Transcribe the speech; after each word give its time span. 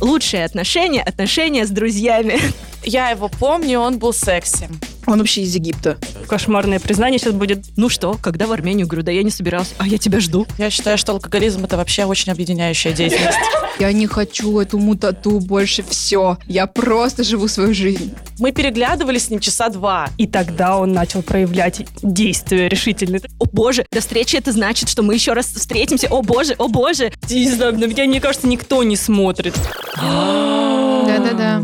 Лучшие 0.00 0.44
отношения, 0.44 1.02
отношения 1.02 1.64
с 1.66 1.70
друзьями. 1.70 2.38
Я 2.84 3.08
его 3.10 3.28
помню, 3.28 3.80
он 3.80 3.98
был 3.98 4.12
секси. 4.12 4.68
Он 5.06 5.18
вообще 5.18 5.42
из 5.42 5.54
Египта. 5.54 5.96
Кошмарное 6.28 6.78
признание 6.78 7.18
сейчас 7.18 7.32
будет. 7.32 7.64
Ну 7.76 7.88
что, 7.88 8.18
когда 8.20 8.46
в 8.46 8.52
Армению? 8.52 8.86
Говорю, 8.86 9.04
да 9.04 9.12
я 9.12 9.22
не 9.22 9.30
собирался. 9.30 9.74
А 9.78 9.86
я 9.86 9.96
тебя 9.96 10.20
жду. 10.20 10.46
Я 10.58 10.68
считаю, 10.68 10.98
что 10.98 11.12
алкоголизм 11.12 11.64
это 11.64 11.78
вообще 11.78 12.04
очень 12.04 12.30
объединяющая 12.30 12.92
деятельность. 12.92 13.38
Я 13.78 13.92
не 13.92 14.08
хочу 14.08 14.58
эту 14.58 14.78
мутату 14.78 15.38
больше. 15.38 15.84
Все. 15.88 16.36
Я 16.46 16.66
просто 16.66 17.22
живу 17.22 17.46
свою 17.46 17.72
жизнь. 17.72 18.12
Мы 18.40 18.50
переглядывались 18.50 19.26
с 19.26 19.30
ним 19.30 19.38
часа 19.38 19.68
два. 19.68 20.08
И 20.18 20.26
тогда 20.26 20.78
он 20.78 20.92
начал 20.92 21.22
проявлять 21.22 21.86
действия 22.02 22.68
решительные. 22.68 23.20
О 23.38 23.44
боже, 23.44 23.86
до 23.92 24.00
встречи 24.00 24.34
это 24.34 24.50
значит, 24.50 24.88
что 24.88 25.02
мы 25.02 25.14
еще 25.14 25.32
раз 25.32 25.46
встретимся. 25.46 26.08
О 26.08 26.22
боже, 26.22 26.54
о 26.58 26.66
боже. 26.66 27.12
Не 27.30 27.48
знаю, 27.50 27.78
на 27.78 27.84
меня, 27.84 28.04
мне 28.04 28.20
кажется, 28.20 28.48
никто 28.48 28.82
не 28.82 28.96
смотрит. 28.96 29.54
Да-да-да. 29.96 31.62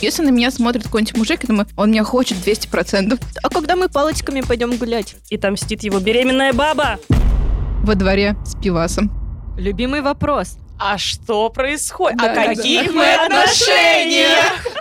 Если 0.00 0.22
на 0.22 0.30
меня 0.30 0.50
смотрит 0.50 0.84
какой-нибудь 0.84 1.18
мужик, 1.18 1.42
я 1.42 1.46
думаю, 1.48 1.66
он 1.76 1.90
меня 1.90 2.04
хочет 2.04 2.38
200%. 2.38 3.20
А 3.42 3.48
когда 3.50 3.76
мы 3.76 3.90
палочками 3.90 4.40
пойдем 4.40 4.74
гулять? 4.78 5.16
И 5.28 5.36
там 5.36 5.58
сидит 5.58 5.82
его 5.82 6.00
беременная 6.00 6.54
баба. 6.54 6.98
Во 7.82 7.94
дворе 7.94 8.34
с 8.46 8.54
пивасом. 8.54 9.10
Любимый 9.58 10.00
вопрос. 10.00 10.56
А 10.82 10.96
что 10.96 11.50
происходит? 11.50 12.16
Да, 12.16 12.32
О 12.32 12.34
да, 12.34 12.44
каких 12.46 12.86
да. 12.86 12.92
мы 12.92 13.14
отношениях? 13.14 14.64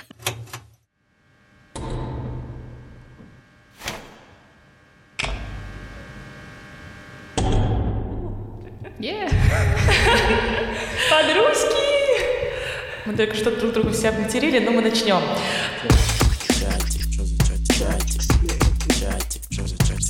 Подружки! 11.10 11.76
Мы 13.06 13.18
только 13.18 13.36
что 13.36 13.52
друг 13.52 13.74
друга 13.74 13.92
все 13.92 14.10
обматерили, 14.10 14.60
но 14.60 14.72
мы 14.72 14.82
начнем. 14.82 15.22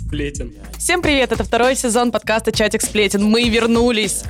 Сплетен. 0.09 0.51
Всем 0.79 1.03
привет, 1.03 1.31
это 1.31 1.43
второй 1.43 1.75
сезон 1.75 2.11
подкаста 2.11 2.51
«Чатик 2.51 2.81
сплетен». 2.81 3.23
Мы 3.23 3.47
вернулись. 3.47 4.23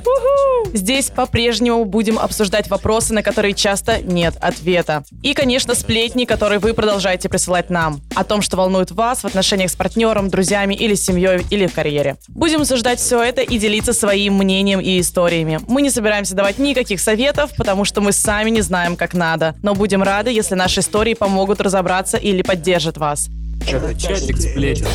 Здесь 0.74 1.08
по-прежнему 1.08 1.86
будем 1.86 2.18
обсуждать 2.18 2.68
вопросы, 2.68 3.14
на 3.14 3.22
которые 3.22 3.54
часто 3.54 4.02
нет 4.02 4.34
ответа. 4.42 5.04
И, 5.22 5.32
конечно, 5.32 5.74
сплетни, 5.74 6.26
которые 6.26 6.58
вы 6.58 6.74
продолжаете 6.74 7.30
присылать 7.30 7.70
нам. 7.70 8.02
О 8.14 8.24
том, 8.24 8.42
что 8.42 8.58
волнует 8.58 8.90
вас 8.90 9.22
в 9.22 9.24
отношениях 9.24 9.70
с 9.70 9.74
партнером, 9.74 10.28
друзьями 10.28 10.74
или 10.74 10.94
семьей, 10.94 11.46
или 11.48 11.66
в 11.66 11.72
карьере. 11.72 12.16
Будем 12.28 12.60
обсуждать 12.60 12.98
все 12.98 13.22
это 13.22 13.40
и 13.40 13.58
делиться 13.58 13.94
своим 13.94 14.34
мнением 14.34 14.80
и 14.80 15.00
историями. 15.00 15.60
Мы 15.66 15.80
не 15.80 15.88
собираемся 15.88 16.34
давать 16.34 16.58
никаких 16.58 17.00
советов, 17.00 17.52
потому 17.56 17.86
что 17.86 18.02
мы 18.02 18.12
сами 18.12 18.50
не 18.50 18.60
знаем, 18.60 18.96
как 18.96 19.14
надо. 19.14 19.54
Но 19.62 19.74
будем 19.74 20.02
рады, 20.02 20.30
если 20.30 20.56
наши 20.56 20.80
истории 20.80 21.14
помогут 21.14 21.62
разобраться 21.62 22.18
или 22.18 22.42
поддержат 22.42 22.98
вас. 22.98 23.30
Это 23.66 23.98
чатик 23.98 24.36
сплетен. 24.36 24.86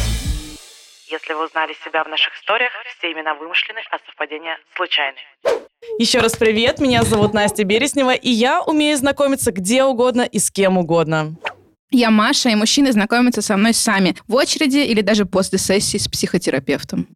Если 1.07 1.33
вы 1.33 1.45
узнали 1.45 1.75
себя 1.85 2.03
в 2.03 2.07
наших 2.07 2.33
историях, 2.35 2.71
все 2.97 3.11
имена 3.11 3.35
вымышлены, 3.35 3.79
а 3.91 3.97
совпадения 4.07 4.57
случайны. 4.75 5.17
Еще 5.99 6.17
раз 6.17 6.35
привет, 6.35 6.79
меня 6.79 7.03
зовут 7.03 7.31
Настя 7.31 7.63
Береснева, 7.63 8.15
и 8.15 8.29
я 8.29 8.63
умею 8.63 8.97
знакомиться 8.97 9.51
где 9.51 9.83
угодно 9.83 10.23
и 10.23 10.39
с 10.39 10.49
кем 10.49 10.79
угодно. 10.79 11.35
Я 11.91 12.09
Маша, 12.09 12.49
и 12.49 12.55
мужчины 12.55 12.91
знакомятся 12.91 13.43
со 13.43 13.55
мной 13.55 13.75
сами, 13.75 14.15
в 14.27 14.33
очереди 14.33 14.79
или 14.79 15.01
даже 15.01 15.25
после 15.25 15.59
сессии 15.59 15.97
с 15.97 16.07
психотерапевтом. 16.07 17.07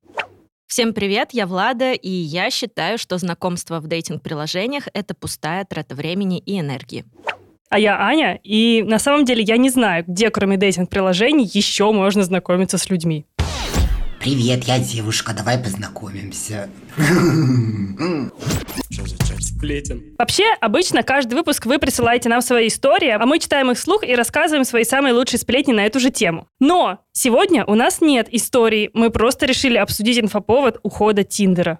Всем 0.67 0.93
привет, 0.93 1.29
я 1.31 1.47
Влада, 1.47 1.93
и 1.93 2.09
я 2.09 2.51
считаю, 2.51 2.99
что 2.99 3.17
знакомство 3.17 3.79
в 3.79 3.87
дейтинг-приложениях— 3.87 4.83
это 4.93 5.15
пустая 5.15 5.65
трата 5.65 5.95
времени 5.95 6.37
и 6.37 6.59
энергии. 6.59 7.05
А 7.71 7.79
я 7.79 7.99
Аня, 7.99 8.39
и 8.43 8.83
на 8.83 8.99
самом 8.99 9.25
деле 9.25 9.41
я 9.41 9.57
не 9.57 9.71
знаю, 9.71 10.03
где 10.07 10.29
кроме 10.29 10.57
дейтинг-приложений 10.57 11.49
еще 11.51 11.91
можно 11.91 12.21
знакомиться 12.21 12.77
с 12.77 12.87
людьми. 12.91 13.25
Привет, 14.29 14.65
я 14.65 14.77
девушка, 14.77 15.33
давай 15.33 15.57
познакомимся. 15.57 16.69
Сплетен. 19.39 20.03
Вообще, 20.19 20.43
обычно 20.61 21.01
каждый 21.01 21.33
выпуск 21.33 21.65
вы 21.65 21.79
присылаете 21.79 22.29
нам 22.29 22.43
свои 22.43 22.67
истории, 22.67 23.09
а 23.09 23.25
мы 23.25 23.39
читаем 23.39 23.71
их 23.71 23.79
вслух 23.79 24.03
и 24.03 24.13
рассказываем 24.13 24.65
свои 24.65 24.83
самые 24.83 25.15
лучшие 25.15 25.39
сплетни 25.39 25.73
на 25.73 25.83
эту 25.83 25.99
же 25.99 26.11
тему. 26.11 26.45
Но 26.59 26.99
сегодня 27.11 27.65
у 27.65 27.73
нас 27.73 28.01
нет 28.01 28.27
историй, 28.29 28.91
мы 28.93 29.09
просто 29.09 29.47
решили 29.47 29.77
обсудить 29.77 30.19
инфоповод 30.19 30.79
ухода 30.83 31.23
Тиндера. 31.23 31.79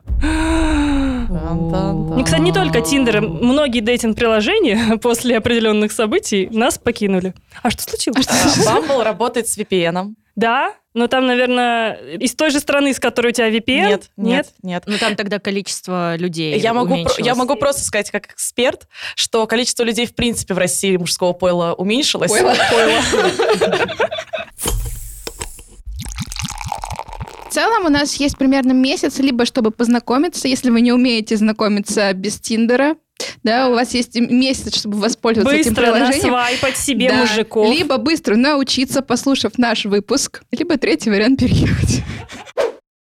Ну, 1.29 2.23
кстати, 2.23 2.41
не 2.41 2.51
только 2.51 2.81
Тиндера, 2.81 3.21
многие 3.21 3.81
дейтинг-приложения 3.81 4.97
после 5.01 5.37
определенных 5.37 5.91
событий 5.91 6.49
нас 6.51 6.79
покинули. 6.79 7.35
А 7.61 7.69
что 7.69 7.83
случилось? 7.83 8.25
Бамбл 8.65 9.03
работает 9.03 9.47
с 9.47 9.55
VPN. 9.55 10.15
Да, 10.39 10.73
но 10.93 11.07
там, 11.07 11.27
наверное, 11.27 11.95
из 12.17 12.33
той 12.33 12.49
же 12.49 12.61
страны, 12.61 12.93
с 12.93 12.99
которой 12.99 13.27
у 13.27 13.31
тебя 13.31 13.49
VPN? 13.49 13.89
Нет, 13.89 14.11
нет, 14.15 14.47
нет. 14.63 14.83
Ну, 14.85 14.97
там 14.97 15.17
тогда 15.17 15.37
количество 15.37 16.15
людей 16.15 16.57
Я 16.59 16.73
могу, 16.73 16.95
я 17.17 17.35
могу 17.35 17.57
просто 17.57 17.83
сказать 17.83 18.09
как 18.09 18.27
эксперт, 18.27 18.87
что 19.15 19.45
количество 19.47 19.83
людей 19.83 20.05
в 20.05 20.15
принципе 20.15 20.53
в 20.53 20.57
России 20.57 20.95
мужского 20.95 21.33
пола 21.33 21.73
уменьшилось. 21.73 22.31
В 22.31 22.35
целом 27.59 27.85
у 27.85 27.89
нас 27.89 28.15
есть 28.15 28.37
примерно 28.37 28.71
месяц, 28.71 29.19
либо 29.19 29.45
чтобы 29.45 29.71
познакомиться, 29.71 30.47
если 30.47 30.69
вы 30.69 30.81
не 30.81 30.91
умеете 30.93 31.35
знакомиться 31.35 32.13
без 32.13 32.39
Тиндера, 32.39 32.95
да, 33.43 33.67
у 33.67 33.73
вас 33.73 33.93
есть 33.93 34.15
месяц, 34.17 34.77
чтобы 34.77 34.97
воспользоваться 34.97 35.53
этим 35.55 35.71
Быстро 35.73 35.91
приложением. 35.91 36.31
насвайпать 36.31 36.77
себе 36.77 37.09
Да. 37.09 37.15
мужиков. 37.15 37.69
Либо 37.69 37.97
быстро 37.97 38.37
научиться, 38.37 39.01
послушав 39.01 39.57
наш 39.57 39.83
выпуск, 39.85 40.41
либо 40.51 40.77
третий 40.77 41.09
вариант 41.09 41.39
переехать. 41.39 42.01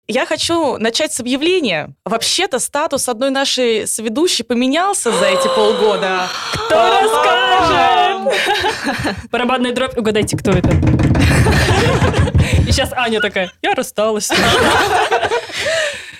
Я 0.06 0.26
хочу 0.26 0.76
начать 0.76 1.14
с 1.14 1.20
объявления. 1.20 1.94
Вообще-то 2.04 2.58
статус 2.58 3.08
одной 3.08 3.30
нашей 3.30 3.86
соведущей 3.86 4.44
поменялся 4.44 5.10
за 5.10 5.24
эти 5.26 5.48
полгода. 5.54 6.28
Кто 6.66 7.00
расскажет? 7.00 8.34
Барабанная 9.30 9.72
дробь, 9.72 9.96
угадайте, 9.96 10.36
кто 10.36 10.50
это. 10.50 10.68
И 12.68 12.70
сейчас 12.70 12.92
Аня 12.92 13.20
такая, 13.22 13.50
я 13.62 13.74
рассталась. 13.74 14.30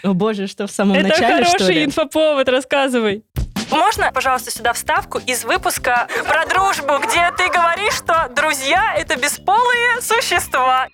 О 0.03 0.15
боже, 0.15 0.47
что 0.47 0.66
в 0.66 0.71
самом 0.71 0.97
Это 0.97 1.09
начале, 1.09 1.45
что 1.45 1.53
хороший 1.59 1.75
ли? 1.75 1.84
инфоповод, 1.84 2.49
рассказывай. 2.49 3.22
Можно, 3.71 4.11
пожалуйста, 4.12 4.51
сюда 4.51 4.72
вставку 4.72 5.19
из 5.19 5.45
выпуска 5.45 6.09
про 6.27 6.47
дружбу, 6.47 6.99
где 7.06 7.31
ты 7.37 7.49
говоришь, 7.51 7.95
что 7.95 8.31
друзья— 8.34 8.95
это 8.97 9.16
бесполые 9.16 10.01
существа. 10.01 10.89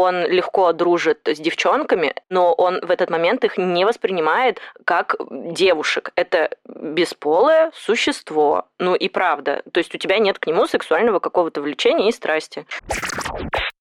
Он 0.00 0.24
легко 0.24 0.72
дружит 0.72 1.26
с 1.26 1.40
девчонками, 1.40 2.14
но 2.30 2.52
он 2.52 2.78
в 2.86 2.90
этот 2.92 3.10
момент 3.10 3.42
их 3.42 3.58
не 3.58 3.84
воспринимает 3.84 4.60
как 4.84 5.16
девушек. 5.28 6.12
Это 6.14 6.50
бесполое 6.68 7.72
существо. 7.74 8.68
Ну 8.78 8.94
и 8.94 9.08
правда. 9.08 9.62
То 9.72 9.78
есть 9.78 9.92
у 9.96 9.98
тебя 9.98 10.20
нет 10.20 10.38
к 10.38 10.46
нему 10.46 10.68
сексуального 10.68 11.18
какого-то 11.18 11.60
влечения 11.62 12.10
и 12.10 12.12
страсти. 12.12 12.64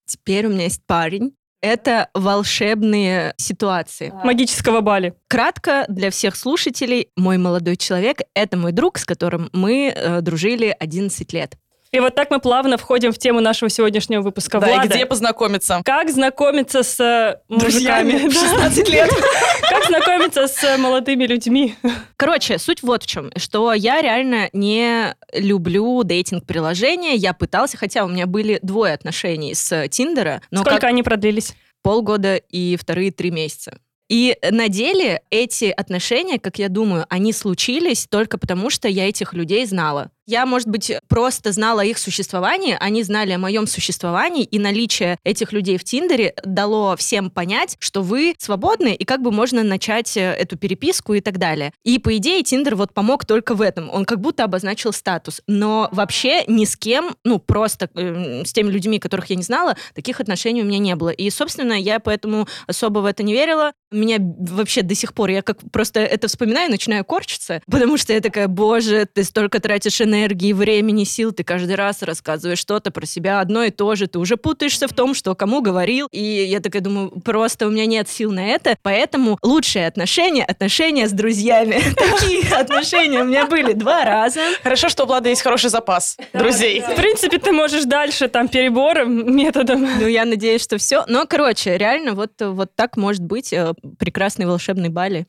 Теперь 0.08 0.48
у 0.48 0.50
меня 0.50 0.64
есть 0.64 0.82
парень. 0.88 1.36
Это 1.62 2.10
волшебные 2.16 3.36
ситуации. 3.38 4.12
Магического 4.24 4.82
Бали. 4.82 5.14
Кратко 5.28 5.86
для 5.88 6.10
всех 6.10 6.36
слушателей, 6.36 7.10
мой 7.16 7.38
молодой 7.38 7.76
человек— 7.76 8.22
это 8.34 8.58
мой 8.58 8.72
друг, 8.72 8.98
с 8.98 9.06
которым 9.06 9.50
мы 9.54 9.94
э, 9.96 10.22
дружили 10.22 10.76
11 10.80 11.32
лет. 11.34 11.58
И 11.98 12.00
вот 12.00 12.14
так 12.14 12.30
мы 12.30 12.40
плавно 12.40 12.78
входим 12.78 13.12
в 13.12 13.18
тему 13.18 13.40
нашего 13.40 13.72
сегодняшнего 13.72 14.22
выпуска. 14.22 14.60
Да, 14.60 14.70
и 14.70 14.74
Влада, 14.74 14.94
где 14.94 15.08
познакомиться? 15.08 15.82
как 15.84 16.12
знакомиться 16.12 16.84
с 16.84 17.00
э, 17.00 17.40
мужиками? 17.48 18.12
Друзьями 18.12 18.30
в 18.30 18.34
16 18.34 18.90
лет. 18.90 19.10
Как 19.68 19.86
знакомиться 19.86 20.48
с 20.48 20.64
э, 20.64 20.78
молодыми 20.78 21.26
людьми? 21.26 21.74
Короче, 22.16 22.60
суть 22.60 22.84
вот 22.84 23.02
в 23.02 23.08
чем, 23.08 23.32
что 23.36 23.74
я 23.74 24.00
реально 24.02 24.50
не 24.54 25.16
люблю 25.34 26.04
дейтинг-приложения. 26.04 27.16
Я 27.16 27.34
пытался, 27.34 27.78
хотя 27.78 28.06
у 28.06 28.10
меня 28.10 28.28
были 28.28 28.60
двое 28.62 28.94
отношений 28.94 29.56
с 29.56 29.88
Тиндера, 29.88 30.44
но 30.52 30.62
Сколько 30.62 30.82
как 30.82 30.84
они 30.84 31.02
продлились? 31.02 31.56
полгода 31.82 32.36
и 32.36 32.76
вторые 32.76 33.12
три 33.12 33.32
месяца. 33.32 33.80
И 34.08 34.38
на 34.52 34.70
деле 34.70 35.24
эти 35.32 35.66
отношения, 35.66 36.38
как 36.38 36.60
я 36.60 36.70
думаю, 36.70 37.08
они 37.10 37.34
случились 37.34 38.06
только 38.08 38.38
потому, 38.38 38.70
что 38.70 38.88
я 38.88 39.10
этих 39.10 39.34
людей 39.34 39.66
знала. 39.66 40.12
Я, 40.28 40.46
может 40.46 40.68
быть, 40.68 40.92
просто 41.08 41.54
знала 41.54 41.84
о 41.84 41.86
их 41.86 41.98
существовании, 41.98 42.76
они 42.82 43.02
знали 43.04 43.32
о 43.32 43.38
моем 43.38 43.66
существовании, 43.66 44.44
и 44.44 44.60
наличие 44.60 45.18
этих 45.24 45.54
людей 45.54 45.78
в 45.78 45.86
Тиндере 45.86 46.34
дало 46.44 46.98
всем 46.98 47.30
понять, 47.30 47.78
что 47.80 48.02
вы 48.02 48.36
свободны, 48.38 48.94
и 48.94 49.06
как 49.06 49.22
бы 49.22 49.32
можно 49.32 49.64
начать 49.64 50.18
э, 50.18 50.34
эту 50.34 50.58
переписку 50.58 51.14
и 51.14 51.22
так 51.22 51.38
далее. 51.38 51.72
И, 51.86 51.98
по 51.98 52.16
идее, 52.18 52.44
Тиндер 52.44 52.76
вот 52.76 52.94
помог 52.94 53.26
только 53.26 53.56
в 53.56 53.62
этом. 53.62 53.90
Он 53.90 54.04
как 54.04 54.20
будто 54.20 54.44
обозначил 54.44 54.92
статус. 54.92 55.42
Но 55.48 55.88
вообще 55.94 56.44
ни 56.46 56.66
с 56.66 56.76
кем, 56.76 57.16
ну, 57.24 57.40
просто 57.40 57.90
э, 57.96 58.44
с 58.44 58.52
теми 58.52 58.70
людьми, 58.70 59.00
которых 59.00 59.30
я 59.30 59.38
не 59.38 59.44
знала, 59.44 59.78
таких 59.96 60.20
отношений 60.20 60.62
у 60.62 60.66
меня 60.66 60.80
не 60.80 60.96
было. 60.98 61.10
И, 61.10 61.30
собственно, 61.30 61.72
я 61.72 62.02
поэтому 62.02 62.50
особо 62.68 63.00
в 63.00 63.06
это 63.06 63.24
не 63.24 63.32
верила. 63.32 63.72
Меня 63.94 64.18
вообще 64.20 64.82
до 64.82 64.94
сих 64.94 65.14
пор, 65.14 65.30
я 65.30 65.42
как 65.42 65.60
просто 65.72 66.02
это 66.02 66.28
вспоминаю, 66.28 66.70
начинаю 66.70 67.06
корчиться, 67.06 67.62
потому 67.72 67.96
что 67.96 68.12
я 68.12 68.20
такая, 68.20 68.50
боже, 68.50 69.08
ты 69.12 69.24
столько 69.24 69.62
тратишь 69.62 70.02
энергии, 70.02 70.17
времени, 70.26 71.04
сил, 71.04 71.32
ты 71.32 71.44
каждый 71.44 71.76
раз 71.76 72.02
рассказываешь 72.02 72.60
что-то 72.60 72.92
про 72.92 73.06
себя 73.06 73.40
одно 73.40 73.64
и 73.64 73.70
то 73.70 73.96
же, 73.96 74.08
ты 74.08 74.20
уже 74.20 74.38
путаешься 74.38 74.88
в 74.88 74.94
том, 74.94 75.14
что 75.14 75.36
кому 75.36 75.62
говорил, 75.62 76.08
и 76.12 76.22
я 76.22 76.60
такая 76.60 76.82
думаю, 76.82 77.10
просто 77.24 77.68
у 77.68 77.70
меня 77.70 77.86
нет 77.86 78.10
сил 78.10 78.32
на 78.32 78.48
это, 78.48 78.76
поэтому 78.82 79.38
лучшие 79.42 79.88
отношения, 79.88 80.44
отношения 80.44 81.08
с 81.08 81.12
друзьями. 81.12 81.82
Такие 81.96 82.54
отношения 82.54 83.22
у 83.22 83.26
меня 83.26 83.46
были 83.46 83.74
два 83.74 84.04
раза. 84.06 84.42
Хорошо, 84.64 84.90
что 84.90 85.04
у 85.04 85.08
Влада 85.08 85.30
есть 85.30 85.42
хороший 85.42 85.70
запас 85.70 86.18
друзей. 86.34 86.82
В 86.82 86.96
принципе, 86.96 87.38
ты 87.38 87.52
можешь 87.52 87.86
дальше 87.86 88.28
там 88.28 88.48
перебором 88.48 89.36
методом. 89.36 89.88
Ну, 90.00 90.08
я 90.08 90.26
надеюсь, 90.26 90.64
что 90.64 90.78
все. 90.78 91.06
Но, 91.08 91.26
короче, 91.26 91.78
реально 91.78 92.14
вот, 92.14 92.32
вот 92.40 92.76
так 92.76 92.98
может 92.98 93.22
быть 93.22 93.54
э, 93.54 93.74
прекрасный 94.00 94.46
волшебный 94.46 94.90
Бали. 94.90 95.28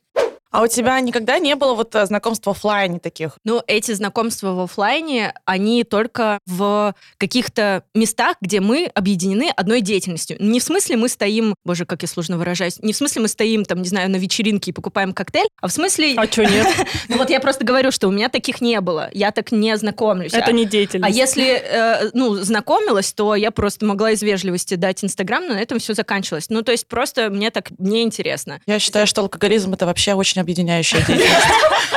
А 0.50 0.62
у 0.62 0.66
тебя 0.66 0.98
никогда 1.00 1.38
не 1.38 1.54
было 1.56 1.74
вот 1.74 1.94
э, 1.94 2.06
знакомств 2.06 2.46
в 2.46 2.50
оффлайне 2.50 2.98
таких? 2.98 3.38
Ну, 3.44 3.62
эти 3.66 3.92
знакомства 3.92 4.52
в 4.52 4.60
оффлайне, 4.60 5.34
они 5.44 5.84
только 5.84 6.38
в 6.46 6.94
каких-то 7.18 7.84
местах, 7.94 8.36
где 8.40 8.60
мы 8.60 8.90
объединены 8.94 9.50
одной 9.54 9.82
деятельностью. 9.82 10.38
Не 10.40 10.60
в 10.60 10.62
смысле 10.62 10.96
мы 10.96 11.08
стоим, 11.10 11.54
боже, 11.64 11.84
как 11.84 12.00
я 12.02 12.08
сложно 12.08 12.38
выражаюсь, 12.38 12.78
не 12.80 12.92
в 12.94 12.96
смысле 12.96 13.22
мы 13.22 13.28
стоим 13.28 13.64
там, 13.64 13.82
не 13.82 13.88
знаю, 13.88 14.10
на 14.10 14.16
вечеринке 14.16 14.70
и 14.70 14.74
покупаем 14.74 15.12
коктейль, 15.12 15.48
а 15.60 15.68
в 15.68 15.72
смысле... 15.72 16.14
А 16.16 16.26
что 16.26 16.44
нет? 16.44 16.66
Ну 17.08 17.16
вот 17.16 17.30
я 17.30 17.40
просто 17.40 17.64
говорю, 17.64 17.90
что 17.90 18.08
у 18.08 18.10
меня 18.10 18.28
таких 18.28 18.60
не 18.60 18.80
было. 18.80 19.08
Я 19.12 19.30
так 19.30 19.52
не 19.52 19.76
знакомлюсь. 19.76 20.32
Это 20.32 20.46
А- 20.46 20.52
не 20.52 20.64
А 20.64 20.68
деятельность. 20.68 21.16
если, 21.16 21.46
э, 21.46 22.10
ну, 22.12 22.34
знакомилась, 22.36 23.12
то 23.12 23.34
я 23.34 23.50
просто 23.50 23.84
могла 23.86 24.12
из 24.12 24.22
вежливости 24.22 24.74
дать 24.74 25.04
Инстаграм, 25.04 25.46
но 25.46 25.54
на 25.54 25.58
этом 25.58 25.78
все 25.78 25.94
заканчивалось. 25.94 26.46
Ну, 26.48 26.62
то 26.62 26.72
есть 26.72 26.86
просто 26.86 27.30
мне 27.30 27.50
так 27.50 27.70
неинтересно. 27.78 28.60
Я 28.66 28.78
считаю, 28.78 29.06
что 29.06 29.22
алкоголизм 29.22 29.74
это 29.74 29.86
вообще 29.86 30.14
очень 30.14 30.37
объединяющая 30.38 31.00
деятельность. 31.04 31.46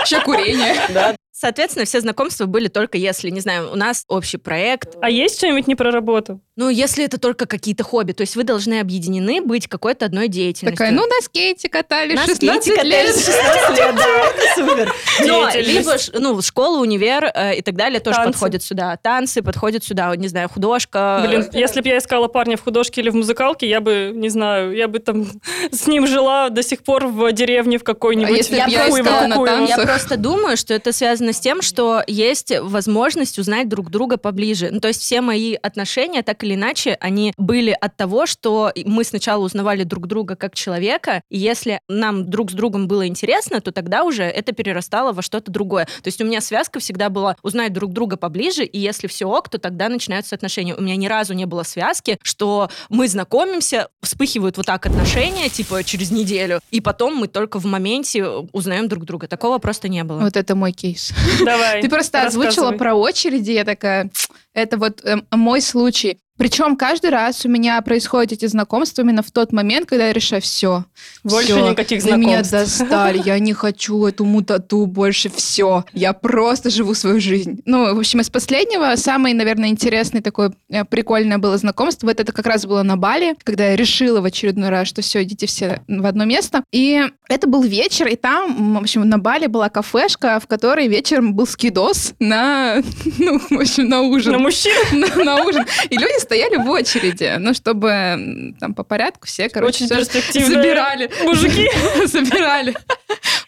Еще 0.05 0.21
курение. 0.21 0.75
Да. 0.89 1.15
Соответственно, 1.41 1.85
все 1.85 2.01
знакомства 2.01 2.45
были 2.45 2.67
только 2.67 2.99
если, 2.99 3.31
не 3.31 3.39
знаю, 3.39 3.71
у 3.71 3.75
нас 3.75 4.05
общий 4.07 4.38
проект. 4.38 4.95
А 5.01 5.09
есть 5.09 5.38
что-нибудь 5.38 5.65
не 5.65 5.73
про 5.73 5.89
работу? 5.89 6.39
Ну, 6.55 6.69
если 6.69 7.03
это 7.03 7.17
только 7.17 7.47
какие-то 7.47 7.83
хобби, 7.83 8.11
то 8.11 8.21
есть 8.21 8.35
вы 8.35 8.43
должны 8.43 8.79
объединены 8.79 9.41
быть 9.41 9.67
какой-то 9.67 10.05
одной 10.05 10.27
деятельностью. 10.27 10.77
Такая, 10.77 10.91
ну, 10.91 11.07
на 11.07 11.21
скейте 11.23 11.67
катали 11.69 12.13
На 12.13 12.27
16 12.27 12.63
скейте 12.63 12.83
лет. 12.83 13.07
катались 13.07 13.25
16 13.25 13.77
лет, 13.79 13.95
да, 13.95 14.05
это 14.35 14.55
супер. 14.55 14.93
Но 15.25 15.49
либо 15.55 15.95
ну, 16.19 16.39
школа, 16.43 16.79
универ 16.79 17.31
э, 17.33 17.55
и 17.55 17.61
так 17.63 17.75
далее 17.75 17.99
тоже 17.99 18.17
Танцы. 18.17 18.33
подходят 18.33 18.61
сюда. 18.61 18.95
Танцы 18.97 19.41
подходят 19.41 19.83
сюда, 19.83 20.15
не 20.15 20.27
знаю, 20.27 20.49
художка. 20.49 21.23
Блин, 21.25 21.49
если 21.53 21.81
бы 21.81 21.88
я 21.88 21.97
искала 21.97 22.27
парня 22.27 22.57
в 22.57 22.63
художке 22.63 23.01
или 23.01 23.09
в 23.09 23.15
музыкалке, 23.15 23.67
я 23.67 23.81
бы, 23.81 24.11
не 24.13 24.29
знаю, 24.29 24.75
я 24.75 24.88
бы 24.88 24.99
там 24.99 25.25
с 25.71 25.88
ним 25.88 26.05
жила 26.05 26.49
до 26.49 26.61
сих 26.61 26.83
пор 26.83 27.07
в 27.07 27.31
деревне 27.31 27.79
в 27.79 27.83
какой-нибудь. 27.83 28.29
А 28.29 28.38
если? 28.38 28.57
Я 28.57 29.77
просто 29.79 30.17
думаю, 30.17 30.57
что 30.57 30.75
это 30.75 30.91
связано 30.91 31.31
с 31.33 31.39
тем, 31.39 31.62
что 31.62 32.04
есть 32.07 32.54
возможность 32.60 33.39
узнать 33.39 33.69
друг 33.69 33.89
друга 33.89 34.18
поближе. 34.18 34.69
Ну, 34.72 34.80
то 34.80 34.88
есть 34.88 35.01
все 35.01 35.22
мои 35.22 35.56
отношения, 35.56 36.24
так 36.24 36.44
или 36.44 36.56
иначе, 36.56 36.98
они 37.00 37.33
были 37.38 37.72
от 37.72 37.98
того, 37.98 38.25
что 38.25 38.72
мы 38.86 39.04
сначала 39.04 39.44
узнавали 39.44 39.83
друг 39.83 40.07
друга 40.07 40.36
как 40.36 40.56
человека, 40.56 41.22
и 41.30 41.38
если 41.38 41.80
нам 41.88 42.30
друг 42.30 42.51
с 42.51 42.54
другом 42.54 42.88
было 42.88 43.07
интересно, 43.07 43.62
то 43.62 43.72
тогда 43.72 44.04
уже 44.04 44.24
это 44.24 44.54
перерастало 44.54 45.13
во 45.13 45.22
что-то 45.22 45.51
другое. 45.51 45.86
То 45.86 46.07
есть 46.07 46.22
у 46.22 46.25
меня 46.25 46.42
связка 46.42 46.80
всегда 46.80 47.10
была 47.10 47.36
узнать 47.44 47.74
друг 47.74 47.94
друга 47.94 48.18
поближе, 48.18 48.63
и 48.63 48.80
если 48.80 49.07
все 49.07 49.25
ок, 49.25 49.50
то 49.50 49.57
тогда 49.57 49.89
начинаются 49.89 50.36
отношения. 50.36 50.75
У 50.75 50.81
меня 50.81 50.95
ни 50.95 51.07
разу 51.07 51.34
не 51.34 51.45
было 51.45 51.63
связки, 51.63 52.18
что 52.24 52.69
мы 52.89 53.07
знакомимся, 53.07 53.89
вспыхивают 54.01 54.57
вот 54.57 54.66
так 54.66 54.86
отношения, 54.86 55.50
типа 55.50 55.84
через 55.84 56.12
неделю, 56.12 56.60
и 56.72 56.81
потом 56.81 57.16
мы 57.16 57.27
только 57.27 57.60
в 57.60 57.66
моменте 57.66 58.25
узнаем 58.51 58.88
друг 58.88 59.06
друга. 59.06 59.27
Такого 59.27 59.57
просто 59.57 59.89
не 59.89 60.04
было. 60.04 60.19
Вот 60.19 60.38
это 60.38 60.56
мой 60.56 60.72
кейс. 60.72 61.12
Давай. 61.45 61.81
Ты 61.81 61.89
просто 61.89 62.23
озвучила 62.23 62.71
про 62.71 62.94
очереди, 62.95 63.51
я 63.51 63.63
такая, 63.63 64.09
это 64.53 64.77
вот 64.77 65.03
эм, 65.03 65.25
мой 65.31 65.62
случай. 65.62 66.18
Причем 66.42 66.75
каждый 66.75 67.12
раз 67.12 67.45
у 67.45 67.50
меня 67.50 67.80
происходят 67.83 68.31
эти 68.31 68.48
знакомства 68.48 69.03
именно 69.03 69.21
в 69.21 69.30
тот 69.30 69.53
момент, 69.53 69.88
когда 69.88 70.07
я 70.07 70.13
решаю, 70.13 70.42
все, 70.42 70.86
Больше 71.24 71.53
никаких 71.53 72.03
Вы 72.03 72.18
меня 72.18 72.44
знакомств. 72.44 72.80
достали, 72.80 73.21
я 73.24 73.38
не 73.38 73.53
хочу 73.53 74.07
эту 74.07 74.25
мутату 74.25 74.88
больше, 74.88 75.30
все. 75.30 75.86
Я 75.94 76.13
просто 76.13 76.71
живу 76.71 76.95
свою 76.95 77.21
жизнь. 77.21 77.62
Ну, 77.65 77.94
в 77.94 78.00
общем, 78.00 78.21
из 78.21 78.31
последнего, 78.31 78.95
самое, 78.95 79.36
наверное, 79.36 79.69
интересное 79.69 80.24
такое 80.24 80.51
э, 80.69 80.83
прикольное 80.83 81.38
было 81.38 81.59
знакомство, 81.59 82.07
вот 82.07 82.19
это 82.19 82.31
как 82.31 82.48
раз 82.48 82.65
было 82.65 82.81
на 82.81 82.98
Бали, 82.98 83.36
когда 83.44 83.68
я 83.68 83.75
решила 83.75 84.19
в 84.19 84.25
очередной 84.25 84.69
раз, 84.69 84.88
что 84.88 85.03
все, 85.03 85.21
идите 85.21 85.45
все 85.45 85.83
в 85.88 86.06
одно 86.07 86.25
место. 86.25 86.63
И 86.71 87.03
это 87.30 87.48
был 87.48 87.62
вечер, 87.62 88.07
и 88.07 88.15
там, 88.15 88.74
в 88.77 88.81
общем, 88.81 89.07
на 89.07 89.19
Бали 89.19 89.45
была 89.45 89.69
кафешка, 89.69 90.39
в 90.39 90.48
которой 90.48 90.88
вечером 90.88 91.36
был 91.36 91.45
скидос 91.45 92.13
на, 92.18 92.81
ну, 93.19 93.38
в 93.38 93.59
общем, 93.59 93.89
на 93.89 94.01
ужин. 94.01 94.31
На 94.31 94.39
мужчин 94.41 94.73
на, 94.91 95.23
на 95.23 95.43
ужин. 95.43 95.65
И 95.89 95.97
люди 95.97 96.19
стояли 96.19 96.57
в 96.57 96.69
очереди, 96.69 97.35
ну, 97.39 97.53
чтобы 97.53 98.53
там 98.59 98.73
по 98.73 98.83
порядку 98.83 99.27
все, 99.27 99.49
короче, 99.49 99.85
очень 99.85 99.95
перспективные 99.95 100.61
забирали. 100.61 101.11
мужики. 101.23 101.69
Забирали. 102.05 102.75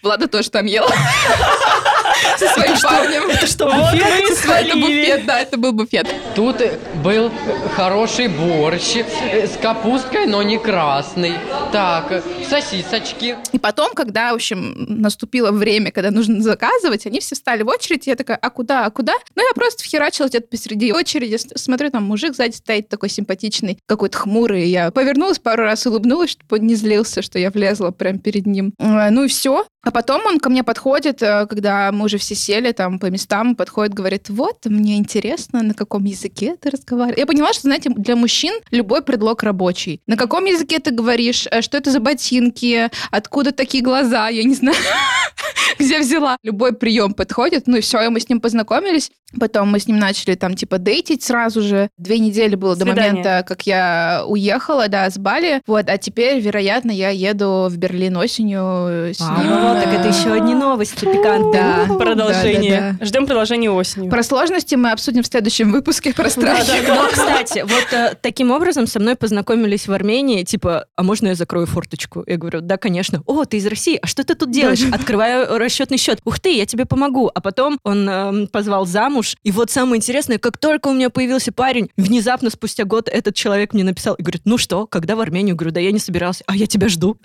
Влада 0.02 0.28
тоже 0.28 0.50
там 0.50 0.66
ела. 0.66 0.90
Со 2.38 2.48
своим 2.50 2.80
парнем. 2.82 3.30
Это 3.30 3.48
что, 3.48 3.66
буфет? 3.66 5.08
Это 5.08 5.26
да, 5.26 5.40
это 5.40 5.58
был 5.58 5.72
буфет. 5.72 6.08
Тут 6.36 6.62
был 7.04 7.32
хороший 7.76 8.28
борщ 8.28 8.98
э, 8.98 9.48
с 9.48 9.58
капусткой, 9.58 10.26
но 10.26 10.44
не 10.44 10.58
красный. 10.58 11.34
Так, 11.72 12.24
сосисочки. 12.50 13.38
И 13.52 13.60
потом, 13.60 13.94
когда, 13.94 14.32
в 14.32 14.36
общем, 14.36 14.86
наступило 14.88 15.52
время, 15.52 15.92
когда 15.92 16.12
нужно 16.12 16.42
заказывать, 16.42 17.06
они 17.06 17.20
все 17.20 17.36
встали 17.36 17.64
в 17.64 17.68
очередь, 17.68 18.08
я 18.08 18.16
такая, 18.16 18.38
а 18.38 18.50
куда, 18.50 18.86
а 18.86 18.92
куда? 18.92 19.14
Ну, 19.36 19.42
я 19.42 19.54
просто 19.56 19.84
вхерачила 19.84 20.28
где-то 20.28 20.48
посреди 20.48 20.83
очереди, 20.92 21.36
с- 21.38 21.48
смотрю, 21.62 21.90
там 21.92 22.04
мужик 22.04 22.36
сзади 22.36 22.56
стоит 22.56 22.90
такой 22.90 23.10
симпатичный, 23.10 23.78
какой-то 23.86 24.18
хмурый, 24.18 24.68
я 24.68 24.92
повернулась 24.92 25.40
пару 25.40 25.64
раз, 25.64 25.86
улыбнулась, 25.88 26.32
чтобы 26.32 26.58
он 26.58 26.68
не 26.68 26.76
злился, 26.76 27.22
что 27.22 27.40
я 27.40 27.50
влезла 27.52 27.92
прямо 27.92 28.20
перед 28.20 28.46
ним. 28.46 28.74
Э, 28.80 29.10
Ну 29.10 29.24
и 29.24 29.28
все. 29.28 29.66
А 29.86 29.92
потом 29.92 30.26
он 30.26 30.40
ко 30.40 30.50
мне 30.50 30.64
подходит, 30.64 31.22
э, 31.22 31.46
когда 31.48 31.92
мы 31.92 32.06
уже 32.06 32.18
все 32.18 32.36
сели 32.36 32.72
там 32.72 33.00
по 33.00 33.08
местам, 33.08 33.56
подходит, 33.56 33.94
говорит, 33.94 34.30
вот, 34.30 34.66
мне 34.66 34.98
интересно, 34.98 35.62
на 35.62 35.74
каком 35.74 36.06
языке 36.06 36.56
ты 36.60 36.70
разговариваешь. 36.70 37.18
Я 37.20 37.26
поняла, 37.26 37.52
что, 37.54 37.64
знаете, 37.64 37.90
для 37.90 38.16
мужчин 38.16 38.54
любой 38.72 39.04
предлог 39.04 39.44
рабочий. 39.44 40.00
На 40.08 40.16
каком 40.18 40.46
языке 40.46 40.80
ты 40.80 40.92
говоришь, 40.92 41.48
Э, 41.52 41.62
что 41.62 41.78
это 41.78 41.92
за 41.92 42.00
ботинки, 42.00 42.90
откуда 43.12 43.52
такие 43.52 43.84
глаза, 43.84 44.30
я 44.30 44.44
не 44.44 44.56
знаю, 44.56 44.78
где 45.80 46.00
взяла. 46.00 46.38
Любой 46.44 46.74
прием 46.74 47.14
подходит, 47.14 47.68
ну 47.68 47.78
и 47.78 47.82
все, 47.82 48.02
и 48.04 48.08
мы 48.10 48.20
с 48.20 48.30
ним 48.30 48.40
познакомились. 48.42 49.12
Потом 49.40 49.70
мы 49.72 49.80
с 49.80 49.88
ним 49.88 49.98
начали 49.98 50.36
там 50.36 50.56
типа 50.56 50.73
дейтить 50.78 51.24
сразу 51.24 51.62
же. 51.62 51.90
Две 51.98 52.20
недели 52.20 52.56
было 52.56 52.76
до 52.76 52.86
Свидание. 52.86 53.12
момента, 53.12 53.46
как 53.48 53.64
я 53.64 54.24
уехала, 54.28 54.88
да, 54.88 55.10
с 55.10 55.18
Бали. 55.18 55.62
Вот, 55.68 55.86
а 55.90 55.98
теперь, 55.98 56.40
вероятно, 56.40 56.92
я 56.92 57.10
еду 57.10 57.68
в 57.70 57.78
Берлин 57.78 58.18
осенью 58.18 59.14
с 59.14 59.20
ним. 59.20 59.50
Вау, 59.50 59.76
так 59.82 59.88
это 59.94 60.08
еще 60.08 60.34
одни 60.34 60.56
новости 60.56 61.06
пикантные. 61.06 61.54
Да. 61.54 61.86
Продолжение. 61.98 62.98
Да, 63.00 63.06
Ждем 63.06 63.26
продолжение 63.26 63.70
осенью. 63.72 64.10
Про 64.10 64.24
сложности 64.24 64.76
мы 64.76 64.92
обсудим 64.92 65.24
в 65.24 65.28
следующем 65.28 65.72
выпуске 65.72 66.14
про 66.14 66.30
страхи. 66.30 66.72
Но, 66.88 67.08
кстати, 67.12 67.62
вот 67.62 67.88
э, 67.92 68.16
таким 68.22 68.52
образом 68.52 68.88
со 68.88 69.00
мной 69.00 69.16
познакомились 69.16 69.88
в 69.88 69.94
Армении, 69.94 70.44
типа, 70.44 70.86
а 70.96 71.04
можно 71.04 71.28
я 71.28 71.36
закрою 71.36 71.68
форточку? 71.68 72.24
Я 72.26 72.38
говорю, 72.38 72.62
да, 72.62 72.78
конечно. 72.78 73.22
О, 73.26 73.46
ты 73.46 73.58
из 73.58 73.68
России, 73.68 74.00
а 74.02 74.08
что 74.08 74.24
ты 74.24 74.36
тут 74.36 74.52
делаешь? 74.52 74.84
Открываю 74.92 75.58
расчетный 75.58 75.98
счет. 75.98 76.20
Ух 76.26 76.40
ты, 76.40 76.56
я 76.56 76.66
тебе 76.66 76.86
помогу. 76.86 77.30
А 77.34 77.42
потом 77.42 77.80
он 77.84 78.10
эм, 78.10 78.48
позвал 78.48 78.86
замуж. 78.86 79.36
И 79.44 79.52
вот 79.52 79.70
самое 79.72 79.98
интересное, 79.98 80.38
как 80.40 80.58
только 80.64 80.88
у 80.88 80.94
меня 80.94 81.10
появился 81.10 81.52
парень, 81.52 81.90
внезапно 81.98 82.50
спустя 82.50 82.86
год 82.86 83.10
этот 83.10 83.36
человек 83.36 83.74
мне 83.74 83.84
написал 83.84 84.16
и 84.16 84.22
говорит, 84.24 84.44
ну 84.46 84.58
что, 84.58 84.88
когда 84.88 85.18
в 85.18 85.20
Армению? 85.20 85.58
Говорю, 85.58 85.74
да 85.74 85.82
я 85.82 85.92
не 85.92 86.00
собирался. 86.00 86.46
А 86.48 86.56
я 86.56 86.68
тебя 86.68 86.88
жду. 86.88 87.18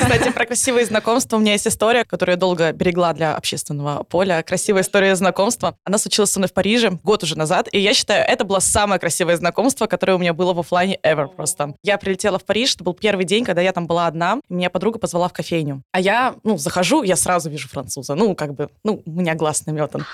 Кстати, 0.00 0.32
про 0.32 0.46
красивые 0.46 0.86
знакомства 0.86 1.36
у 1.36 1.40
меня 1.40 1.52
есть 1.52 1.66
история, 1.66 2.06
которую 2.06 2.36
я 2.36 2.40
долго 2.40 2.72
берегла 2.72 3.12
для 3.12 3.36
общественного 3.36 4.02
поля. 4.04 4.42
Красивая 4.42 4.80
история 4.80 5.14
знакомства. 5.14 5.76
Она 5.84 5.98
случилась 5.98 6.30
со 6.30 6.38
мной 6.38 6.48
в 6.48 6.54
Париже 6.54 6.98
год 7.02 7.22
уже 7.22 7.36
назад, 7.36 7.68
и 7.70 7.78
я 7.78 7.92
считаю, 7.92 8.24
это 8.26 8.44
было 8.44 8.60
самое 8.60 8.98
красивое 8.98 9.36
знакомство, 9.36 9.86
которое 9.86 10.14
у 10.14 10.18
меня 10.18 10.32
было 10.32 10.54
в 10.54 10.60
оффлайне 10.60 10.98
ever 11.04 11.28
просто. 11.28 11.74
Я 11.82 11.98
прилетела 11.98 12.38
в 12.38 12.46
Париж, 12.46 12.76
это 12.76 12.84
был 12.84 12.94
первый 12.94 13.26
день, 13.26 13.44
когда 13.44 13.60
я 13.60 13.72
там 13.72 13.86
была 13.86 14.06
одна, 14.06 14.40
меня 14.48 14.70
подруга 14.70 14.98
позвала 14.98 15.28
в 15.28 15.34
кофейню. 15.34 15.82
А 15.92 16.00
я, 16.00 16.34
ну, 16.44 16.56
захожу, 16.56 17.02
я 17.02 17.16
сразу 17.16 17.50
вижу 17.50 17.68
француза. 17.68 18.14
Ну, 18.14 18.34
как 18.34 18.54
бы, 18.54 18.70
ну, 18.84 19.02
у 19.04 19.10
меня 19.10 19.34
глаз 19.34 19.66
наметан. 19.66 20.06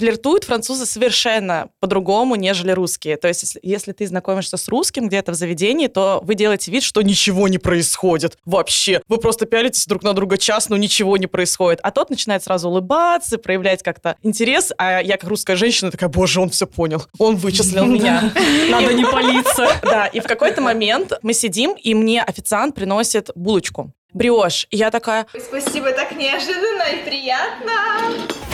Флиртуют 0.00 0.44
французы 0.44 0.86
совершенно 0.86 1.68
по-другому, 1.78 2.34
нежели 2.34 2.70
русские. 2.70 3.18
То 3.18 3.28
есть, 3.28 3.42
если, 3.42 3.60
если 3.62 3.92
ты 3.92 4.06
знакомишься 4.06 4.56
с 4.56 4.66
русским 4.66 5.08
где-то 5.08 5.32
в 5.32 5.34
заведении, 5.34 5.88
то 5.88 6.20
вы 6.24 6.34
делаете 6.34 6.70
вид, 6.70 6.82
что 6.82 7.02
ничего 7.02 7.48
не 7.48 7.58
происходит 7.58 8.38
вообще. 8.46 9.02
Вы 9.08 9.18
просто 9.18 9.44
пялитесь 9.44 9.86
друг 9.86 10.02
на 10.02 10.14
друга 10.14 10.38
час, 10.38 10.70
но 10.70 10.78
ничего 10.78 11.18
не 11.18 11.26
происходит. 11.26 11.80
А 11.82 11.90
тот 11.90 12.08
начинает 12.08 12.42
сразу 12.42 12.70
улыбаться, 12.70 13.36
проявлять 13.36 13.82
как-то 13.82 14.16
интерес, 14.22 14.72
а 14.78 15.02
я 15.02 15.18
как 15.18 15.28
русская 15.28 15.56
женщина 15.56 15.90
такая, 15.90 16.08
боже, 16.08 16.40
он 16.40 16.48
все 16.48 16.66
понял, 16.66 17.04
он 17.18 17.36
вычислил 17.36 17.84
меня. 17.84 18.32
Надо 18.70 18.94
не 18.94 19.04
палиться. 19.04 19.68
Да, 19.82 20.06
и 20.06 20.20
в 20.20 20.24
какой-то 20.24 20.60
момент 20.60 21.12
мы 21.22 21.34
сидим, 21.34 21.72
и 21.72 21.94
мне 21.94 22.22
официант 22.22 22.74
приносит 22.74 23.30
булочку. 23.34 23.92
Бриош. 24.12 24.66
И 24.70 24.76
я 24.76 24.90
такая, 24.90 25.26
Спасибо, 25.48 25.92
так 25.92 26.12
неожиданно 26.12 26.84
и 26.94 27.04
приятно. 27.04 28.49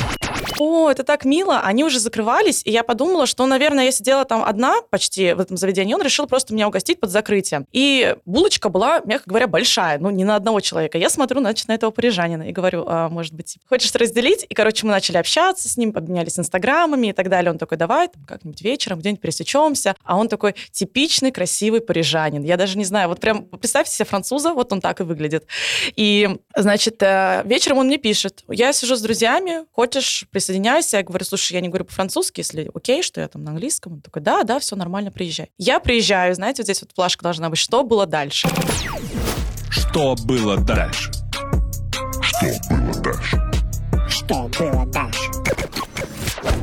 О, 0.60 0.90
это 0.90 1.04
так 1.04 1.24
мило. 1.24 1.60
Они 1.60 1.84
уже 1.84 1.98
закрывались, 2.00 2.62
и 2.64 2.70
я 2.70 2.82
подумала, 2.82 3.26
что, 3.26 3.46
наверное, 3.46 3.84
я 3.86 3.92
сидела 3.92 4.24
там 4.24 4.44
одна 4.44 4.80
почти 4.90 5.32
в 5.32 5.40
этом 5.40 5.56
заведении. 5.56 5.94
Он 5.94 6.02
решил 6.02 6.26
просто 6.26 6.54
меня 6.54 6.68
угостить 6.68 7.00
под 7.00 7.10
закрытием. 7.10 7.66
И 7.72 8.16
булочка 8.24 8.68
была, 8.68 9.00
мягко 9.04 9.28
говоря, 9.28 9.46
большая, 9.46 9.98
ну, 9.98 10.10
не 10.10 10.24
на 10.24 10.36
одного 10.36 10.60
человека. 10.60 10.98
Я 10.98 11.10
смотрю, 11.10 11.40
значит, 11.40 11.68
на 11.68 11.72
этого 11.72 11.90
парижанина 11.90 12.48
и 12.48 12.52
говорю, 12.52 12.84
а, 12.86 13.08
может 13.08 13.34
быть, 13.34 13.46
типа, 13.46 13.64
хочешь 13.68 13.94
разделить? 13.94 14.46
И, 14.48 14.54
короче, 14.54 14.86
мы 14.86 14.92
начали 14.92 15.16
общаться 15.16 15.68
с 15.68 15.76
ним, 15.76 15.92
обменялись 15.94 16.38
инстаграмами 16.38 17.08
и 17.08 17.12
так 17.12 17.28
далее. 17.28 17.50
Он 17.50 17.58
такой, 17.58 17.78
давай 17.78 18.08
там, 18.08 18.24
как-нибудь 18.24 18.62
вечером 18.62 18.98
где-нибудь 18.98 19.20
пересечемся. 19.20 19.94
А 20.04 20.16
он 20.16 20.28
такой 20.28 20.54
типичный 20.72 21.32
красивый 21.32 21.80
парижанин. 21.80 22.42
Я 22.42 22.56
даже 22.56 22.78
не 22.78 22.84
знаю, 22.84 23.08
вот 23.08 23.20
прям 23.20 23.44
представьте 23.46 23.92
себе 23.92 24.06
француза, 24.06 24.52
вот 24.52 24.72
он 24.72 24.80
так 24.80 25.00
и 25.00 25.02
выглядит. 25.02 25.46
И, 25.96 26.38
значит, 26.54 27.02
э, 27.02 27.42
вечером 27.44 27.78
он 27.78 27.86
мне 27.86 27.98
пишет, 27.98 28.44
я 28.48 28.72
сижу 28.72 28.96
с 28.96 29.00
друзьями, 29.00 29.64
хочешь 29.72 30.24
присоединяйся? 30.46 30.98
Я 30.98 31.02
говорю, 31.02 31.24
слушай, 31.24 31.54
я 31.54 31.60
не 31.60 31.68
говорю 31.68 31.84
по-французски, 31.84 32.40
если 32.40 32.70
окей, 32.72 33.02
что 33.02 33.20
я 33.20 33.28
там 33.28 33.42
на 33.42 33.50
английском. 33.50 33.94
Он 33.94 34.00
такой, 34.00 34.22
да, 34.22 34.44
да, 34.44 34.60
все 34.60 34.76
нормально, 34.76 35.10
приезжай. 35.10 35.50
Я 35.58 35.80
приезжаю, 35.80 36.34
знаете, 36.34 36.62
вот 36.62 36.66
здесь 36.66 36.82
вот 36.82 36.94
плашка 36.94 37.24
должна 37.24 37.50
быть, 37.50 37.58
что 37.58 37.82
было 37.82 38.06
дальше? 38.06 38.48
Что 39.70 40.14
было 40.14 40.56
дальше? 40.56 41.10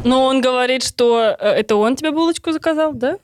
Но 0.06 0.26
он 0.26 0.42
говорит, 0.42 0.84
что 0.84 1.36
э, 1.38 1.48
это 1.50 1.76
он 1.76 1.96
тебе 1.96 2.12
булочку 2.12 2.52
заказал, 2.52 2.94
да? 2.94 3.18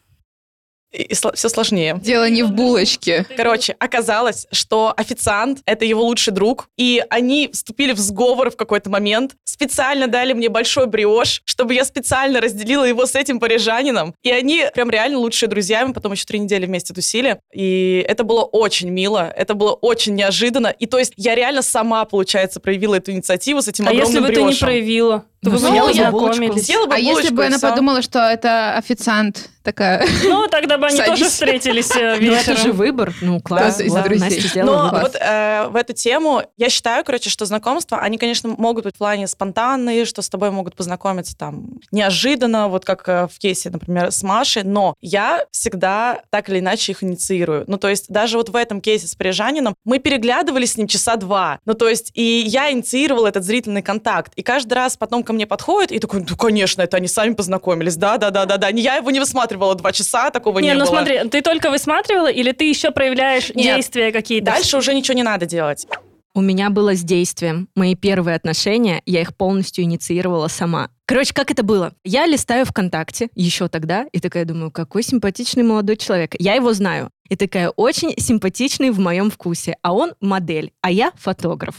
И, 0.92 1.14
все 1.14 1.50
сложнее. 1.50 2.00
Дело 2.02 2.30
не 2.30 2.44
в 2.44 2.52
булочке. 2.52 3.26
Короче, 3.38 3.76
оказалось, 3.80 4.48
что 4.52 4.94
официант— 4.98 5.60
это 5.66 5.86
его 5.86 6.04
лучший 6.04 6.34
друг, 6.34 6.68
и 6.78 7.04
они 7.10 7.50
вступили 7.54 7.94
в 7.94 8.00
сговор 8.00 8.50
в 8.50 8.56
какой-то 8.58 8.90
момент, 8.90 9.34
специально 9.46 10.08
дали 10.08 10.34
мне 10.34 10.50
большой 10.50 10.88
бриош, 10.88 11.42
чтобы 11.46 11.74
я 11.74 11.86
специально 11.86 12.42
разделила 12.42 12.86
его 12.86 13.06
с 13.06 13.16
этим 13.16 13.40
парижанином, 13.40 14.16
и 14.24 14.32
они 14.32 14.66
прям 14.74 14.90
реально 14.90 15.20
лучшие 15.20 15.50
друзья, 15.50 15.86
мы 15.86 15.94
потом 15.94 16.14
еще 16.14 16.26
три 16.26 16.40
недели 16.40 16.66
вместе 16.66 16.94
тусили, 16.94 17.40
и 17.54 18.04
это 18.08 18.24
было 18.24 18.44
очень 18.44 18.90
мило, 18.90 19.32
это 19.36 19.54
было 19.54 19.74
очень 19.74 20.16
неожиданно, 20.16 20.68
и 20.68 20.86
то 20.86 20.98
есть 20.98 21.14
я 21.18 21.36
реально 21.36 21.62
сама, 21.62 22.06
получается, 22.06 22.60
проявила 22.60 22.96
эту 22.96 23.12
инициативу 23.12 23.62
с 23.62 23.68
этим 23.68 23.86
А 23.86 23.92
огромным 23.92 24.08
если 24.08 24.20
бы 24.22 24.28
ты 24.28 24.34
не 24.34 24.46
бриошем. 24.48 24.68
проявила, 24.68 25.26
то 25.42 25.50
Ну, 25.50 25.58
вы 25.58 25.60
бы 25.60 25.60
съела 25.60 25.88
бы 25.88 26.12
булочку. 26.12 26.28
познакомились. 26.28 26.66
Съела 26.66 26.86
бы 26.86 26.94
А 26.96 26.98
если 26.98 27.12
булочку, 27.14 27.34
бы 27.36 27.44
и 27.44 27.48
она 27.48 27.58
всё. 27.58 27.70
подумала, 27.70 28.02
что 28.02 28.20
это 28.20 28.76
официант 28.78 29.50
такая... 29.64 30.06
Ну, 30.24 30.48
тогда 30.48 30.78
бы 30.78 30.88
они 30.88 30.98
Садись. 30.98 31.12
тоже 31.12 31.26
встретились 31.30 31.92
э, 31.96 32.18
Ну, 32.20 32.32
это 32.34 32.44
же 32.56 32.58
вечером. 32.58 32.76
выбор. 32.76 33.14
Ну, 33.22 33.40
класс. 33.40 33.80
Настя 33.80 34.42
сделала 34.48 34.92
Но 34.92 35.00
вот 35.00 35.16
э, 35.16 35.68
в 35.70 35.76
эту 35.76 35.94
тему 35.94 36.42
я 36.58 36.70
считаю, 36.70 37.04
короче, 37.06 37.30
что 37.30 37.46
знакомства, 37.46 38.00
они, 38.00 38.18
конечно, 38.18 38.50
могут 38.58 38.84
быть 38.86 38.96
в 38.96 38.98
плане 38.98 39.28
спонтанные, 39.28 40.06
что 40.06 40.22
с 40.22 40.30
тобой 40.30 40.50
могут 40.52 40.76
познакомиться 40.76 41.38
там 41.38 41.80
неожиданно, 41.92 42.68
вот 42.68 42.84
как 42.86 43.08
э, 43.08 43.28
в 43.32 43.38
кейсе, 43.38 43.70
например, 43.70 44.12
с 44.12 44.24
Машей, 44.24 44.64
но 44.64 44.96
я 45.02 45.46
всегда 45.52 46.22
так 46.32 46.50
или 46.50 46.60
иначе 46.60 46.92
их 46.94 47.04
инициирую. 47.04 47.64
Ну, 47.68 47.78
то 47.78 47.88
есть 47.90 48.10
даже 48.10 48.38
вот 48.38 48.50
в 48.50 48.56
этом 48.56 48.82
кейсе 48.82 49.08
с 49.08 49.16
парижанином 49.16 49.76
мы 49.86 50.00
переглядывались 50.00 50.74
с 50.74 50.78
ним 50.78 50.88
часа 50.88 51.16
два. 51.16 51.60
Ну, 51.66 51.74
то 51.76 51.88
есть 51.88 52.12
и 52.16 52.42
я 52.46 52.72
инициировала 52.72 53.28
этот 53.28 53.44
зрительный 53.44 53.82
контакт. 53.84 54.34
И 54.36 54.42
каждый 54.42 54.74
раз 54.74 54.98
потом 54.98 55.24
ко 55.30 55.34
мне 55.34 55.46
подходит 55.46 55.92
и 55.92 56.00
такой, 56.00 56.26
ну, 56.28 56.36
конечно, 56.36 56.82
это 56.82 56.98
они 56.98 57.08
сами 57.08 57.36
познакомились. 57.36 57.98
Да-да-да-да-да. 57.98 58.70
Я 58.70 58.96
его 58.96 59.12
не 59.12 59.20
высматривала 59.20 59.76
два 59.76 59.92
часа, 59.92 60.32
такого 60.32 60.58
не, 60.58 60.70
Не, 60.70 60.74
ну 60.74 60.86
было. 60.86 60.88
смотри, 60.88 61.30
ты 61.30 61.44
только 61.44 61.70
высматривала 61.70 62.32
или 62.32 62.52
ты 62.52 62.68
еще 62.68 62.90
проявляешь 62.90 63.50
Нет. 63.54 63.76
действия 63.76 64.12
какие-то? 64.12 64.48
Дальше 64.48 64.76
уже 64.78 64.96
ничего 64.96 65.16
не 65.16 65.22
надо 65.22 65.46
делать. 65.46 65.86
У 66.34 66.42
меня 66.42 66.72
было 66.72 66.96
с 66.96 67.04
действием. 67.04 67.68
Мои 67.76 67.94
первые 67.94 68.36
отношения, 68.36 69.04
я 69.06 69.22
их 69.22 69.36
полностью 69.38 69.84
инициировала 69.84 70.48
сама. 70.48 70.90
Короче, 71.06 71.34
как 71.36 71.52
это 71.52 71.62
было? 71.62 71.94
Я 72.04 72.26
листаю 72.26 72.66
ВКонтакте 72.66 73.30
еще 73.36 73.68
тогда 73.68 74.06
и 74.12 74.20
такая 74.20 74.46
думаю, 74.46 74.72
какой 74.72 75.04
симпатичный 75.04 75.62
молодой 75.64 75.98
человек. 75.98 76.36
Я 76.40 76.56
его 76.56 76.74
знаю. 76.74 77.12
И 77.30 77.36
такая, 77.36 77.70
очень 77.70 78.16
симпатичный 78.18 78.90
в 78.90 79.00
моем 79.00 79.30
вкусе. 79.30 79.78
А 79.84 79.94
он 79.94 80.14
модель, 80.20 80.72
а 80.82 80.90
я 80.90 81.12
фотограф. 81.16 81.76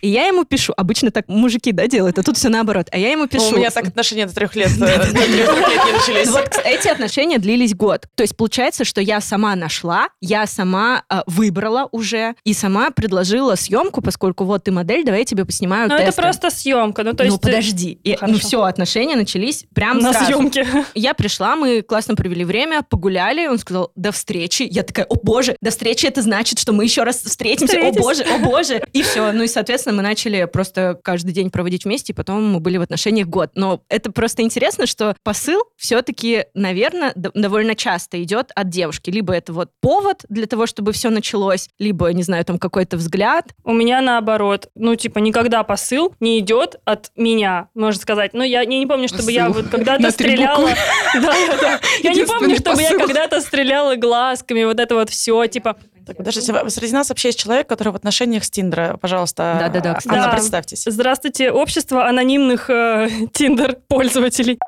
И 0.00 0.08
я 0.08 0.26
ему 0.26 0.44
пишу, 0.44 0.72
обычно 0.76 1.10
так 1.10 1.28
мужики, 1.28 1.72
да, 1.72 1.86
делают, 1.86 2.18
а 2.18 2.22
тут 2.22 2.36
все 2.36 2.48
наоборот. 2.48 2.88
А 2.90 2.98
я 2.98 3.10
ему 3.10 3.26
пишу. 3.26 3.54
У 3.54 3.56
меня 3.56 3.70
так 3.70 3.88
отношения 3.88 4.26
до 4.26 4.34
трех 4.34 4.56
лет, 4.56 4.70
э, 4.80 4.84
лет 4.86 5.14
не 5.14 5.92
начались. 5.92 6.28
Вот 6.28 6.60
эти 6.64 6.88
отношения 6.88 7.38
длились 7.38 7.74
год. 7.74 8.06
То 8.14 8.22
есть 8.22 8.36
получается, 8.36 8.84
что 8.84 9.00
я 9.00 9.20
сама 9.20 9.54
нашла, 9.56 10.08
я 10.20 10.46
сама 10.46 11.04
э, 11.10 11.20
выбрала 11.26 11.88
уже 11.92 12.34
и 12.44 12.54
сама 12.54 12.90
предложила 12.90 13.54
съемку, 13.54 14.00
поскольку 14.00 14.44
вот 14.44 14.64
ты 14.64 14.70
модель, 14.70 15.04
давай 15.04 15.20
я 15.20 15.24
тебе 15.26 15.44
поснимаю 15.44 15.88
Ну, 15.88 15.94
это 15.94 16.12
просто 16.12 16.50
съемка. 16.50 17.02
Ну, 17.02 17.12
то 17.12 17.24
есть... 17.24 17.36
ну 17.36 17.40
подожди, 17.40 17.98
ну 18.22 18.38
все, 18.38 18.62
отношения 18.62 19.16
начались 19.16 19.66
прям 19.74 19.98
На 19.98 20.12
съемке. 20.12 20.66
Я 20.94 21.14
пришла, 21.14 21.56
мы 21.56 21.82
классно 21.82 22.14
провели 22.14 22.44
время, 22.44 22.82
погуляли, 22.82 23.46
он 23.46 23.58
сказал, 23.58 23.92
до 23.96 24.12
встречи. 24.12 24.66
Я 24.70 24.82
такая, 24.82 25.06
о 25.06 25.16
боже, 25.16 25.56
до 25.60 25.70
встречи 25.70 26.06
это 26.06 26.22
значит, 26.22 26.58
что 26.58 26.72
мы 26.72 26.84
еще 26.84 27.02
раз 27.02 27.22
встретимся, 27.22 27.78
о 27.88 27.92
боже, 27.92 28.22
о 28.22 28.38
боже. 28.38 28.82
И 28.92 29.02
все, 29.02 29.32
ну 29.32 29.42
и, 29.42 29.48
соответственно, 29.48 29.89
мы 29.92 30.02
начали 30.02 30.44
просто 30.44 30.98
каждый 31.02 31.32
день 31.32 31.50
проводить 31.50 31.84
вместе, 31.84 32.12
и 32.12 32.16
потом 32.16 32.52
мы 32.52 32.60
были 32.60 32.78
в 32.78 32.82
отношениях 32.82 33.26
год. 33.26 33.50
Но 33.54 33.82
это 33.88 34.12
просто 34.12 34.42
интересно, 34.42 34.86
что 34.86 35.16
посыл 35.22 35.62
все-таки, 35.76 36.44
наверное, 36.54 37.12
довольно 37.14 37.74
часто 37.74 38.22
идет 38.22 38.50
от 38.54 38.68
девушки. 38.68 39.10
Либо 39.10 39.32
это 39.34 39.52
вот 39.52 39.70
повод 39.80 40.24
для 40.28 40.46
того, 40.46 40.66
чтобы 40.66 40.92
все 40.92 41.10
началось, 41.10 41.68
либо, 41.78 42.12
не 42.12 42.22
знаю, 42.22 42.44
там 42.44 42.58
какой-то 42.58 42.96
взгляд. 42.96 43.46
У 43.64 43.72
меня 43.72 44.00
наоборот. 44.00 44.68
Ну, 44.74 44.94
типа, 44.94 45.18
никогда 45.18 45.62
посыл 45.62 46.14
не 46.20 46.38
идет 46.38 46.76
от 46.84 47.10
меня, 47.16 47.68
можно 47.74 48.00
сказать. 48.00 48.32
Ну, 48.34 48.42
я, 48.42 48.60
я 48.60 48.66
не 48.66 48.86
помню, 48.86 49.08
чтобы 49.08 49.32
я 49.32 49.46
Посыл. 49.46 49.62
вот 49.62 49.70
когда-то 49.70 50.10
стреляла... 50.10 50.70
Да, 51.14 51.34
да. 51.60 51.80
Я 52.02 52.12
не 52.12 52.24
помню, 52.24 52.56
чтобы 52.56 52.80
я 52.82 52.96
когда-то 52.96 53.40
стреляла 53.40 53.96
глазками, 53.96 54.64
вот 54.64 54.78
это 54.80 54.94
вот 54.94 55.10
все, 55.10 55.46
типа... 55.46 55.76
Так, 56.10 56.16
подождите, 56.16 56.52
среди 56.70 56.92
нас 56.92 57.08
вообще 57.08 57.28
есть 57.28 57.38
человек, 57.38 57.68
который 57.68 57.92
в 57.92 57.94
отношениях 57.94 58.42
с 58.42 58.50
Тиндера. 58.50 58.96
Пожалуйста, 59.00 59.58
Да-да-да, 59.60 59.96
Анна. 60.04 60.24
Да. 60.24 60.32
представьтесь. 60.32 60.82
Здравствуйте, 60.84 61.52
общество 61.52 62.08
анонимных 62.08 62.68
э, 62.68 63.08
Тиндер-пользователей. 63.32 64.58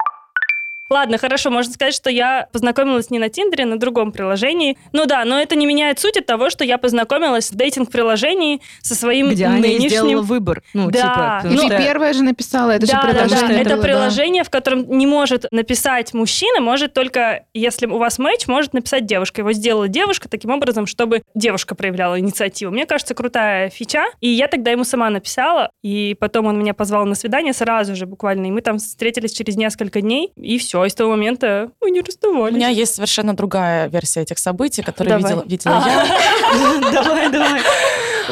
Ладно, 0.93 1.17
хорошо, 1.17 1.51
можно 1.51 1.73
сказать, 1.73 1.95
что 1.95 2.11
я 2.11 2.49
познакомилась 2.53 3.09
не 3.09 3.19
на 3.19 3.31
Тиндере, 3.31 3.65
а 3.65 3.67
на 3.67 3.79
другом 3.79 4.13
приложении. 4.13 4.77
Ну 4.93 5.07
да, 5.07 5.25
но 5.25 5.41
это 5.41 5.57
не 5.57 5.65
меняет 5.65 5.99
суть 5.99 6.19
от 6.19 6.27
того, 6.27 6.51
что 6.51 6.65
я 6.65 6.77
познакомилась 6.77 7.51
в 7.51 7.55
дейтинг-приложении 7.55 8.61
со 8.83 8.95
своим 8.95 9.31
Где 9.31 9.49
нынешним... 9.49 9.89
сделала 9.89 10.21
выбор. 10.21 10.63
Ну, 10.75 10.91
Да. 10.91 10.99
типа, 10.99 11.41
потому 11.45 11.69
ты 11.71 11.79
первая 11.79 12.13
же 12.13 12.23
написала, 12.23 12.73
это 12.73 12.85
же 12.85 12.93
да, 12.93 13.05
да, 13.05 13.09
приложение. 13.09 13.49
да. 13.49 13.55
Это 13.55 13.71
было, 13.71 13.77
да. 13.77 13.83
приложение, 13.83 14.45
в 14.45 14.51
котором 14.51 14.99
не 14.99 15.07
может 15.07 15.47
написать 15.51 16.13
мужчина, 16.13 16.61
может 16.61 16.93
только, 16.93 17.47
если 17.55 17.87
у 17.87 17.97
вас 17.97 18.19
матч, 18.19 18.47
может 18.47 18.75
написать 18.75 19.07
девушка. 19.07 19.41
Его 19.41 19.53
сделала 19.53 19.89
девушка 19.89 20.29
таким 20.29 20.51
образом, 20.51 20.85
чтобы 20.85 21.23
девушка 21.35 21.75
проявляла 21.75 22.21
инициативу. 22.21 22.71
Мне 22.71 22.85
кажется, 22.85 23.15
крутая 23.15 23.71
фича. 23.71 24.05
И 24.21 24.29
я 24.29 24.47
тогда 24.47 24.73
ему 24.73 24.85
сама 24.85 25.09
написала, 25.09 25.71
и 25.83 26.15
потом 26.21 26.45
он 26.45 26.59
меня 26.59 26.75
позвал 26.75 27.07
на 27.07 27.15
свидание 27.15 27.55
сразу 27.55 27.97
же 27.97 28.05
буквально. 28.05 28.45
И 28.45 28.51
мы 28.51 28.61
там 28.61 28.77
встретились 28.77 29.33
через 29.33 29.57
несколько 29.57 30.03
дней, 30.03 30.33
и 30.37 30.59
все. 30.59 30.82
И 30.87 30.91
с 30.91 30.95
того 30.95 31.11
момента 31.11 31.71
мы 31.81 31.91
не 31.91 32.01
У 32.01 32.05
расставались. 32.05 32.55
меня 32.55 32.69
есть 32.69 32.95
совершенно 32.95 33.35
другая 33.35 33.89
версия 33.89 34.23
этих 34.23 34.39
событий, 34.39 34.83
которые 34.83 35.19
Давай. 35.19 35.33
видела, 35.33 35.45
видела 35.47 35.85
я. 35.87 36.93
Давай, 36.93 37.31
давай. 37.31 37.61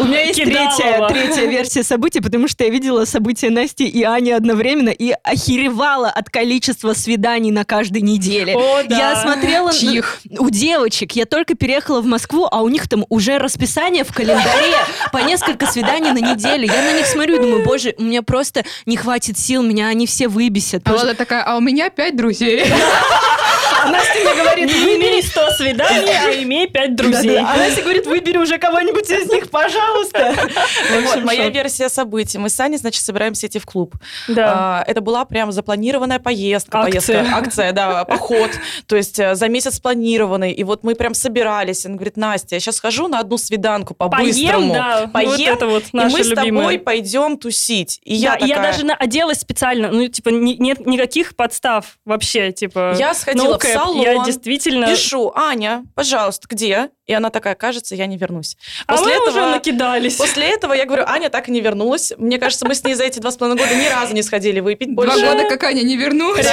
У 0.00 0.04
меня 0.04 0.23
есть 0.23 0.42
третья, 0.42 1.07
третья 1.09 1.47
версия 1.47 1.83
событий, 1.83 2.21
потому 2.21 2.49
что 2.49 2.64
я 2.64 2.71
видела 2.71 3.04
события 3.04 3.50
Насти 3.50 3.87
и 3.87 4.02
Ани 4.02 4.33
одновременно 4.33 4.88
и 4.90 5.12
охеревала 5.23 6.09
от 6.09 6.30
количества 6.30 6.95
свиданий 6.95 7.50
на 7.50 7.64
каждой 7.64 8.02
неделе. 8.02 8.54
О, 8.57 8.83
да. 8.85 8.97
Я 8.99 9.16
смотрела 9.23 9.66
на- 9.69 9.73
Чьих? 9.73 10.21
у 10.38 10.49
девочек. 10.50 11.12
Я 11.12 11.26
только 11.26 11.54
переехала 11.54 12.00
в 12.00 12.07
Москву, 12.07 12.49
а 12.50 12.62
у 12.62 12.69
них 12.69 12.88
там 12.88 13.04
уже 13.09 13.38
расписание 13.38 14.04
в 14.04 14.12
календаре 14.14 14.75
по 15.12 15.19
несколько 15.19 15.66
свиданий 15.66 16.12
на 16.12 16.19
неделю. 16.33 16.66
Я 16.66 16.83
на 16.83 16.92
них 16.97 17.07
смотрю 17.07 17.37
и 17.37 17.40
думаю, 17.40 17.64
боже, 17.64 17.95
у 17.99 18.02
меня 18.02 18.23
просто 18.23 18.64
не 18.87 18.97
хватит 18.97 19.38
сил, 19.38 19.62
меня 19.62 19.88
они 19.88 20.07
все 20.07 20.28
выбесят. 20.28 20.83
А 20.88 20.92
Влада 20.92 21.14
такая, 21.14 21.42
а 21.45 21.57
у 21.57 21.61
меня 21.61 21.90
пять 21.90 22.16
друзей. 22.16 22.64
что 22.64 23.88
Настя 23.90 24.19
мне 24.23 24.35
говорит, 24.42 24.66
Не 24.66 24.97
имей 24.97 25.23
100 25.23 25.50
свиданий, 25.52 26.11
а 26.12 26.42
имей 26.42 26.66
5 26.69 26.97
друзей. 26.97 27.38
А 27.38 27.57
Настя 27.57 27.83
говорит, 27.83 28.07
выбери 28.07 28.37
уже 28.38 28.59
кого-нибудь 28.59 29.09
из 29.11 29.26
них, 29.30 29.49
пожалуйста. 29.50 29.90
Пожалуйста. 29.91 30.35
Вот, 30.91 31.13
общем, 31.13 31.25
моя 31.25 31.49
версия 31.49 31.89
событий. 31.89 32.39
Мы 32.39 32.49
с 32.49 32.61
Аней, 32.61 32.79
значит, 32.79 33.03
собираемся 33.03 33.47
идти 33.47 33.59
в 33.59 33.67
клуб. 33.67 33.95
Да. 34.29 34.81
А, 34.81 34.85
Это 34.87 35.01
была 35.01 35.25
прям 35.25 35.53
запланированная 35.53 36.19
поездка. 36.19 36.81
Акция. 36.81 37.19
Поездка, 37.19 37.39
акция, 37.39 37.73
да, 37.73 38.05
поход. 38.07 38.51
То 38.87 38.97
есть 38.97 39.19
э, 39.19 39.35
за 39.35 39.49
месяц 39.49 39.77
спланированный. 39.77 40.53
И 40.53 40.65
вот 40.65 40.83
мы 40.85 40.95
прям 40.95 41.15
собирались. 41.15 41.87
Он 41.87 41.97
говорит, 41.97 42.17
Настя, 42.17 42.57
я 42.57 42.61
сейчас 42.61 42.77
схожу 42.77 43.09
на 43.09 43.21
одну 43.21 43.39
свиданку 43.39 43.95
Поем, 43.95 44.11
по-быстрому. 44.11 44.75
да, 44.75 45.11
Поем, 45.13 45.53
это 45.53 45.67
вот 45.67 45.85
и 45.93 45.97
мы 45.97 46.25
с 46.25 46.35
тобой 46.35 46.79
пойдем 46.79 47.37
тусить. 47.37 48.01
И 48.05 48.23
Да, 48.23 48.37
я 48.41 48.47
я 48.47 48.63
даже 48.63 48.87
оделась 48.93 49.41
специально, 49.41 49.91
ну, 49.91 50.07
типа, 50.09 50.31
нет 50.31 50.87
никаких 50.87 51.37
подстав 51.37 51.99
вообще, 52.05 52.53
типа... 52.53 52.95
Я 52.99 53.15
сходила 53.15 53.59
в 53.59 53.63
салон, 53.63 54.03
Я 54.03 54.25
действительно... 54.25 54.87
пишу, 54.87 55.33
Аня, 55.35 55.85
пожалуйста, 55.95 56.47
где? 56.49 56.91
И 57.07 57.13
она 57.13 57.31
такая, 57.31 57.57
кажется, 57.57 57.97
я 57.97 58.07
не 58.07 58.17
вернусь. 58.17 58.57
А 58.87 58.97
После 58.97 59.19
мы 59.19 59.29
уже 59.29 59.41
накидались. 59.81 60.17
После 60.17 60.47
этого 60.49 60.73
я 60.73 60.85
говорю, 60.87 61.05
Аня 61.07 61.31
так 61.31 61.49
и 61.49 61.53
не 61.53 61.61
вернулась. 61.61 62.13
Мне 62.19 62.39
кажется, 62.39 62.67
мы 62.67 62.75
с 62.75 62.85
ней 62.85 62.95
за 62.95 63.05
эти 63.05 63.19
два 63.19 63.31
с 63.31 63.37
половиной 63.37 63.63
года 63.63 63.75
ни 63.75 63.89
разу 63.89 64.15
не 64.15 64.23
сходили 64.23 64.61
выпить 64.61 64.95
Два 64.95 65.05
больше. 65.07 65.21
года, 65.27 65.49
как 65.49 65.63
Аня 65.65 65.83
не 65.83 65.97
вернулась. 65.97 66.47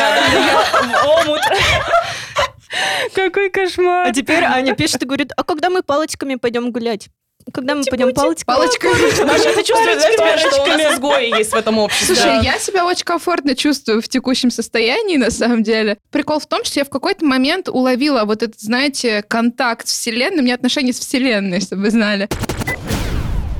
Омут. 1.05 1.41
Какой 3.13 3.49
кошмар. 3.49 4.07
А 4.07 4.13
теперь 4.13 4.43
Аня 4.43 4.75
пишет 4.75 5.01
и 5.01 5.05
говорит, 5.05 5.31
а 5.35 5.43
когда 5.43 5.69
мы 5.69 5.83
палочками 5.83 6.35
пойдем 6.35 6.71
гулять? 6.71 7.07
Когда 7.53 7.75
мы 7.75 7.83
пойдем 7.85 8.13
палочками? 8.13 8.55
Палочка. 8.57 8.87
Маша, 9.23 9.53
ты 9.53 9.63
чувствуешь, 9.63 10.01
что 10.01 10.13
у 10.13 10.17
палочками. 10.17 10.83
нас 10.83 10.95
изгои 10.95 11.37
есть 11.37 11.51
в 11.51 11.55
этом 11.55 11.77
обществе? 11.79 12.15
Слушай, 12.15 12.43
я 12.43 12.59
себя 12.59 12.85
очень 12.85 13.05
комфортно 13.05 13.55
чувствую 13.55 14.01
в 14.01 14.09
текущем 14.09 14.51
состоянии, 14.51 15.15
на 15.15 15.31
самом 15.31 15.63
деле. 15.63 15.97
Прикол 16.11 16.39
в 16.39 16.45
том, 16.45 16.65
что 16.65 16.81
я 16.81 16.83
в 16.83 16.89
какой-то 16.89 17.25
момент 17.25 17.69
уловила 17.69 18.25
вот 18.25 18.43
этот, 18.43 18.59
знаете, 18.59 19.23
контакт 19.23 19.87
с 19.87 19.91
Вселенной, 19.93 20.39
у 20.39 20.43
меня 20.43 20.55
отношения 20.55 20.91
с 20.91 20.99
Вселенной, 20.99 21.61
чтобы 21.61 21.83
вы 21.83 21.89
знали. 21.91 22.27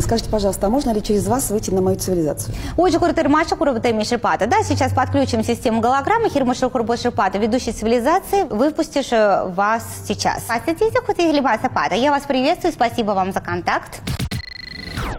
Скажите, 0.08 0.30
пожалуйста, 0.30 0.68
а 0.68 0.70
можно 0.70 0.92
ли 0.92 1.04
через 1.04 1.28
вас 1.28 1.50
выйти 1.50 1.70
на 1.70 1.82
мою 1.82 1.98
цивилизацию? 1.98 2.56
Очень 2.78 3.00
крутой 3.00 3.28
Маша 3.28 3.58
Миши 3.58 4.12
Шипата. 4.12 4.48
Да, 4.48 4.64
сейчас 4.64 4.94
подключим 4.94 5.44
систему 5.44 5.82
голограммы. 5.82 6.30
Хирмаша 6.30 6.72
Шипата, 6.96 7.38
ведущий 7.38 7.74
цивилизации, 7.74 8.44
выпустишь 8.44 9.12
э, 9.12 9.44
вас 9.50 9.84
сейчас. 10.08 10.44
Здравствуйте, 10.46 11.02
Хутиглиба 11.02 11.60
Сапата. 11.62 11.96
Я 11.96 12.12
вас 12.12 12.24
приветствую, 12.24 12.72
спасибо 12.72 13.12
вам 13.12 13.34
за 13.34 13.42
контакт. 13.42 14.00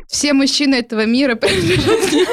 Все 0.07 0.33
мужчины 0.33 0.77
этого 0.77 1.05
мира 1.05 1.35
принадлежат 1.37 2.11
мне. 2.11 2.25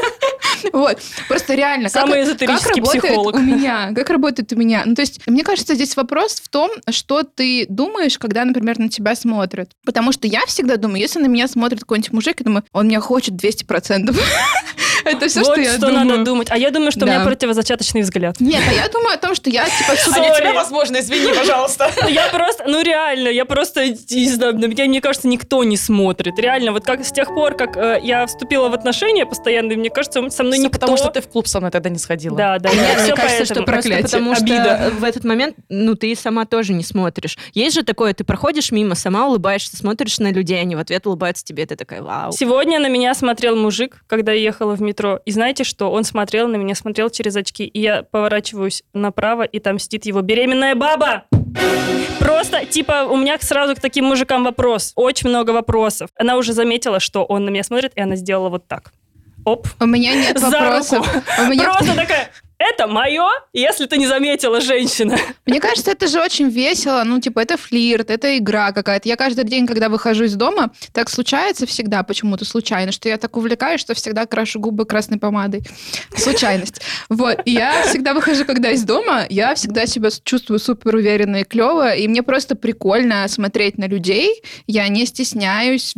Вот. 0.73 0.99
Просто 1.27 1.55
реально, 1.55 1.89
как, 1.89 2.01
Самый 2.01 2.19
как 2.19 2.27
эзотерический 2.27 2.81
работает 2.81 3.03
психолог. 3.03 3.35
у 3.35 3.39
меня? 3.39 3.91
Как 3.95 4.09
работает 4.09 4.51
у 4.53 4.55
меня? 4.55 4.83
Ну, 4.85 4.95
то 4.95 5.01
есть, 5.01 5.25
мне 5.27 5.43
кажется, 5.43 5.75
здесь 5.75 5.95
вопрос 5.95 6.35
в 6.35 6.49
том, 6.49 6.71
что 6.89 7.23
ты 7.23 7.65
думаешь, 7.69 8.17
когда, 8.17 8.45
например, 8.45 8.79
на 8.79 8.89
тебя 8.89 9.15
смотрят. 9.15 9.71
Потому 9.85 10.11
что 10.11 10.27
я 10.27 10.45
всегда 10.45 10.77
думаю, 10.77 10.99
если 10.99 11.19
на 11.19 11.27
меня 11.27 11.47
смотрит 11.47 11.81
какой-нибудь 11.81 12.13
мужик, 12.13 12.39
я 12.39 12.43
думаю, 12.43 12.63
он 12.71 12.87
меня 12.87 12.99
хочет 12.99 13.33
200%. 13.33 14.15
Это 15.05 15.27
все, 15.27 15.43
что 15.43 15.59
я 15.59 15.71
что 15.73 15.87
думаю. 15.87 16.05
надо 16.05 16.23
думать. 16.23 16.47
А 16.51 16.57
я 16.57 16.71
думаю, 16.71 16.91
что 16.91 17.05
у 17.05 17.07
меня 17.07 17.23
противозачаточный 17.23 18.01
взгляд. 18.01 18.39
Нет, 18.39 18.61
а 18.67 18.73
я 18.73 18.89
думаю 18.89 19.15
о 19.15 19.17
том, 19.17 19.35
что 19.35 19.49
я 19.49 19.65
типа 19.65 19.95
супер- 19.95 20.21
Аня, 20.23 20.35
тебя, 20.35 20.53
возможно, 20.53 20.99
извини, 20.99 21.33
пожалуйста. 21.33 21.89
Я 22.09 22.27
просто, 22.29 22.65
ну 22.67 22.81
реально, 22.81 23.29
я 23.29 23.45
просто, 23.45 23.87
не 23.87 24.29
знаю, 24.29 24.57
на 24.57 24.65
меня, 24.65 24.85
мне 24.85 25.01
кажется, 25.01 25.27
никто 25.27 25.63
не 25.63 25.77
смотрит. 25.77 26.37
Реально, 26.39 26.71
вот 26.71 26.85
как 26.85 27.03
с 27.05 27.11
тех 27.11 27.27
пор, 27.27 27.55
как 27.55 27.75
э, 27.77 27.99
я 28.03 28.25
вступила 28.25 28.69
в 28.69 28.73
отношения 28.73 29.25
постоянные, 29.25 29.77
мне 29.77 29.89
кажется, 29.89 30.29
со 30.29 30.43
мной 30.43 30.59
никто... 30.59 30.79
потому 30.79 30.97
что 30.97 31.09
ты 31.09 31.21
в 31.21 31.27
клуб 31.27 31.47
со 31.47 31.59
мной 31.59 31.71
тогда 31.71 31.89
не 31.89 31.97
сходила. 31.97 32.37
Да, 32.37 32.59
да, 32.59 32.69
мне 32.71 33.13
кажется, 33.15 33.45
что 33.45 33.63
просто 33.63 33.65
Проклятие. 33.65 34.03
потому 34.03 34.35
что 34.35 34.43
Обида. 34.45 34.91
в 34.99 35.03
этот 35.03 35.23
момент, 35.23 35.55
ну, 35.69 35.95
ты 35.95 36.15
сама 36.15 36.45
тоже 36.45 36.73
не 36.73 36.83
смотришь. 36.83 37.37
Есть 37.53 37.75
же 37.75 37.83
такое, 37.83 38.13
ты 38.13 38.23
проходишь 38.23 38.71
мимо, 38.71 38.95
сама 38.95 39.27
улыбаешься, 39.27 39.75
смотришь 39.75 40.19
на 40.19 40.31
людей, 40.31 40.59
они 40.59 40.75
в 40.75 40.79
ответ 40.79 41.05
улыбаются 41.07 41.43
тебе, 41.43 41.65
ты 41.65 41.75
такая, 41.75 42.01
вау. 42.01 42.31
Сегодня 42.31 42.79
на 42.79 42.87
меня 42.87 43.13
смотрел 43.13 43.55
мужик, 43.55 44.03
когда 44.07 44.31
я 44.31 44.41
ехала 44.41 44.75
в 44.75 44.81
метро. 44.81 44.94
И 45.25 45.31
знаете 45.31 45.63
что? 45.63 45.91
Он 45.91 46.03
смотрел 46.03 46.47
на 46.47 46.55
меня, 46.55 46.75
смотрел 46.75 47.09
через 47.09 47.35
очки. 47.35 47.65
И 47.65 47.79
я 47.79 48.03
поворачиваюсь 48.03 48.83
направо, 48.93 49.43
и 49.43 49.59
там 49.59 49.79
сидит 49.79 50.05
его 50.05 50.21
беременная 50.21 50.75
баба. 50.75 51.25
Просто, 52.19 52.65
типа, 52.65 53.05
у 53.05 53.17
меня 53.17 53.37
сразу 53.39 53.75
к 53.75 53.79
таким 53.79 54.05
мужикам 54.05 54.43
вопрос. 54.43 54.93
Очень 54.95 55.29
много 55.29 55.51
вопросов. 55.51 56.09
Она 56.17 56.37
уже 56.37 56.53
заметила, 56.53 56.99
что 56.99 57.23
он 57.23 57.45
на 57.45 57.49
меня 57.49 57.63
смотрит, 57.63 57.91
и 57.95 58.01
она 58.01 58.15
сделала 58.15 58.49
вот 58.49 58.67
так. 58.67 58.91
Оп. 59.45 59.67
У 59.79 59.85
меня 59.85 60.13
нет 60.15 60.39
За 60.39 60.49
вопросов. 60.49 61.05
руку. 61.07 61.25
У 61.39 61.45
меня 61.45 61.65
Просто 61.65 61.95
такая, 61.95 62.29
это 62.57 62.87
мое, 62.87 63.27
если 63.53 63.85
ты 63.85 63.97
не 63.97 64.07
заметила, 64.07 64.61
женщина. 64.61 65.17
Мне 65.45 65.59
кажется, 65.59 65.91
это 65.91 66.07
же 66.07 66.21
очень 66.21 66.49
весело. 66.49 67.03
Ну, 67.05 67.19
типа, 67.19 67.39
это 67.39 67.57
флирт, 67.57 68.09
это 68.09 68.37
игра 68.37 68.71
какая-то. 68.71 69.09
Я 69.09 69.17
каждый 69.17 69.43
день, 69.43 69.67
когда 69.67 69.89
выхожу 69.89 70.23
из 70.23 70.35
дома, 70.35 70.71
так 70.93 71.09
случается 71.09 71.65
всегда 71.65 72.03
почему-то 72.03 72.45
случайно, 72.45 72.91
что 72.91 73.09
я 73.09 73.17
так 73.17 73.35
увлекаюсь, 73.35 73.81
что 73.81 73.93
всегда 73.93 74.25
крашу 74.25 74.59
губы 74.59 74.85
красной 74.85 75.19
помадой. 75.19 75.63
Случайность. 76.15 76.81
Вот. 77.09 77.41
И 77.45 77.51
я 77.51 77.83
всегда 77.83 78.13
выхожу, 78.13 78.45
когда 78.45 78.71
из 78.71 78.83
дома, 78.83 79.25
я 79.29 79.53
всегда 79.55 79.85
себя 79.85 80.09
чувствую 80.23 80.59
супер 80.59 80.95
уверенно 80.95 81.37
и 81.37 81.43
клево, 81.43 81.93
и 81.93 82.07
мне 82.07 82.23
просто 82.23 82.55
прикольно 82.55 83.27
смотреть 83.27 83.77
на 83.77 83.87
людей. 83.87 84.41
Я 84.65 84.87
не 84.87 85.05
стесняюсь 85.05 85.93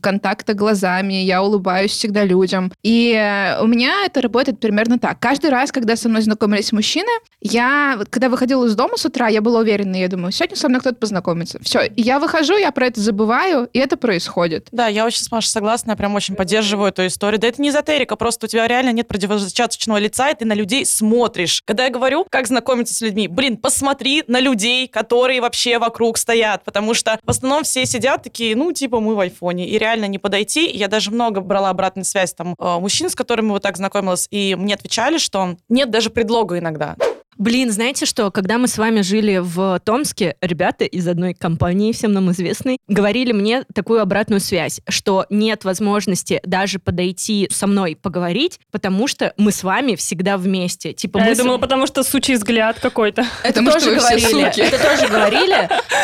контакта 0.00 0.54
глазами, 0.54 1.14
я 1.14 1.42
улыбаюсь 1.42 1.92
всегда 1.92 2.24
людям. 2.24 2.72
И 2.82 3.12
э, 3.12 3.62
у 3.62 3.66
меня 3.66 4.04
это 4.06 4.20
работает 4.20 4.58
примерно 4.58 4.98
так. 4.98 5.18
Каждый 5.20 5.50
раз, 5.50 5.70
когда 5.70 5.96
со 6.00 6.08
мной 6.08 6.22
знакомились 6.22 6.72
мужчины, 6.72 7.10
я, 7.40 7.98
когда 8.10 8.28
выходила 8.28 8.66
из 8.66 8.74
дома 8.74 8.96
с 8.96 9.04
утра, 9.04 9.28
я 9.28 9.40
была 9.40 9.60
уверена, 9.60 9.96
я 9.96 10.08
думаю, 10.08 10.32
сегодня 10.32 10.56
со 10.56 10.68
мной 10.68 10.80
кто-то 10.80 10.96
познакомится. 10.96 11.58
Все, 11.62 11.90
я 11.96 12.18
выхожу, 12.18 12.56
я 12.56 12.72
про 12.72 12.86
это 12.86 13.00
забываю, 13.00 13.68
и 13.72 13.78
это 13.78 13.96
происходит. 13.96 14.68
Да, 14.72 14.88
я 14.88 15.06
очень 15.06 15.22
с 15.22 15.30
Машей 15.30 15.50
согласна, 15.50 15.92
я 15.92 15.96
прям 15.96 16.14
очень 16.14 16.34
поддерживаю 16.34 16.88
эту 16.88 17.06
историю. 17.06 17.40
Да 17.40 17.48
это 17.48 17.60
не 17.60 17.70
эзотерика, 17.70 18.16
просто 18.16 18.46
у 18.46 18.48
тебя 18.48 18.66
реально 18.66 18.92
нет 18.92 19.08
противозачаточного 19.08 19.98
лица, 19.98 20.30
и 20.30 20.34
ты 20.34 20.44
на 20.44 20.54
людей 20.54 20.84
смотришь. 20.84 21.62
Когда 21.64 21.84
я 21.84 21.90
говорю, 21.90 22.26
как 22.30 22.46
знакомиться 22.46 22.94
с 22.94 23.00
людьми, 23.00 23.28
блин, 23.28 23.56
посмотри 23.56 24.24
на 24.26 24.40
людей, 24.40 24.88
которые 24.88 25.40
вообще 25.40 25.78
вокруг 25.78 26.18
стоят, 26.18 26.64
потому 26.64 26.94
что 26.94 27.18
в 27.24 27.30
основном 27.30 27.64
все 27.64 27.86
сидят 27.86 28.22
такие, 28.22 28.56
ну, 28.56 28.72
типа, 28.72 29.00
мы 29.00 29.14
в 29.14 29.20
айфоне, 29.20 29.68
и 29.68 29.78
реально 29.78 30.06
не 30.06 30.18
подойти. 30.18 30.70
Я 30.70 30.88
даже 30.88 31.10
много 31.10 31.40
брала 31.40 31.70
обратную 31.70 32.04
связь 32.04 32.34
там 32.34 32.54
э, 32.58 32.78
мужчин, 32.78 33.10
с 33.10 33.14
которыми 33.14 33.50
вот 33.50 33.62
так 33.62 33.76
знакомилась, 33.76 34.26
и 34.30 34.54
мне 34.54 34.74
отвечали, 34.74 35.18
что 35.18 35.56
нет 35.68 35.89
даже 35.90 36.10
предлога 36.10 36.58
иногда. 36.58 36.96
Блин, 37.40 37.72
знаете 37.72 38.04
что, 38.04 38.30
когда 38.30 38.58
мы 38.58 38.68
с 38.68 38.76
вами 38.76 39.00
жили 39.00 39.38
в 39.42 39.80
Томске, 39.82 40.36
ребята 40.42 40.84
из 40.84 41.08
одной 41.08 41.32
компании, 41.32 41.90
всем 41.92 42.12
нам 42.12 42.30
известной, 42.32 42.76
говорили 42.86 43.32
мне 43.32 43.64
такую 43.74 44.02
обратную 44.02 44.40
связь, 44.40 44.82
что 44.86 45.24
нет 45.30 45.64
возможности 45.64 46.42
даже 46.44 46.78
подойти 46.78 47.48
со 47.50 47.66
мной 47.66 47.96
поговорить, 47.96 48.60
потому 48.70 49.06
что 49.06 49.32
мы 49.38 49.52
с 49.52 49.62
вами 49.62 49.94
всегда 49.94 50.36
вместе. 50.36 50.92
Типа 50.92 51.18
А 51.18 51.22
мы 51.22 51.28
я 51.30 51.34
с- 51.34 51.38
думала, 51.38 51.56
потому 51.56 51.86
что 51.86 52.02
сучий 52.02 52.34
взгляд 52.34 52.78
какой-то. 52.78 53.22
Это 53.42 53.60
Потому 53.60 53.70
что 53.70 53.94
тоже 53.94 53.96
говорили. 53.96 54.62
Это 54.62 54.78
тоже 54.78 55.08
говорили. 55.10 55.54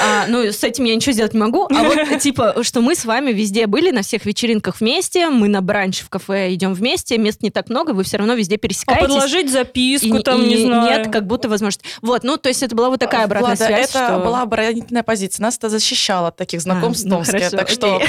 А, 0.06 0.24
ну, 0.28 0.38
с 0.40 0.64
этим 0.64 0.84
я 0.84 0.94
ничего 0.96 1.12
сделать 1.12 1.34
не 1.34 1.40
могу. 1.40 1.68
А 1.70 1.82
вот, 1.82 2.18
типа, 2.18 2.62
что 2.62 2.80
мы 2.80 2.94
с 2.94 3.04
вами 3.04 3.32
везде 3.32 3.66
были, 3.66 3.90
на 3.90 4.00
всех 4.00 4.24
вечеринках 4.24 4.80
вместе, 4.80 5.28
мы 5.28 5.48
на 5.48 5.60
бранч 5.60 6.00
в 6.00 6.08
кафе 6.08 6.54
идем 6.54 6.72
вместе, 6.72 7.18
мест 7.18 7.42
не 7.42 7.50
так 7.50 7.68
много, 7.68 7.90
вы 7.90 8.04
все 8.04 8.16
равно 8.16 8.32
везде 8.32 8.54
А 8.54 8.58
пересекаетесь. 8.58 9.06
подложить 9.06 9.50
записку 9.52 10.16
и, 10.16 10.22
там, 10.22 10.42
и 10.42 10.46
не 10.46 10.56
знаю. 10.64 10.82
нет 11.04 11.12
как 11.12 11.25
будто 11.26 11.48
возможности. 11.48 11.84
Вот, 12.02 12.24
ну, 12.24 12.36
то 12.36 12.48
есть 12.48 12.62
это 12.62 12.74
была 12.74 12.90
вот 12.90 13.00
такая 13.00 13.24
обратная 13.24 13.56
Влада, 13.56 13.66
связь, 13.66 13.90
это 13.90 14.06
что... 14.06 14.18
была 14.18 14.42
оборонительная 14.42 15.02
позиция. 15.02 15.42
Нас 15.42 15.56
это 15.56 15.68
защищало 15.68 16.28
от 16.28 16.36
таких 16.36 16.60
знакомств 16.60 17.06
А, 17.06 17.08
ну, 17.08 17.14
в 17.16 17.18
Томске. 17.18 17.38
хорошо, 17.38 17.56
так 17.56 17.68
что. 17.68 18.02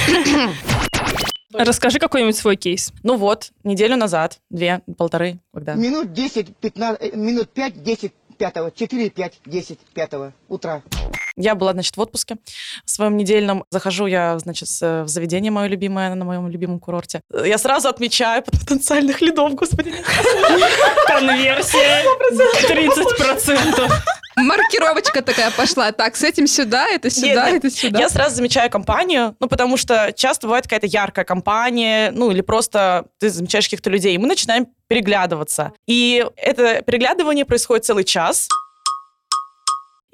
Расскажи 1.54 2.00
какой-нибудь 2.00 2.36
свой 2.36 2.56
кейс. 2.56 2.92
Ну 3.04 3.16
вот, 3.18 3.52
неделю 3.64 3.96
назад, 3.96 4.40
две, 4.50 4.82
полторы, 4.98 5.40
когда. 5.54 5.74
Минут 5.76 6.14
10, 6.14 6.56
15, 6.58 7.02
э, 7.02 7.16
минут 7.16 7.50
5, 7.50 7.84
10, 7.84 8.14
5, 8.38 8.76
4, 8.76 9.10
5, 9.10 9.34
10, 9.46 9.80
5 9.94 10.14
утра. 10.50 10.84
Я 11.38 11.54
была, 11.56 11.74
значит, 11.74 11.96
в 11.98 12.02
отпуске 12.02 12.38
в 12.84 12.90
своем 12.90 13.16
недельном. 13.16 13.64
Захожу 13.70 14.08
я, 14.08 14.38
значит, 14.40 14.68
с- 14.70 15.04
в 15.04 15.08
заведение 15.08 15.52
мое 15.52 15.68
любимое 15.68 16.14
на 16.16 16.26
моем 16.26 16.48
любимом 16.50 16.80
курорте. 16.80 17.22
Я 17.46 17.58
сразу 17.58 17.88
отмечаю 17.90 18.44
потенциальных 18.44 19.22
лидов, 19.22 19.54
господи. 19.56 19.94
Конверсия 21.08 22.04
30%. 22.68 23.92
Маркировочка 24.36 25.22
такая 25.24 25.50
пошла. 25.52 25.92
Так, 25.92 26.16
с 26.16 26.24
этим 26.24 26.46
сюда, 26.46 26.88
это 26.90 27.10
сюда, 27.10 27.50
Нет, 27.50 27.64
это 27.66 27.72
сюда. 27.76 28.00
Я 28.00 28.10
сразу 28.10 28.36
замечаю 28.36 28.70
компанию, 28.70 29.36
ну, 29.40 29.48
потому 29.48 29.78
что 29.78 30.14
часто 30.16 30.46
бывает 30.46 30.66
какая-то 30.66 30.86
яркая 30.86 31.26
компания, 31.26 32.12
ну, 32.12 32.30
или 32.30 32.42
просто 32.42 33.06
ты 33.20 33.30
замечаешь 33.32 33.66
каких-то 33.66 33.90
людей, 33.90 34.14
и 34.14 34.18
мы 34.20 34.28
начинаем 34.28 34.68
переглядываться. 34.88 35.72
И 35.88 36.24
это 36.36 36.84
переглядывание 36.84 37.46
происходит 37.46 37.86
целый 37.86 38.04
час. 38.04 38.48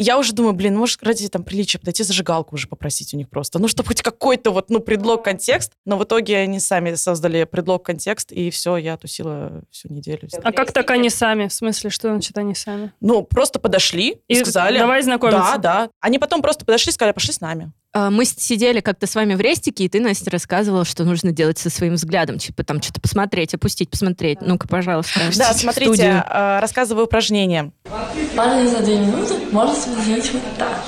Я 0.04 0.18
уже 0.18 0.34
думаю, 0.34 0.54
блин, 0.54 0.76
может, 0.76 1.02
ради 1.02 1.30
там 1.30 1.46
приличия 1.46 1.80
подойти 1.80 2.04
зажигалку 2.04 2.56
уже 2.56 2.68
попросить 2.68 3.14
у 3.14 3.18
них 3.18 3.30
просто. 3.30 3.58
Ну, 3.58 3.70
чтобы 3.70 3.88
хоть 3.88 4.02
какой-то 4.02 4.52
вот, 4.52 4.70
ну, 4.70 4.82
предлог, 4.82 5.24
контекст. 5.24 5.72
Но 5.86 5.98
в 5.98 6.04
итоге 6.04 6.40
они 6.40 6.60
сами 6.60 6.96
создали 6.96 7.46
предлог, 7.46 7.86
контекст, 7.86 8.34
и 8.34 8.50
все, 8.50 8.76
я 8.76 8.98
тусила 8.98 9.64
всю 9.72 9.88
неделю. 9.94 10.28
А 10.44 10.52
как 10.52 10.74
так 10.74 10.92
они 10.92 11.10
сами? 11.10 11.48
В 11.48 11.54
смысле, 11.54 11.90
что 11.90 12.10
значит 12.10 12.38
они 12.38 12.54
сами? 12.54 12.92
Ну, 13.00 13.24
просто 13.24 13.60
подошли 13.60 14.18
и, 14.28 14.34
И 14.34 14.36
сказали... 14.36 14.78
давай 14.78 15.02
знакомиться. 15.04 15.54
Да, 15.54 15.58
да. 15.58 15.90
Они 16.02 16.20
потом 16.20 16.42
просто 16.42 16.66
подошли 16.66 16.90
и 16.90 16.94
сказали, 16.94 17.14
пошли 17.14 17.32
с 17.32 17.40
нами. 17.40 17.72
А, 17.94 18.10
Мы 18.10 18.26
сидели 18.26 18.80
как-то 18.80 19.06
с 19.06 19.14
вами 19.16 19.36
в 19.36 19.42
рестике, 19.42 19.86
и 19.86 19.90
ты, 19.90 20.00
Настя, 20.00 20.32
рассказывала, 20.32 20.84
что 20.84 21.04
нужно 21.04 21.32
делать 21.32 21.60
со 21.60 21.70
своим 21.70 21.94
взглядом. 21.94 22.40
Типа 22.40 22.64
там 22.64 22.82
что-то 22.82 23.00
посмотреть, 23.00 23.54
опустить, 23.54 23.90
посмотреть. 23.90 24.40
Ну-ка, 24.42 24.68
пожалуйста. 24.68 25.20
Да, 25.38 25.54
смотрите, 25.54 26.24
э, 26.28 26.60
рассказываю 26.60 27.06
упражнение. 27.06 27.72
Парень 28.36 28.68
за 28.68 28.80
две 28.80 28.98
минуты 28.98 29.36
может 29.52 29.78
сделать 29.78 30.32
вот 30.34 30.42
так. 30.58 30.84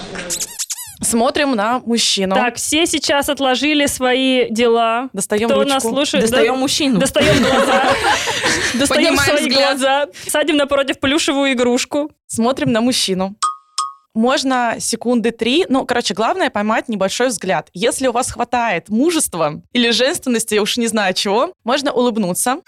Смотрим 1.01 1.55
на 1.55 1.79
мужчину. 1.79 2.33
Так, 2.33 2.55
все 2.55 2.87
сейчас 2.87 3.29
отложили 3.29 3.85
свои 3.85 4.49
дела. 4.49 5.09
Достаем 5.13 5.47
Кто 5.49 5.59
ручку. 5.59 5.73
нас 5.73 5.83
слушает? 5.83 6.23
Достаем 6.23 6.53
да- 6.53 6.59
мужчину. 6.59 6.99
Достаем 6.99 7.43
глаза. 7.43 7.83
Достаем 8.73 9.15
Поднимаем 9.17 9.37
свои 9.37 9.49
глаза. 9.49 10.07
Садим 10.27 10.57
напротив 10.57 10.99
плюшевую 10.99 11.53
игрушку. 11.53 12.11
Смотрим 12.27 12.71
на 12.71 12.81
мужчину. 12.81 13.35
Можно 14.15 14.78
секунды 14.80 15.32
три, 15.32 15.65
ну, 15.67 15.86
короче, 15.86 16.13
главное 16.13 16.49
поймать 16.49 16.88
небольшой 16.88 17.28
взгляд. 17.28 17.69
Если 17.73 18.08
у 18.08 18.13
вас 18.13 18.32
хватает 18.32 18.88
мужества 18.88 19.62
или 19.73 19.91
женственности, 19.91 20.56
я 20.56 20.62
уж 20.62 20.78
не 20.78 20.88
знаю 20.88 21.13
чего, 21.13 21.54
можно 21.65 21.91
улыбнуться. 21.91 22.62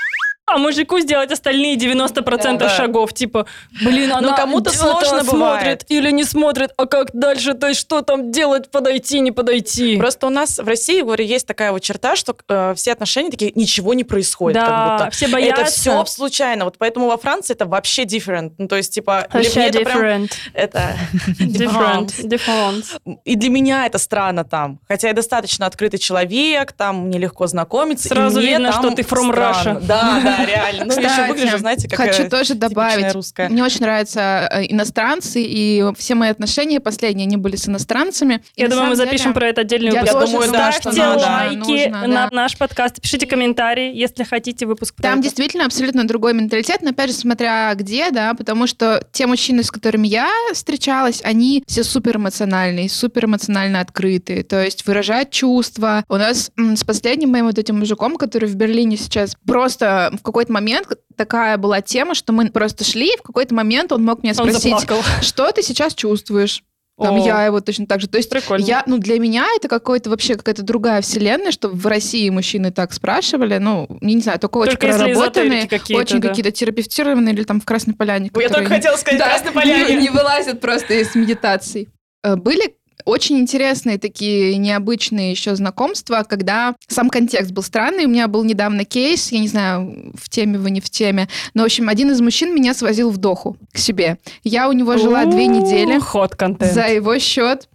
А 0.49 0.57
мужику 0.57 0.99
сделать 1.01 1.29
остальные 1.31 1.75
90% 1.75 2.57
Да. 2.57 2.69
шагов. 2.69 3.13
Типа, 3.13 3.45
блин, 3.83 4.13
она 4.13 4.29
Ну, 4.29 4.35
кому-то 4.35 4.69
это 4.69 4.79
сложно 4.79 5.23
смотрит 5.25 5.83
или 5.89 6.09
не 6.09 6.23
смотрит, 6.23 6.71
а 6.77 6.85
как 6.85 7.09
дальше, 7.13 7.53
то 7.53 7.67
есть 7.67 7.81
что 7.81 8.01
там 8.01 8.31
делать, 8.31 8.71
подойти, 8.71 9.19
не 9.19 9.33
подойти. 9.33 9.97
Просто 9.97 10.25
у 10.27 10.29
нас 10.29 10.57
в 10.57 10.65
России, 10.65 11.01
говорю, 11.01 11.25
есть 11.25 11.45
такая 11.47 11.73
вот 11.73 11.81
черта, 11.81 12.15
что 12.15 12.33
э, 12.47 12.73
все 12.77 12.93
отношения 12.93 13.29
такие, 13.29 13.51
ничего 13.55 13.93
не 13.93 14.05
происходит. 14.05 14.55
Да, 14.61 14.65
как 14.65 14.99
будто. 14.99 15.11
все 15.11 15.27
боятся. 15.27 15.61
Это 15.63 15.71
все 15.71 16.05
случайно. 16.05 16.63
Вот 16.63 16.75
поэтому 16.77 17.07
во 17.07 17.17
Франции 17.17 17.53
это 17.53 17.65
вообще 17.65 18.03
different. 18.05 18.53
Ну, 18.57 18.69
то 18.69 18.77
есть, 18.77 18.93
типа, 18.93 19.27
для 19.29 19.39
Вообще 19.41 19.59
меня 19.59 19.67
это 19.67 19.79
прям- 19.81 19.97
different. 20.23 20.31
это 20.53 20.95
Different. 21.39 22.13
Different. 22.23 23.19
И 23.25 23.35
для 23.35 23.49
меня 23.49 23.85
это 23.85 23.97
странно 23.97 24.43
там. 24.43 24.79
Хотя 24.87 25.09
я 25.09 25.13
достаточно 25.13 25.65
открытый 25.65 25.99
человек, 25.99 26.71
там 26.71 27.07
мне 27.07 27.19
легко 27.19 27.47
знакомиться. 27.47 28.07
Сразу 28.07 28.39
видно, 28.39 28.71
там 28.71 28.81
что 28.83 28.95
ты 28.95 29.01
from. 29.01 29.31
Russia. 29.33 29.79
Да, 29.81 30.21
да, 30.23 30.36
реально. 30.45 30.85
Ну, 30.85 30.99
я 31.01 31.11
еще 31.13 31.33
выгляжу, 31.33 31.57
знаете, 31.57 31.87
как 31.87 31.99
хочу 31.99 32.23
э, 32.23 32.29
тоже 32.29 32.55
добавить. 32.55 33.13
русская. 33.13 33.49
Мне 33.49 33.63
очень 33.63 33.81
нравятся 33.81 34.47
э, 34.51 34.65
иностранцы, 34.71 35.41
и 35.43 35.83
все 35.97 36.15
мои 36.15 36.29
отношения 36.29 36.79
последние, 36.79 37.25
они 37.25 37.37
были 37.37 37.55
с 37.55 37.67
иностранцами. 37.67 38.41
Я 38.55 38.67
думаю, 38.67 38.89
мы 38.89 38.95
запишем 38.95 39.25
деле- 39.25 39.33
про 39.35 39.47
это 39.47 39.61
отдельный 39.61 39.91
Я 39.91 40.01
выпуск. 40.01 40.13
тоже 40.19 40.31
думаю, 40.33 40.51
да, 40.51 40.71
что 40.71 40.91
надо. 40.91 41.19
лайки 41.19 41.57
Нужно, 41.57 42.07
на 42.07 42.27
да. 42.27 42.29
наш 42.31 42.57
подкаст, 42.57 43.01
пишите 43.01 43.25
комментарии, 43.27 43.95
если 43.95 44.23
хотите 44.23 44.65
выпуск 44.65 44.95
про 44.95 45.03
Там 45.03 45.13
это. 45.15 45.23
действительно 45.23 45.65
абсолютно 45.65 46.07
другой 46.07 46.33
менталитет, 46.33 46.81
но 46.81 46.89
опять 46.91 47.09
же, 47.09 47.15
смотря 47.15 47.73
где, 47.75 48.11
да, 48.11 48.33
потому 48.33 48.67
что 48.67 49.03
те 49.11 49.27
мужчины, 49.27 49.63
с 49.63 49.71
которыми 49.71 50.07
я 50.07 50.29
встречалась, 50.53 51.21
они 51.23 51.63
все 51.67 51.83
супер 51.83 52.17
эмоциональные, 52.17 52.89
супер 52.89 53.25
эмоционально 53.25 53.79
открытые, 53.81 54.43
то 54.43 54.63
есть 54.63 54.85
выражают 54.85 55.31
чувства. 55.31 56.03
У 56.09 56.15
нас 56.15 56.51
с 56.57 56.83
последним 56.83 57.31
моим 57.31 57.45
вот 57.45 57.57
этим 57.57 57.79
мужиком, 57.79 58.17
который 58.17 58.47
в 58.49 58.55
Берлине 58.55 58.97
сейчас, 58.97 59.35
просто 59.45 60.11
в 60.17 60.21
какой-то 60.27 60.51
момент 60.53 60.87
такая 61.15 61.57
была 61.57 61.81
тема, 61.81 62.13
что 62.15 62.33
мы 62.33 62.49
просто 62.49 62.83
шли, 62.83 63.07
и 63.13 63.17
в 63.17 63.21
какой-то 63.21 63.55
момент 63.55 63.91
он 63.91 64.03
мог 64.03 64.23
меня 64.23 64.33
спросить, 64.33 64.75
что 65.21 65.51
ты 65.51 65.63
сейчас 65.63 65.93
чувствуешь? 65.95 66.63
Там 66.99 67.15
О. 67.21 67.25
я 67.25 67.45
его 67.45 67.61
точно 67.61 67.85
так 67.85 68.01
же. 68.01 68.07
То 68.07 68.17
есть 68.17 68.27
Прикольно. 68.27 68.63
я, 68.65 68.81
ну, 68.87 68.97
для 68.97 69.19
меня 69.19 69.45
это 69.55 69.67
какой-то 69.67 70.09
вообще 70.09 70.35
какая-то 70.35 70.63
другая 70.63 71.01
вселенная, 71.03 71.51
что 71.51 71.69
в 71.69 71.85
России 71.85 72.27
мужчины 72.31 72.71
так 72.71 72.91
спрашивали. 72.91 73.57
Ну, 73.59 73.87
я 74.01 74.13
не 74.15 74.21
знаю, 74.21 74.39
только 74.39 74.57
очень 74.57 74.71
Только 74.71 74.87
если 74.87 75.03
проработанные, 75.03 75.67
какие-то, 75.67 76.01
очень 76.01 76.19
да. 76.19 76.29
какие-то 76.29 76.51
терапевтированные 76.51 77.35
или 77.35 77.43
там 77.43 77.61
в 77.61 77.65
Красной 77.65 77.93
Поляне. 77.93 78.31
Я 78.35 78.49
только 78.49 78.69
хотела 78.69 78.95
сказать, 78.95 79.19
да, 79.19 79.27
Красной 79.29 79.49
не- 79.49 79.53
Поляне. 79.53 79.95
Не, 79.97 80.09
вылазят 80.09 80.59
просто 80.59 80.95
из 80.95 81.13
медитаций. 81.13 81.87
Э, 82.23 82.35
Были 82.35 82.75
очень 83.05 83.39
интересные 83.39 83.97
такие 83.97 84.57
необычные 84.57 85.31
еще 85.31 85.55
знакомства, 85.55 86.25
когда 86.27 86.75
сам 86.87 87.09
контекст 87.09 87.51
был 87.51 87.63
странный. 87.63 88.05
У 88.05 88.09
меня 88.09 88.27
был 88.27 88.43
недавно 88.43 88.85
кейс, 88.85 89.31
я 89.31 89.39
не 89.39 89.47
знаю, 89.47 90.13
в 90.15 90.29
теме 90.29 90.57
вы 90.57 90.71
не 90.71 90.81
в 90.81 90.89
теме, 90.89 91.27
но, 91.53 91.63
в 91.63 91.65
общем, 91.65 91.89
один 91.89 92.11
из 92.11 92.21
мужчин 92.21 92.53
меня 92.53 92.73
свозил 92.73 93.09
в 93.09 93.17
Доху 93.17 93.57
к 93.71 93.77
себе. 93.77 94.17
Я 94.43 94.69
у 94.69 94.71
него 94.71 94.97
жила 94.97 95.25
две 95.25 95.47
недели 95.47 95.99
Ход 95.99 96.35
контент. 96.35 96.73
за 96.73 96.87
его 96.87 97.17
счет. 97.19 97.67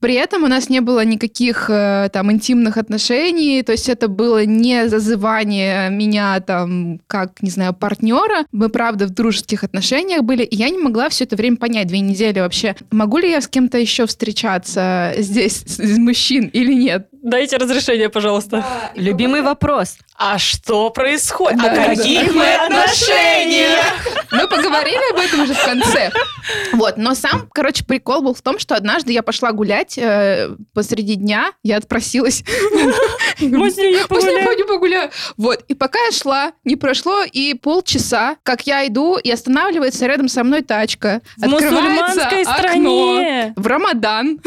При 0.00 0.14
этом 0.14 0.44
у 0.44 0.46
нас 0.46 0.68
не 0.68 0.80
было 0.80 1.04
никаких 1.04 1.68
э, 1.68 2.08
там 2.12 2.30
интимных 2.30 2.76
отношений, 2.76 3.62
то 3.62 3.72
есть 3.72 3.88
это 3.88 4.06
было 4.06 4.44
не 4.44 4.88
зазывание 4.88 5.90
меня 5.90 6.38
там 6.40 7.00
как, 7.06 7.42
не 7.42 7.50
знаю, 7.50 7.74
партнера. 7.74 8.44
Мы, 8.52 8.68
правда, 8.68 9.06
в 9.06 9.10
дружеских 9.10 9.64
отношениях 9.64 10.22
были, 10.22 10.44
и 10.44 10.54
я 10.54 10.70
не 10.70 10.78
могла 10.78 11.08
все 11.08 11.24
это 11.24 11.34
время 11.34 11.56
понять, 11.56 11.88
две 11.88 12.00
недели 12.00 12.38
вообще, 12.38 12.76
могу 12.92 13.18
ли 13.18 13.30
я 13.30 13.40
с 13.40 13.48
кем-то 13.48 13.78
еще 13.78 14.06
встречаться 14.06 15.14
здесь, 15.18 15.64
из 15.78 15.98
мужчин 15.98 16.46
или 16.46 16.72
нет. 16.72 17.08
Дайте 17.22 17.56
разрешение, 17.56 18.08
пожалуйста. 18.08 18.64
Любимый 18.94 19.42
вопрос. 19.42 19.96
А 20.16 20.38
что 20.38 20.90
происходит? 20.90 21.58
Да, 21.58 21.72
О 21.72 21.76
да. 21.76 21.84
каких 21.86 22.34
мы 22.34 22.54
отношениях? 22.54 23.84
Мы 24.32 24.48
поговорили 24.48 25.12
об 25.12 25.18
этом 25.20 25.40
уже 25.42 25.54
в 25.54 25.64
конце. 25.64 26.10
Вот, 26.72 26.96
но 26.96 27.14
сам, 27.14 27.48
короче, 27.52 27.84
прикол 27.84 28.22
был 28.22 28.34
в 28.34 28.40
том, 28.42 28.58
что 28.58 28.74
однажды 28.74 29.12
я 29.12 29.22
пошла 29.22 29.52
гулять 29.52 29.98
э, 29.98 30.50
посреди 30.74 31.14
дня, 31.14 31.52
я 31.62 31.76
отпросилась. 31.76 32.42
Мы 33.40 33.70
с 33.70 33.76
ней 33.76 34.04
погуляем. 34.06 34.46
пойдем 34.46 34.66
погуляю. 34.66 35.10
Вот, 35.36 35.62
и 35.68 35.74
пока 35.74 35.98
я 36.06 36.12
шла, 36.12 36.52
не 36.64 36.76
прошло 36.76 37.22
и 37.22 37.54
полчаса, 37.54 38.36
как 38.42 38.66
я 38.66 38.86
иду, 38.86 39.18
и 39.18 39.30
останавливается 39.30 40.06
рядом 40.06 40.28
со 40.28 40.42
мной 40.42 40.62
тачка. 40.62 41.20
В 41.36 41.46
мусульманской 41.46 42.44
стране. 42.44 43.52
В 43.56 43.66
Рамадан 43.66 44.40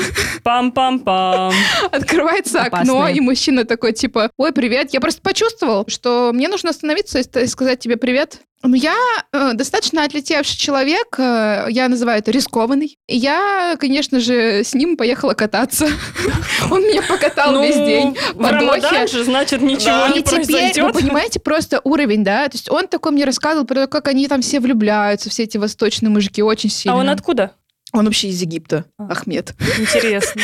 Пам-пам-пам. 0.43 1.53
открывается 1.91 2.60
окно, 2.61 2.97
Опасное. 2.97 3.13
и 3.13 3.19
мужчина 3.19 3.65
такой, 3.65 3.93
типа, 3.93 4.31
ой, 4.37 4.51
привет. 4.53 4.93
Я 4.93 4.99
просто 5.01 5.21
почувствовал, 5.21 5.85
что 5.87 6.31
мне 6.33 6.47
нужно 6.47 6.69
остановиться 6.71 7.19
и 7.19 7.47
сказать 7.47 7.79
тебе 7.79 7.97
привет. 7.97 8.39
Ну, 8.63 8.75
Я 8.75 8.95
э, 9.33 9.53
достаточно 9.53 10.03
отлетевший 10.03 10.55
человек, 10.55 11.15
э, 11.17 11.65
я 11.69 11.89
называю 11.89 12.19
это 12.19 12.29
рискованный. 12.29 12.95
И 13.07 13.17
я, 13.17 13.75
конечно 13.79 14.19
же, 14.19 14.63
с 14.63 14.75
ним 14.75 14.97
поехала 14.97 15.33
кататься. 15.33 15.87
Он 16.69 16.79
меня 16.83 17.01
покатал 17.01 17.53
Ну, 17.53 17.63
весь 17.63 17.75
день 17.75 18.15
в 18.35 18.39
Рамадан 18.45 19.07
же, 19.07 19.23
значит, 19.23 19.61
ничего 19.63 20.13
И 20.13 20.17
не 20.17 20.21
теперь, 20.23 20.41
вы 20.41 20.45
произойдет. 20.45 20.93
понимаете, 20.93 21.39
просто 21.39 21.81
уровень, 21.83 22.23
да? 22.23 22.47
То 22.49 22.55
есть 22.55 22.69
он 22.69 22.87
такой 22.87 23.13
мне 23.13 23.25
рассказывал 23.25 23.65
про 23.65 23.75
то, 23.75 23.87
как 23.87 24.07
они 24.07 24.27
там 24.27 24.43
все 24.43 24.59
влюбляются, 24.59 25.31
все 25.31 25.43
эти 25.43 25.57
восточные 25.57 26.11
мужики, 26.11 26.43
очень 26.43 26.69
сильно. 26.69 26.95
А 26.97 26.99
он 26.99 27.09
откуда? 27.09 27.53
Он 27.93 28.05
вообще 28.05 28.27
из 28.29 28.39
Египта, 28.41 28.85
А. 28.99 29.07
Ахмед. 29.11 29.55
Интересно. 29.79 30.39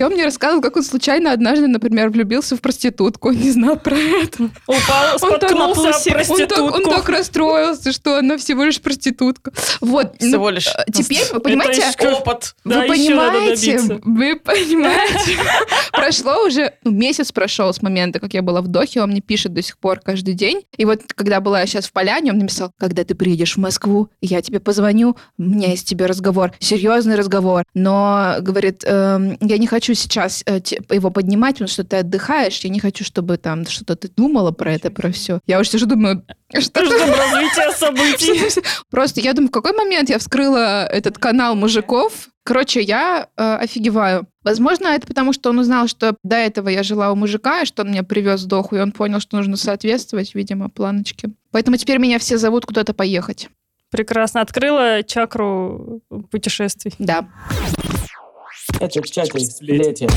И 0.00 0.02
он 0.02 0.12
мне 0.12 0.24
рассказывал, 0.24 0.62
как 0.62 0.78
он 0.78 0.82
случайно 0.82 1.30
однажды, 1.30 1.66
например, 1.66 2.08
влюбился 2.08 2.56
в 2.56 2.62
проститутку. 2.62 3.28
Он 3.28 3.34
не 3.38 3.50
знал 3.50 3.76
про 3.76 3.96
это. 3.98 4.44
Упал, 4.66 5.18
споткнулся 5.18 5.90
об 5.90 6.30
он 6.30 6.38
так, 6.46 6.58
он 6.58 6.70
проститутку. 6.70 6.90
так 6.90 7.08
расстроился, 7.10 7.92
что 7.92 8.16
она 8.16 8.38
всего 8.38 8.64
лишь 8.64 8.80
проститутка. 8.80 9.52
Вот. 9.82 10.14
ну, 10.20 10.28
Всего 10.28 10.48
лишь. 10.48 10.68
э, 10.68 10.90
Теперь, 10.90 11.24
вы 11.32 11.40
понимаете, 11.40 11.82
Это 11.98 12.16
Опыт. 12.16 12.54
вы 12.64 12.72
Да, 12.72 12.84
еще 12.84 13.14
надо 13.14 13.38
понимаете, 13.40 14.00
вы 14.04 14.36
понимаете, 14.36 15.36
прошло 15.92 16.46
уже, 16.46 16.72
ну, 16.82 16.92
месяц 16.92 17.30
прошел 17.30 17.72
с 17.72 17.82
момента, 17.82 18.20
как 18.20 18.32
я 18.32 18.40
была 18.40 18.62
в 18.62 18.68
Дохе, 18.68 19.02
он 19.02 19.10
мне 19.10 19.20
пишет 19.20 19.52
до 19.52 19.60
сих 19.60 19.76
пор 19.76 20.00
каждый 20.00 20.32
день. 20.32 20.62
И 20.78 20.86
вот, 20.86 21.00
когда 21.14 21.40
была 21.40 21.60
я 21.60 21.66
сейчас 21.66 21.86
в 21.86 21.92
Поляне, 21.92 22.32
он 22.32 22.38
написал, 22.38 22.72
когда 22.78 23.04
ты 23.04 23.14
приедешь 23.14 23.54
в 23.56 23.58
Москву, 23.58 24.08
я 24.22 24.40
тебе 24.40 24.60
позвоню, 24.60 25.16
у 25.36 25.42
меня 25.42 25.68
есть 25.68 25.86
тебе 25.86 26.06
разговор, 26.06 26.52
серьезный 26.58 27.16
разговор, 27.16 27.64
но, 27.74 28.36
говорит, 28.40 28.82
«эм, 28.86 29.36
я 29.42 29.58
не 29.58 29.66
хочу 29.66 29.89
сейчас 29.94 30.42
э, 30.46 30.60
его 30.90 31.10
поднимать, 31.10 31.54
потому 31.54 31.68
что 31.68 31.84
ты 31.84 31.96
отдыхаешь, 31.96 32.58
я 32.60 32.70
не 32.70 32.80
хочу, 32.80 33.04
чтобы 33.04 33.36
там 33.36 33.66
что-то 33.66 33.96
ты 33.96 34.08
думала 34.08 34.50
про 34.50 34.72
это, 34.72 34.90
про 34.90 35.10
все. 35.10 35.40
Я 35.46 35.60
уже 35.60 35.70
сижу, 35.70 35.86
думаю, 35.86 36.24
что 36.58 36.84
Ждем 36.84 37.14
развития 37.14 37.72
событий. 37.72 38.62
Просто 38.90 39.20
я 39.20 39.32
думаю, 39.32 39.48
в 39.48 39.52
какой 39.52 39.72
момент 39.72 40.08
я 40.10 40.18
вскрыла 40.18 40.84
этот 40.86 41.18
канал 41.18 41.54
мужиков. 41.54 42.28
Короче, 42.44 42.80
я 42.80 43.28
э, 43.36 43.54
офигеваю. 43.56 44.26
Возможно, 44.42 44.88
это 44.88 45.06
потому, 45.06 45.32
что 45.32 45.50
он 45.50 45.58
узнал, 45.58 45.86
что 45.86 46.16
до 46.22 46.36
этого 46.36 46.68
я 46.68 46.82
жила 46.82 47.12
у 47.12 47.16
мужика, 47.16 47.62
и 47.62 47.66
что 47.66 47.82
он 47.82 47.90
меня 47.90 48.02
привез 48.02 48.44
доху, 48.44 48.76
и 48.76 48.80
он 48.80 48.92
понял, 48.92 49.20
что 49.20 49.36
нужно 49.36 49.56
соответствовать, 49.56 50.34
видимо, 50.34 50.70
планочке. 50.70 51.30
Поэтому 51.50 51.76
теперь 51.76 51.98
меня 51.98 52.18
все 52.18 52.38
зовут 52.38 52.66
куда-то 52.66 52.94
поехать. 52.94 53.48
Прекрасно. 53.90 54.40
Открыла 54.40 55.02
чакру 55.02 56.00
путешествий. 56.30 56.94
Да. 56.98 57.28
Это 58.78 59.02
чатик 59.02 59.40
сплетен. 59.40 60.08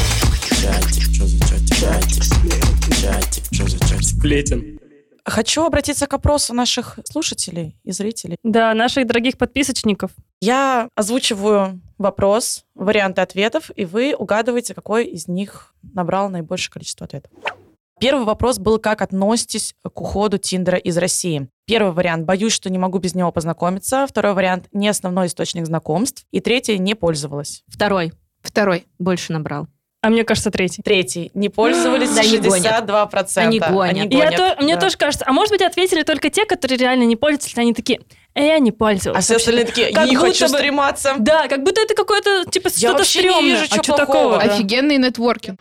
Чатик, 0.62 1.14
что 1.14 1.26
за 1.26 1.40
чатик? 1.40 1.76
Чатик 1.76 2.24
сплетен. 2.24 2.92
Чатик, 3.02 3.44
что 3.52 3.68
за 3.68 3.80
чатик? 3.80 4.04
Сплетен. 4.04 4.80
Хочу 5.26 5.64
обратиться 5.64 6.06
к 6.06 6.14
опросу 6.14 6.54
наших 6.54 7.00
слушателей 7.10 7.78
и 7.84 7.92
зрителей. 7.92 8.36
Да, 8.44 8.74
наших 8.74 9.08
дорогих 9.08 9.38
подписочников. 9.38 10.12
Я 10.42 10.90
озвучиваю 10.96 11.82
вопрос, 11.98 12.66
варианты 12.76 13.22
ответов, 13.22 13.72
и 13.76 13.86
вы 13.86 14.14
угадываете, 14.14 14.74
какой 14.74 15.06
из 15.06 15.30
них 15.30 15.74
набрал 15.82 16.30
наибольшее 16.30 16.74
количество 16.74 17.06
ответов. 17.06 17.32
Первый 18.00 18.26
вопрос 18.26 18.60
был, 18.60 18.80
как 18.80 19.02
относитесь 19.02 19.76
к 19.82 20.02
уходу 20.02 20.38
Тиндера 20.38 20.78
из 20.78 20.98
России? 20.98 21.48
Первый 21.66 21.94
вариант– 21.94 22.26
боюсь, 22.28 22.52
что 22.52 22.70
не 22.70 22.78
могу 22.78 23.00
без 23.00 23.16
него 23.16 23.32
познакомиться. 23.32 24.06
Второй 24.10 24.34
вариант– 24.34 24.68
не 24.74 24.90
основной 24.90 25.28
источник 25.28 25.66
знакомств. 25.66 26.26
И 26.32 26.42
третий– 26.42 26.78
не 26.80 26.96
пользовалась. 26.96 27.64
Второй. 27.68 28.12
Второй. 28.44 28.86
Больше 29.00 29.34
набрал. 29.34 29.68
А 30.02 30.10
мне 30.10 30.26
кажется, 30.26 30.52
третий. 30.52 30.82
Третий. 30.84 31.32
Не 31.34 31.48
пользовались 31.48 32.10
Да, 32.10 32.24
не 32.24 32.38
гонят. 32.38 32.84
62%. 32.90 33.38
Они 33.38 33.60
гонят. 33.60 34.12
Я 34.12 34.26
гонят, 34.26 34.36
то- 34.36 34.58
мне 34.62 34.76
да. 34.76 34.82
тоже 34.82 34.98
кажется, 34.98 35.24
а 35.26 35.32
может 35.32 35.52
быть 35.52 35.62
ответили 35.62 36.04
только 36.04 36.30
те, 36.30 36.44
которые 36.46 36.78
реально 36.78 37.04
не 37.04 37.16
пользуются, 37.16 37.62
они 37.62 37.74
такие, 37.74 38.02
«Э, 38.36 38.46
я 38.48 38.60
не 38.60 38.74
пользовалась. 38.74 39.20
А 39.20 39.22
все 39.24 39.34
вообще». 39.36 39.44
остальные 39.44 39.66
такие, 39.66 39.94
Как 39.94 40.06
не 40.10 40.18
будто 40.18 40.28
хочу 40.28 40.50
бы- 40.50 40.58
стрематься. 40.58 41.16
Да, 41.20 41.48
как 41.48 41.64
будто 41.64 41.80
это 41.80 41.96
какое-то, 41.96 42.44
типа, 42.52 42.68
Я 42.68 42.90
что-то 42.90 42.98
вообще 42.98 43.20
не 43.24 43.30
стрёмное. 43.30 43.50
вижу, 43.52 43.64
а 43.64 43.66
что 43.68 43.84
плохого. 43.84 44.06
такого? 44.06 44.38
Да. 44.40 44.54
Офигенный 44.56 44.98
нетворкинг. 44.98 45.60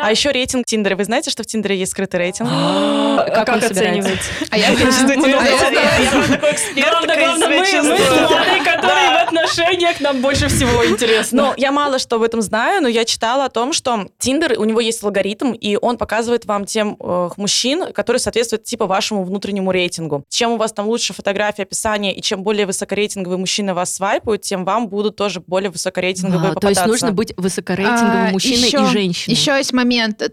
А 0.00 0.10
еще 0.10 0.30
рейтинг 0.32 0.66
Тиндера. 0.66 0.96
Вы 0.96 1.04
знаете, 1.04 1.30
что 1.30 1.42
в 1.42 1.46
Тиндере 1.46 1.76
есть 1.78 1.92
скрытый 1.92 2.20
рейтинг? 2.20 2.48
А 2.50 3.24
Как 3.44 3.48
он 3.48 3.62
оценивать? 3.64 4.20
А 4.50 4.58
я 4.58 4.74
Чувствуете, 4.76 5.20
А 5.24 5.28
я- 5.28 5.42
я 5.44 6.10
прям 6.10 6.28
такой 6.28 6.52
эксперт, 6.52 6.90
Главное, 6.90 7.48
мы, 7.82 7.96
Владой, 7.96 8.60
которые 8.64 9.10
в 9.24 9.26
отношениях, 9.28 10.00
нам 10.00 10.20
больше 10.20 10.48
всего 10.48 10.84
интересно. 10.86 11.42
Ну, 11.48 11.54
я 11.56 11.72
мало 11.72 11.98
что 11.98 12.16
об 12.16 12.22
этом 12.22 12.42
знаю, 12.42 12.82
но 12.82 12.88
я 12.88 13.04
читала 13.04 13.44
о 13.46 13.48
том, 13.48 13.72
что 13.72 14.08
Тиндер, 14.18 14.58
у 14.58 14.64
него 14.64 14.80
есть 14.80 15.02
алгоритм, 15.02 15.52
и 15.52 15.76
он 15.80 15.96
показывает 15.96 16.44
вам 16.46 16.64
тем 16.66 16.96
э, 16.98 17.30
мужчин, 17.36 17.92
которые 17.92 18.20
соответствуют 18.20 18.64
типа 18.64 18.86
вашему 18.86 19.24
внутреннему 19.24 19.70
рейтингу. 19.70 20.24
Чем 20.28 20.52
у 20.52 20.56
вас 20.56 20.72
там 20.72 20.86
лучше 20.86 21.12
фотография, 21.14 21.62
описание, 21.62 22.14
и 22.14 22.20
чем 22.22 22.42
более 22.42 22.66
высокорейтинговые 22.66 23.38
мужчины 23.38 23.74
вас 23.74 23.94
свайпают, 23.94 24.42
тем 24.42 24.64
вам 24.64 24.88
будут 24.88 25.16
тоже 25.16 25.40
более 25.46 25.70
высокорейтинговые 25.70 26.52
А, 26.52 26.54
то 26.54 26.68
есть 26.68 26.80
попадаться. 26.80 26.86
нужно 26.88 27.12
быть 27.12 27.32
высокорейтинговым 27.36 28.26
А, 28.28 28.30
мужчиной 28.30 28.66
еще- 28.68 28.82
и 28.82 28.86
женщиной. 28.86 29.34
Еще 29.34 29.56
есть 29.56 29.72
момент. 29.72 29.83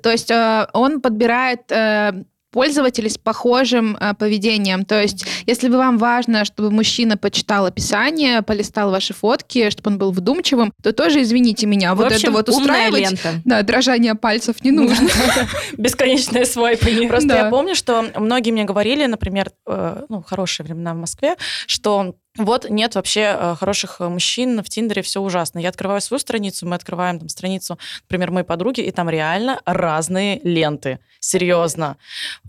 То 0.02 0.12
есть 0.12 0.32
э, 0.32 0.68
он 0.74 1.02
подбирает 1.02 1.72
э, 1.72 2.24
пользователей 2.52 3.10
с 3.10 3.18
похожим 3.18 3.98
э, 4.00 4.14
поведением. 4.14 4.86
То 4.86 5.02
есть, 5.02 5.26
если 5.46 5.70
бы 5.70 5.78
вам 5.78 5.98
важно, 5.98 6.46
чтобы 6.46 6.70
мужчина 6.70 7.18
почитал 7.18 7.66
описание, 7.66 8.42
полистал 8.42 8.92
ваши 8.92 9.14
фотки, 9.14 9.70
чтобы 9.70 9.92
он 9.92 9.98
был 9.98 10.12
вдумчивым, 10.12 10.74
то 10.84 10.92
тоже 10.92 11.22
извините 11.22 11.66
меня, 11.66 11.96
В 11.96 11.98
вот 11.98 12.12
общем, 12.12 12.30
это 12.30 12.32
вот 12.32 12.50
устраивать. 12.50 13.00
лента. 13.00 13.42
Да, 13.46 13.64
дрожание 13.64 14.16
пальцев 14.16 14.64
не 14.64 14.72
нужно. 14.72 15.10
Бесконечное 15.78 16.46
свайпание. 16.46 17.08
Просто 17.10 17.36
я 17.36 17.50
помню, 17.50 17.74
что 17.74 18.06
многие 18.18 18.52
мне 18.52 18.66
говорили, 18.66 19.06
например, 19.06 19.52
э, 19.68 20.04
ну, 20.10 20.22
хорошие 20.22 20.66
времена 20.66 20.94
в 20.94 20.98
Москве, 20.98 21.36
что 21.68 22.16
вот 22.38 22.70
нет 22.70 22.96
вообще 22.96 23.36
э, 23.38 23.56
хороших 23.60 23.98
э, 24.00 24.08
мужчин 24.08 24.64
в 24.64 24.70
Тиндере, 24.70 25.02
все 25.02 25.20
ужасно. 25.22 25.60
Я 25.60 25.70
открываю 25.70 26.00
свою 26.00 26.20
страницу, 26.20 26.66
мы 26.66 26.76
открываем 26.76 27.20
там 27.20 27.28
страницу, 27.28 27.78
например, 28.04 28.32
моей 28.32 28.46
подруги, 28.46 28.80
и 28.82 28.92
там 28.92 29.10
реально 29.10 29.60
разные 29.66 30.40
ленты. 30.44 31.00
Серьезно. 31.20 31.98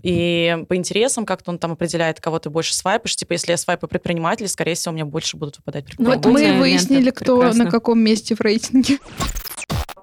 И 0.01 0.57
по 0.69 0.75
интересам 0.75 1.25
как-то 1.25 1.51
он 1.51 1.59
там 1.59 1.73
определяет, 1.73 2.21
кого 2.21 2.39
ты 2.39 2.49
больше 2.49 2.73
свайпаешь. 2.73 3.15
Типа, 3.15 3.33
если 3.33 3.51
я 3.51 3.57
свайпаю 3.57 3.89
предпринимателей, 3.89 4.47
скорее 4.47 4.75
всего, 4.75 4.93
у 4.93 4.95
меня 4.95 5.05
больше 5.05 5.35
будут 5.37 5.57
выпадать 5.57 5.83
Вот 5.83 6.21
предприниматели. 6.21 6.29
мы 6.31 6.39
Умная 6.39 6.59
выяснили, 6.59 7.01
лента, 7.03 7.11
кто 7.23 7.35
прекрасно. 7.37 7.65
на 7.65 7.71
каком 7.71 7.99
месте 7.99 8.35
в 8.35 8.41
рейтинге. 8.41 8.99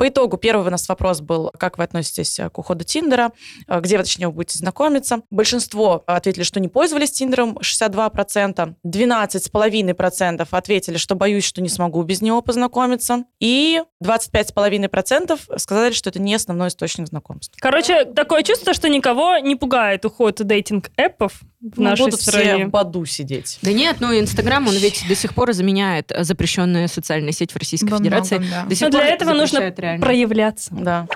По 0.00 0.08
итогу 0.08 0.38
первый 0.38 0.66
у 0.66 0.70
нас 0.70 0.88
вопрос 0.88 1.20
был, 1.20 1.50
как 1.58 1.76
вы 1.76 1.84
относитесь 1.84 2.38
э, 2.38 2.48
к 2.48 2.56
уходу 2.56 2.84
Тиндера, 2.84 3.32
э, 3.68 3.80
где 3.82 3.98
вы, 3.98 4.04
точнее, 4.04 4.30
будете 4.30 4.56
знакомиться. 4.56 5.20
Большинство 5.30 6.02
ответили, 6.06 6.42
что 6.42 6.58
не 6.58 6.68
пользовались 6.68 7.10
Тиндером, 7.10 7.58
62%. 7.58 8.76
12,5% 8.82 10.48
ответили, 10.50 10.96
что 10.96 11.16
боюсь, 11.16 11.44
что 11.44 11.60
не 11.60 11.68
смогу 11.68 12.02
без 12.02 12.22
него 12.22 12.40
познакомиться. 12.40 13.24
И 13.40 13.82
25,5% 14.02 15.38
сказали, 15.58 15.92
что 15.92 16.08
это 16.08 16.18
не 16.18 16.34
основной 16.34 16.68
источник 16.68 17.06
знакомств. 17.08 17.54
Короче, 17.60 18.06
такое 18.06 18.42
чувство, 18.42 18.72
что 18.72 18.88
никого 18.88 19.36
не 19.36 19.54
пугает 19.54 20.06
уход 20.06 20.40
дейтинг-эпов 20.40 21.32
в 21.60 21.78
Ну, 21.78 21.90
нашей 21.90 22.04
будут 22.06 22.20
все 22.20 22.30
стране. 22.30 22.66
в 22.66 22.70
Баду 22.70 23.04
сидеть. 23.04 23.58
Да 23.60 23.70
нет, 23.72 23.96
ну 24.00 24.18
Инстаграм, 24.18 24.66
он 24.66 24.74
ведь 24.74 25.04
до 25.06 25.14
сих 25.14 25.34
пор 25.34 25.52
заменяет 25.52 26.10
э, 26.10 26.24
запрещенную 26.24 26.88
социальную 26.88 27.32
сеть 27.32 27.52
в 27.52 27.56
Российской 27.56 27.90
Во 27.90 27.98
Федерации. 27.98 28.36
многом, 28.38 28.50
да. 28.50 28.64
До 28.66 28.74
сих 28.74 28.82
Но 28.86 28.90
для 28.90 29.06
этого 29.06 29.34
нужно 29.34 29.70
реально. 29.90 30.07
проявляться. 30.07 30.70
Да. 30.72 31.07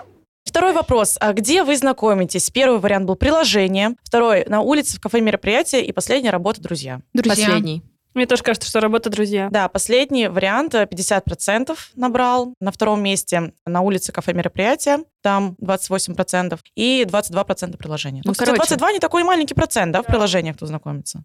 Второй 0.45 0.73
вопрос. 0.73 1.17
А 1.21 1.33
где 1.33 1.65
вы 1.65 1.77
знакомитесь? 1.77 2.51
Первый 2.51 2.79
вариант 2.79 3.07
был 3.07 3.17
приложение. 3.17 3.97
Второй– 4.05 4.45
на 4.49 4.61
улице, 4.61 4.99
в 4.99 5.01
кафе, 5.01 5.21
мероприятие. 5.21 5.85
И 5.85 5.93
последний– 5.93 6.31
работа, 6.31 6.61
друзья. 6.61 7.01
Друзья. 7.15 7.47
Последний. 7.47 7.83
Мне 8.15 8.27
тоже 8.27 8.45
кажется, 8.45 8.69
что 8.69 8.79
работа 8.79 9.11
друзья. 9.11 9.49
Да, 9.51 9.69
последний 9.69 10.29
вариант 10.29 10.75
э, 10.75 10.85
50% 10.85 11.77
набрал. 11.97 12.55
На 12.61 12.71
втором 12.71 13.03
месте 13.03 13.53
на 13.67 13.81
улице 13.81 14.13
кафе 14.13 14.33
мероприятия, 14.33 15.01
там 15.21 15.57
28%. 15.61 16.59
И 16.77 17.05
22% 17.09 17.77
приложения. 17.77 18.23
Ну, 18.25 18.29
Ну, 18.29 18.33
кстати, 18.33 18.51
короче. 18.51 18.77
22 18.77 18.93
не 18.93 18.99
такой 19.01 19.25
маленький 19.25 19.55
процент, 19.55 19.93
да, 19.93 20.03
в 20.03 20.07
приложениях, 20.07 20.55
кто 20.57 20.67
знакомится. 20.67 21.25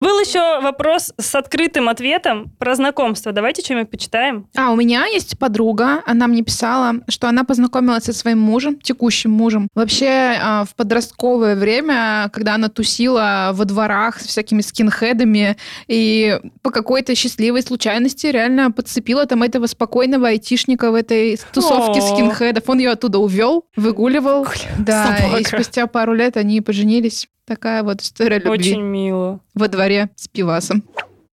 Был 0.00 0.20
еще 0.20 0.60
вопрос 0.60 1.12
с 1.18 1.34
открытым 1.34 1.88
ответом 1.88 2.52
про 2.58 2.74
знакомство. 2.74 3.32
Давайте 3.32 3.62
что-нибудь 3.62 3.90
почитаем. 3.90 4.48
А, 4.56 4.70
у 4.70 4.76
меня 4.76 5.06
есть 5.06 5.38
подруга, 5.38 6.02
она 6.04 6.26
мне 6.26 6.42
писала, 6.42 6.96
что 7.08 7.28
она 7.28 7.44
познакомилась 7.44 8.04
со 8.04 8.12
своим 8.12 8.38
мужем, 8.38 8.78
текущим 8.80 9.30
мужем. 9.30 9.68
Вообще, 9.74 10.36
а, 10.42 10.64
в 10.64 10.74
подростковое 10.74 11.56
время, 11.56 12.28
когда 12.32 12.54
она 12.54 12.68
тусила 12.68 13.52
во 13.54 13.64
дворах 13.64 14.20
с 14.20 14.26
всякими 14.26 14.60
скинхедами, 14.60 15.56
и 15.86 16.38
по 16.62 16.70
какой-то 16.70 17.14
счастливой 17.14 17.62
случайности 17.62 18.26
реально 18.26 18.72
подцепила 18.72 19.26
там 19.26 19.42
этого 19.42 19.66
спокойного 19.66 20.28
айтишника 20.28 20.90
в 20.90 20.94
этой 20.96 21.38
тусовке 21.52 22.00
О. 22.00 22.02
скинхедов. 22.02 22.64
Он 22.68 22.78
ее 22.78 22.90
оттуда 22.90 23.18
увел, 23.18 23.66
выгуливал. 23.76 24.46
Да, 24.78 25.38
и 25.38 25.44
спустя 25.44 25.86
пару 25.86 26.12
лет 26.12 26.36
они 26.36 26.60
поженились. 26.60 27.28
Такая 27.46 27.82
вот 27.82 28.00
история 28.00 28.38
любви 28.38 28.50
Очень 28.50 28.82
мило. 28.82 29.40
во 29.54 29.68
дворе 29.68 30.10
с 30.16 30.28
пивасом. 30.28 30.82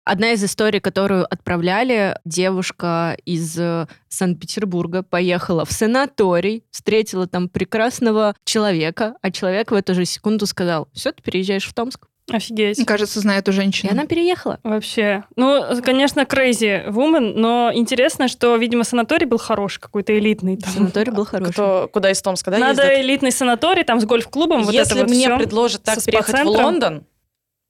Одна 0.05 0.33
из 0.33 0.45
историй, 0.45 0.81
которую 0.81 1.25
отправляли, 1.25 2.19
девушка 2.27 3.17
из 3.25 3.59
э, 3.59 3.87
Санкт-Петербурга 4.09 5.03
поехала 5.03 5.65
в 5.65 5.73
санаторий, 5.73 6.63
встретила 6.71 7.27
там 7.27 7.49
прекрасного 7.49 8.35
человека, 8.45 9.15
а 9.23 9.31
человек 9.31 9.71
в 9.71 9.75
эту 9.75 9.95
же 9.95 10.05
секунду 10.05 10.45
сказал, 10.45 10.89
все, 10.93 11.11
ты 11.13 11.23
переезжаешь 11.23 11.67
в 11.67 11.73
Томск. 11.73 12.07
Офигеть. 12.33 12.79
Мне 12.79 12.87
кажется, 12.87 13.21
знаю 13.21 13.41
эту 13.41 13.51
И 13.51 13.55
женщину. 13.55 13.93
она 13.93 14.07
переехала. 14.07 14.59
Вообще. 14.63 15.25
Ну, 15.37 15.63
конечно, 15.83 16.23
crazy 16.23 16.89
woman, 16.89 17.35
но 17.37 17.71
интересно, 17.75 18.29
что, 18.29 18.57
видимо, 18.57 18.85
санаторий 18.85 19.27
был 19.27 19.39
хороший, 19.39 19.81
какой-то 19.81 20.17
элитный. 20.19 20.57
Там. 20.57 20.73
Санаторий 20.73 21.13
был 21.13 21.27
хороший. 21.27 21.53
Кто, 21.53 21.89
куда 21.93 22.11
из 22.11 22.23
Томска, 22.23 22.51
да, 22.51 22.59
Надо 22.59 22.83
ездят? 22.83 23.05
элитный 23.05 23.31
санаторий, 23.33 23.85
там 23.85 24.01
с 24.01 24.05
гольф-клубом, 24.07 24.63
вот 24.65 24.73
Если 24.73 24.93
это 24.97 25.05
вот 25.05 25.11
мне 25.11 25.27
всё. 25.27 25.39
предложат 25.39 25.83
так 25.83 26.01
со 26.01 26.07
переехать 26.07 26.35
в. 26.41 26.47
Лондон 26.47 27.05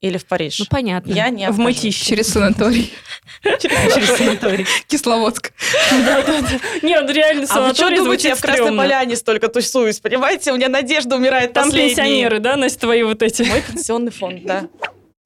или 0.04 0.18
в 0.18 0.26
Париж, 0.26 0.58
Ну, 0.58 0.66
понятно. 0.68 1.12
я 1.12 1.30
не 1.30 1.50
В 1.50 1.58
мытищ. 1.58 1.98
Через 2.04 2.28
санаторий. 2.28 2.92
Через 3.42 4.16
санаторий. 4.16 4.66
Кисловодск. 4.86 5.52
Не, 6.82 7.00
ну 7.00 7.10
реально 7.10 7.46
А 7.48 7.60
вы 7.60 7.66
что 7.68 7.74
санаторий 7.76 7.96
думаете, 7.98 8.28
я 8.28 8.34
в 8.34 8.40
Красной. 8.40 8.76
Поляне 8.76 9.16
столько 9.16 9.48
тусуюсь, 9.48 10.00
понимаете? 10.00 10.52
У 10.52 10.56
меня 10.56 10.68
надежда 10.68 11.16
умирает 11.16 11.52
Там 11.54 11.70
пенсионеры, 11.70 12.38
да, 12.38 12.56
Настя, 12.56 12.80
твои 12.80 13.02
вот 13.02 13.22
эти? 13.22 13.42
Мой 13.42 13.62
пенсионный 13.62 14.12
фонд, 14.12 14.44
да. 14.44 14.68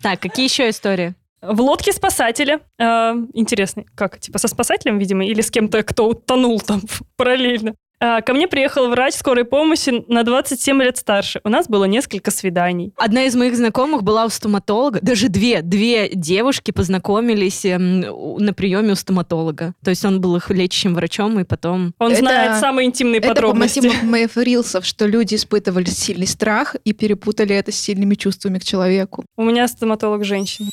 Так, 0.01 0.21
какие 0.21 0.47
еще 0.47 0.69
истории? 0.69 1.14
В 1.43 1.61
лодке 1.61 1.93
спасателя. 1.93 2.61
Э, 2.79 3.12
интересно, 3.35 3.85
как? 3.95 4.19
Типа 4.21 4.38
со 4.38 4.49
спасателем, 4.49 4.99
видимо, 4.99 5.25
или 5.27 5.41
с 5.41 5.51
кем-то, 5.51 5.83
кто 5.83 6.09
утонул 6.09 6.61
там 6.61 6.83
параллельно. 7.17 7.75
А, 8.00 8.20
Ко 8.20 8.32
мне 8.32 8.46
приехал 8.46 8.88
врач 8.88 9.14
скорой 9.14 9.44
помощи 9.44 10.04
на 10.08 10.22
27 10.22 10.80
лет 10.82 10.96
старше. 10.98 11.40
У 11.44 11.48
нас 11.48 11.66
было 11.68 11.84
несколько 11.84 12.30
свиданий. 12.30 12.92
Одна 12.96 13.24
из 13.24 13.34
моих 13.34 13.56
знакомых 13.56 14.02
была 14.04 14.24
у 14.24 14.28
стоматолога. 14.28 15.00
Даже 15.02 15.28
две. 15.28 15.62
Две 15.62 16.08
девушки 16.11 16.70
познакомились 16.70 17.64
эм, 17.64 18.00
на 18.38 18.52
приеме 18.52 18.92
у 18.92 18.94
стоматолога. 18.94 19.74
То 19.82 19.90
есть 19.90 20.04
он 20.04 20.20
был 20.20 20.37
их 20.37 20.50
лечащим 20.50 20.94
врачом, 20.94 21.40
и 21.40 21.44
потом... 21.44 21.92
Он 21.98 22.12
Это- 22.12 22.20
знает 22.20 22.61
самые 22.61 22.87
интимные 22.87 23.18
Это 23.18 23.28
по 23.28 23.34
подробности. 23.34 23.80
мотивам 23.80 24.11
моих 24.11 24.37
рилсов, 24.37 24.84
что 24.87 25.06
люди 25.06 25.34
испытывали 25.34 25.87
сильный 25.87 26.26
страх 26.26 26.76
и 26.84 26.92
перепутали 26.92 27.54
это 27.56 27.72
с 27.72 27.76
сильными 27.76 28.14
чувствами 28.14 28.58
к 28.58 28.64
человеку. 28.64 29.24
У 29.37 29.42
меня 29.42 29.66
стоматолог 29.66 30.24
женщина. 30.24 30.70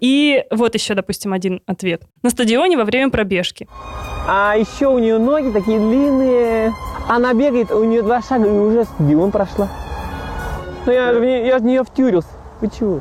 И 0.00 0.44
вот 0.50 0.74
еще, 0.74 0.94
допустим, 0.94 1.32
один 1.32 1.60
ответ. 1.66 2.02
На 2.22 2.30
стадионе 2.30 2.76
во 2.76 2.84
время 2.84 3.10
пробежки. 3.10 3.68
А 4.28 4.56
еще 4.56 4.88
у 4.88 4.98
нее 4.98 5.18
ноги 5.18 5.50
такие 5.52 5.78
длинные. 5.78 6.72
Она 7.08 7.32
бегает, 7.32 7.70
у 7.70 7.84
нее 7.84 8.02
два 8.02 8.20
шага 8.20 8.46
и 8.46 8.50
уже 8.50 8.84
стадион 8.84 9.30
прошла. 9.30 9.68
Ну 10.84 10.92
я, 10.92 11.12
же 11.12 11.20
в 11.20 11.24
нее- 11.24 11.46
я 11.46 11.58
в 11.58 11.62
нее 11.64 11.84
втюрился. 11.84 12.28
Вы 12.60 12.68
чего? 12.76 13.00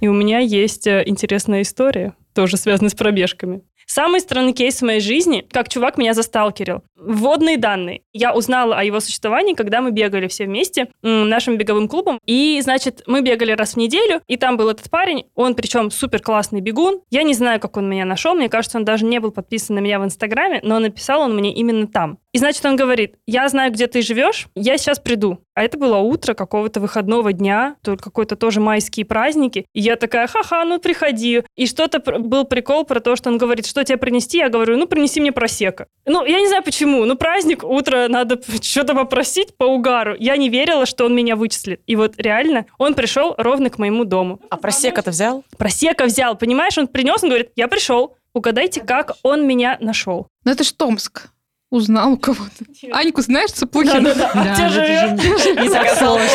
И 0.00 0.08
у 0.08 0.12
меня 0.12 0.38
есть 0.38 0.86
э, 0.86 1.02
интересная 1.06 1.62
история, 1.62 2.14
тоже 2.34 2.56
связанная 2.56 2.90
с 2.90 2.94
пробежками. 2.94 3.62
Самый 3.86 4.20
странный 4.20 4.52
кейс 4.52 4.80
в 4.80 4.84
моей 4.84 5.00
жизни, 5.00 5.46
как 5.50 5.68
чувак 5.68 5.96
меня 5.98 6.14
засталкерил. 6.14 6.82
Вводные 6.98 7.56
данные. 7.56 8.02
Я 8.12 8.34
узнала 8.34 8.76
о 8.76 8.82
его 8.82 9.00
существовании, 9.00 9.54
когда 9.54 9.80
мы 9.80 9.92
бегали 9.92 10.26
все 10.26 10.46
вместе 10.46 10.88
нашим 11.02 11.56
беговым 11.56 11.88
клубом. 11.88 12.18
И, 12.26 12.60
значит, 12.62 13.02
мы 13.06 13.22
бегали 13.22 13.52
раз 13.52 13.74
в 13.74 13.76
неделю, 13.76 14.20
и 14.26 14.36
там 14.36 14.56
был 14.56 14.68
этот 14.68 14.90
парень, 14.90 15.26
он 15.34 15.54
причем 15.54 15.90
супер 15.90 16.20
классный 16.20 16.60
бегун. 16.60 17.00
Я 17.10 17.22
не 17.22 17.34
знаю, 17.34 17.60
как 17.60 17.76
он 17.76 17.88
меня 17.88 18.04
нашел, 18.04 18.34
мне 18.34 18.48
кажется, 18.48 18.78
он 18.78 18.84
даже 18.84 19.04
не 19.04 19.20
был 19.20 19.30
подписан 19.30 19.76
на 19.76 19.80
меня 19.80 20.00
в 20.00 20.04
Инстаграме, 20.04 20.60
но 20.62 20.78
написал 20.78 21.20
он 21.20 21.36
мне 21.36 21.54
именно 21.54 21.86
там. 21.86 22.18
И, 22.32 22.38
значит, 22.38 22.64
он 22.66 22.76
говорит, 22.76 23.14
я 23.26 23.48
знаю, 23.48 23.72
где 23.72 23.86
ты 23.86 24.02
живешь, 24.02 24.48
я 24.54 24.76
сейчас 24.76 24.98
приду. 24.98 25.38
А 25.54 25.62
это 25.62 25.78
было 25.78 25.96
утро 25.96 26.34
какого-то 26.34 26.78
выходного 26.78 27.32
дня, 27.32 27.76
то 27.82 27.96
какой-то 27.96 28.36
тоже 28.36 28.60
майские 28.60 29.06
праздники. 29.06 29.66
И 29.72 29.80
я 29.80 29.96
такая, 29.96 30.26
ха-ха, 30.28 30.64
ну 30.64 30.78
приходи. 30.78 31.42
И 31.56 31.66
что-то 31.66 31.98
был 32.20 32.44
прикол 32.44 32.84
про 32.84 33.00
то, 33.00 33.16
что 33.16 33.30
он 33.30 33.38
говорит, 33.38 33.66
что 33.66 33.82
тебе 33.82 33.98
принести? 33.98 34.38
Я 34.38 34.50
говорю, 34.50 34.76
ну 34.76 34.86
принеси 34.86 35.20
мне 35.20 35.32
просека. 35.32 35.86
Ну, 36.06 36.24
я 36.24 36.38
не 36.38 36.46
знаю 36.46 36.62
почему, 36.62 36.87
ну 37.04 37.16
праздник, 37.16 37.64
утро, 37.64 38.06
надо 38.08 38.40
что-то 38.60 38.94
попросить 38.94 39.56
по 39.56 39.64
угару. 39.64 40.14
Я 40.18 40.36
не 40.36 40.48
верила, 40.48 40.86
что 40.86 41.06
он 41.06 41.14
меня 41.14 41.36
вычислит. 41.36 41.80
И 41.86 41.96
вот 41.96 42.14
реально, 42.18 42.66
он 42.78 42.94
пришел 42.94 43.34
ровно 43.38 43.70
к 43.70 43.78
моему 43.78 44.04
дому. 44.04 44.40
А 44.50 44.56
просека-то 44.56 45.10
взял? 45.10 45.44
Просека 45.56 46.04
взял, 46.04 46.36
понимаешь? 46.36 46.76
Он 46.78 46.88
принес, 46.88 47.22
он 47.22 47.30
говорит, 47.30 47.50
я 47.56 47.68
пришел. 47.68 48.16
Угадайте, 48.34 48.80
как 48.80 49.12
он 49.22 49.46
меня 49.46 49.76
нашел. 49.80 50.28
Ну 50.44 50.52
это 50.52 50.64
ж 50.64 50.72
Томск. 50.72 51.28
Узнал 51.70 52.12
у 52.12 52.16
кого-то. 52.16 52.64
Аньку 52.92 53.20
знаешь, 53.20 53.50
Цыпухина? 53.50 54.00
Да-да-да. 54.00 54.54
Где 54.54 54.68
живет? 54.68 55.62
Не 55.62 55.68
так 55.72 55.98
сложно. 55.98 56.26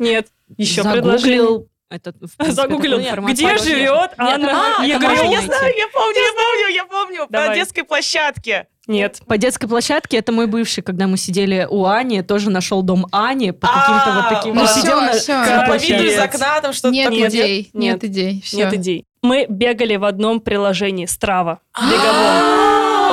Нет, 0.00 0.26
еще 0.56 0.82
предложил. 0.82 1.68
Этот, 1.94 2.16
в 2.16 2.36
принципе, 2.36 2.52
Загуглил, 2.52 2.92
такую 2.98 3.08
информацию. 3.10 3.48
где 3.54 3.58
живет 3.58 4.10
Анна 4.18 4.76
А, 4.78 4.84
Егорова? 4.84 5.14
я 5.32 5.40
знаю, 5.40 5.74
я 5.76 5.88
помню, 5.88 6.20
я 6.20 6.32
помню, 6.32 6.74
я 6.74 6.84
помню. 6.84 7.26
По 7.26 7.32
Давай. 7.32 7.54
детской 7.58 7.82
площадке. 7.84 8.66
Нет. 8.86 9.20
По 9.26 9.38
детской 9.38 9.66
площадке 9.66 10.18
это 10.18 10.30
мой 10.30 10.46
бывший, 10.46 10.82
когда 10.82 11.06
мы 11.06 11.16
сидели 11.16 11.66
у 11.70 11.86
Ани, 11.86 12.20
тоже 12.22 12.50
нашел 12.50 12.82
дом 12.82 13.06
Ани 13.12 13.52
по 13.52 13.66
А, 13.66 13.80
каким-то 13.80 14.20
вот 14.20 14.28
таким. 14.38 14.54
ну 14.54 14.60
Он 14.60 14.66
всё, 14.66 14.80
сидел 14.80 15.00
на- 15.00 15.66
По 15.66 15.76
виду 15.78 16.04
из 16.04 16.18
окна 16.18 16.60
там 16.60 16.72
что-то 16.74 16.92
Нет 16.92 17.10
идей, 17.12 17.70
Нет. 17.72 18.04
идей. 18.04 18.44
Нет 18.52 18.74
идей. 18.74 19.06
Мы 19.22 19.46
бегали 19.48 19.96
в 19.96 20.04
одном 20.04 20.38
приложении 20.40 21.06
Страва 21.06 21.60
А. 21.72 21.80
беговом. 21.90 22.64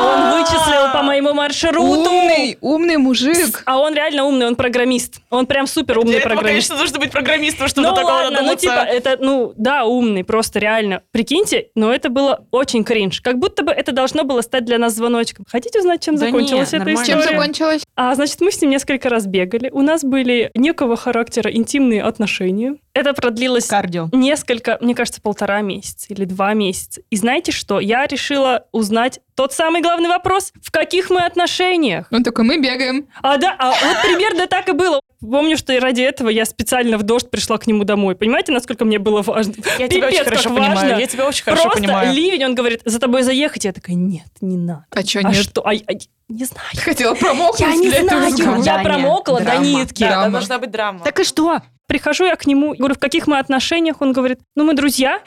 Он 0.03 0.39
вычислил 0.39 0.80
по 0.93 1.01
моему 1.04 1.34
маршруту. 1.34 1.82
Умный, 1.84 2.58
умный 2.62 2.97
мужик. 2.97 3.63
А 3.65 3.80
он 3.80 3.93
реально 3.93 4.25
умный, 4.25 4.47
он 4.47 4.56
программист. 4.56 5.19
Он 5.30 5.45
прям 5.45 5.67
супер 5.67 5.97
умный 5.99 6.12
Для 6.13 6.19
этого, 6.21 6.34
программист. 6.36 6.69
конечно, 6.69 6.84
нужно 6.84 6.99
быть 6.99 7.12
программистом, 7.12 7.67
чтобы 7.67 7.88
Ну 7.89 7.95
такого 7.95 8.12
ладно, 8.12 8.30
ну 8.41 8.56
додуматься. 8.56 8.67
типа, 8.67 8.80
это, 8.88 9.17
ну, 9.19 9.54
да, 9.58 9.86
умный, 9.86 10.23
просто 10.23 10.60
реально. 10.60 11.01
Прикиньте, 11.12 11.67
но 11.75 11.93
это 11.93 12.10
было 12.10 12.45
очень 12.51 12.84
кринж. 12.84 13.21
Как 13.21 13.38
будто 13.38 13.63
бы 13.63 13.71
это 13.71 13.91
должно 13.91 14.23
было 14.23 14.41
стать 14.41 14.65
для 14.65 14.77
нас 14.77 14.93
звоночком. 14.93 15.45
Хотите 15.49 15.80
узнать, 15.80 16.04
чем 16.04 16.15
Да 16.15 16.25
закончилась 16.25 16.69
эта 16.69 16.80
нормально. 16.80 17.01
история? 17.04 17.21
Чем 17.23 17.32
закончилось? 17.38 17.84
А, 17.95 18.15
значит, 18.15 18.41
мы 18.41 18.51
с 18.51 18.62
ним 18.62 18.71
несколько 18.71 19.10
раз 19.10 19.25
бегали. 19.25 19.69
У 19.71 19.82
нас 19.82 20.04
были 20.04 20.51
некого 20.56 20.95
характера 20.97 21.51
интимные 21.51 22.04
отношения. 22.04 22.75
Это 22.93 23.13
продлилось 23.13 23.67
Кардио. 23.67 24.10
несколько, 24.12 24.77
мне 24.82 24.93
кажется, 24.95 25.21
полтора 25.21 25.62
месяца 25.62 26.08
или 26.10 26.25
два 26.25 26.54
месяца. 26.54 27.01
И 27.10 27.15
знаете 27.15 27.51
что? 27.54 27.80
Я 27.80 28.06
решила 28.06 28.65
узнать 28.73 29.21
тот 29.36 29.54
самый 29.54 29.82
главный 29.82 30.10
вопрос. 30.10 30.51
В 30.62 30.71
каких 30.81 31.09
мы 31.11 31.21
отношениях? 31.25 32.07
Он 32.11 32.23
такой, 32.23 32.43
мы 32.43 32.57
бегаем. 32.59 33.05
А 33.21 33.37
да, 33.37 33.55
а 33.59 33.69
вот 33.69 34.01
примерно 34.03 34.47
так 34.47 34.67
и 34.69 34.71
было. 34.71 34.99
Помню, 35.21 35.55
что 35.55 35.71
и 35.73 35.77
ради 35.79 36.01
этого 36.01 36.29
я 36.29 36.45
специально 36.45 36.97
в 36.97 37.03
дождь 37.03 37.29
пришла 37.29 37.59
к 37.59 37.67
нему 37.67 37.83
домой. 37.83 38.15
Понимаете, 38.15 38.51
насколько 38.51 38.85
мне 38.85 38.97
было 38.97 39.21
важно? 39.21 39.53
Я 39.77 39.87
тебя 39.87 40.07
очень 40.07 40.17
Пипец, 40.17 40.23
хорошо 40.25 40.49
как 40.49 40.57
понимаю. 40.57 40.75
важно. 40.75 40.99
Я 40.99 41.05
тебя 41.07 41.27
очень 41.27 41.43
хорошо 41.43 41.63
Просто 41.63 41.79
понимаю. 41.81 42.13
ливень, 42.13 42.45
он 42.45 42.55
говорит, 42.55 42.81
за 42.85 42.99
тобой 42.99 43.21
заехать. 43.21 43.63
Я 43.65 43.73
такая, 43.73 43.95
нет, 43.95 44.25
не 44.41 44.57
надо. 44.57 44.85
А 44.89 45.05
что 45.05 45.19
А 45.19 45.23
нет? 45.23 45.35
что? 45.35 45.61
А, 45.61 45.69
а, 45.69 45.93
не 46.29 46.45
знаю. 46.45 46.67
Ты 46.73 46.79
хотела 46.81 47.13
промокнуть 47.13 47.59
Я 47.59 47.75
не 47.75 47.87
этого 47.89 48.07
знаю, 48.07 48.25
разговора? 48.31 48.61
я 48.63 48.79
промокла 48.83 49.39
до 49.39 49.45
драма, 49.45 49.65
нитки. 49.65 49.99
драма. 50.03 50.23
Да, 50.25 50.29
должна 50.31 50.57
быть 50.57 50.71
драма. 50.71 50.99
Так 51.03 51.19
и 51.19 51.23
что? 51.23 51.59
Прихожу 51.87 52.25
я 52.25 52.35
к 52.35 52.47
нему, 52.47 52.73
говорю, 52.75 52.95
в 52.95 52.99
каких 52.99 53.27
мы 53.27 53.37
отношениях? 53.37 53.97
Он 54.01 54.13
говорит, 54.13 54.39
ну 54.55 54.63
мы 54.63 54.73
друзья. 54.73 55.21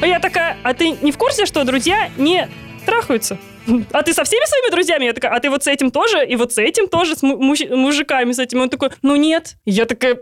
А 0.00 0.06
я 0.06 0.20
такая, 0.20 0.56
а 0.62 0.72
ты 0.72 0.92
не 1.02 1.12
в 1.12 1.18
курсе, 1.18 1.44
что 1.44 1.62
друзья 1.64 2.08
не 2.16 2.48
трахаются? 2.88 3.36
А 3.92 4.02
ты 4.02 4.12
со 4.14 4.24
всеми 4.24 4.46
своими 4.48 4.70
друзьями? 4.70 5.04
Я 5.04 5.12
такая, 5.12 5.32
а 5.32 5.40
ты 5.40 5.50
вот 5.50 5.62
с 5.64 5.66
этим 5.66 5.90
тоже? 5.90 6.26
И 6.26 6.36
вот 6.36 6.52
с 6.52 6.58
этим 6.58 6.88
тоже? 6.88 7.14
С 7.14 7.22
му- 7.22 7.36
мужи- 7.38 7.68
мужиками 7.74 8.32
с 8.32 8.38
этим? 8.38 8.60
Он 8.62 8.68
такой, 8.70 8.90
ну 9.02 9.16
нет. 9.16 9.56
Я 9.66 9.84
такая, 9.84 10.18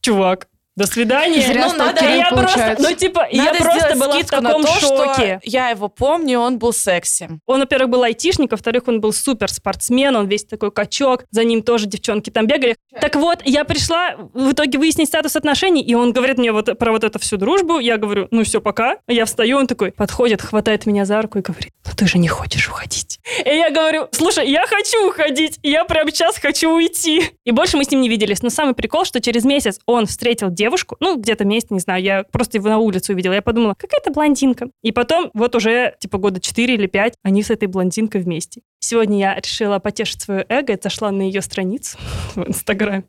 чувак, 0.00 0.48
до 0.76 0.86
свидания. 0.86 1.40
Зря 1.46 1.68
Ну, 1.68 1.76
надо- 1.76 2.04
я 2.04 2.28
просто, 2.30 2.46
получается. 2.58 2.88
ну 2.90 2.96
типа, 2.96 3.28
я 3.30 3.44
Надо 3.44 3.58
просто 3.58 3.78
сделать 3.80 3.98
была 3.98 4.18
в 4.22 4.26
таком 4.26 4.62
на 4.62 4.66
то, 4.68 4.80
шоке. 4.80 5.40
я 5.44 5.68
его 5.68 5.88
помню, 5.88 6.38
он 6.40 6.58
был 6.58 6.72
секси. 6.72 7.28
Он, 7.46 7.60
во-первых, 7.60 7.90
был 7.90 8.02
айтишник, 8.02 8.50
во-вторых, 8.52 8.84
он 8.86 9.00
был 9.00 9.12
супер 9.12 9.50
спортсмен, 9.52 10.16
он 10.16 10.28
весь 10.28 10.44
такой 10.44 10.70
качок, 10.70 11.24
за 11.30 11.44
ним 11.44 11.62
тоже 11.62 11.86
девчонки 11.86 12.30
там 12.30 12.46
бегали. 12.46 12.76
Так 13.00 13.16
вот, 13.16 13.40
я 13.44 13.64
пришла 13.64 14.16
в 14.34 14.52
итоге 14.52 14.78
выяснить 14.78 15.08
статус 15.08 15.36
отношений, 15.36 15.82
и 15.82 15.94
он 15.94 16.12
говорит 16.12 16.38
мне 16.38 16.52
вот 16.52 16.78
про 16.78 16.92
вот 16.92 17.04
эту 17.04 17.18
всю 17.18 17.36
дружбу. 17.36 17.78
Я 17.78 17.96
говорю, 17.96 18.28
ну 18.30 18.44
все, 18.44 18.60
пока. 18.60 18.98
Я 19.08 19.24
встаю, 19.24 19.58
он 19.58 19.66
такой 19.66 19.92
подходит, 19.92 20.42
хватает 20.42 20.84
меня 20.86 21.04
за 21.04 21.20
руку 21.22 21.38
и 21.38 21.42
говорит, 21.42 21.72
ну 21.86 21.92
ты 21.96 22.06
же 22.06 22.18
не 22.18 22.28
хочешь 22.28 22.68
уходить. 22.68 23.18
И 23.44 23.48
я 23.48 23.70
говорю, 23.70 24.08
слушай, 24.12 24.48
я 24.48 24.66
хочу 24.66 25.08
уходить, 25.08 25.58
я 25.62 25.84
прямо 25.84 26.10
сейчас 26.10 26.38
хочу 26.38 26.70
уйти. 26.70 27.22
И 27.44 27.50
больше 27.50 27.76
мы 27.76 27.84
с 27.84 27.90
ним 27.90 28.02
не 28.02 28.08
виделись. 28.08 28.42
Но 28.42 28.50
самый 28.50 28.74
прикол, 28.74 29.04
что 29.04 29.20
через 29.20 29.44
месяц 29.44 29.78
он 29.86 30.06
встретил 30.06 30.50
девушку, 30.50 30.96
ну 31.00 31.16
где-то 31.16 31.44
месяц, 31.44 31.70
не 31.70 31.80
знаю, 31.80 32.02
я 32.02 32.24
просто 32.24 32.58
его 32.58 32.68
на 32.68 32.78
улице 32.78 33.12
увидела. 33.12 33.32
Я 33.32 33.42
подумала, 33.42 33.74
какая-то 33.78 34.10
блондинка. 34.10 34.68
И 34.82 34.92
потом 34.92 35.30
вот 35.34 35.54
уже 35.54 35.94
типа 35.98 36.18
года 36.18 36.40
4 36.40 36.74
или 36.74 36.86
5 36.86 37.14
они 37.22 37.42
с 37.42 37.50
этой 37.50 37.68
блондинкой 37.68 38.20
вместе. 38.20 38.60
Сегодня 38.84 39.18
я 39.20 39.34
решила 39.36 39.78
потешить 39.78 40.22
свое 40.22 40.44
эго 40.48 40.72
и 40.72 40.82
зашла 40.82 41.12
на 41.12 41.22
ее 41.22 41.40
страницу 41.40 41.96
в 42.34 42.48
Инстаграме. 42.48 43.04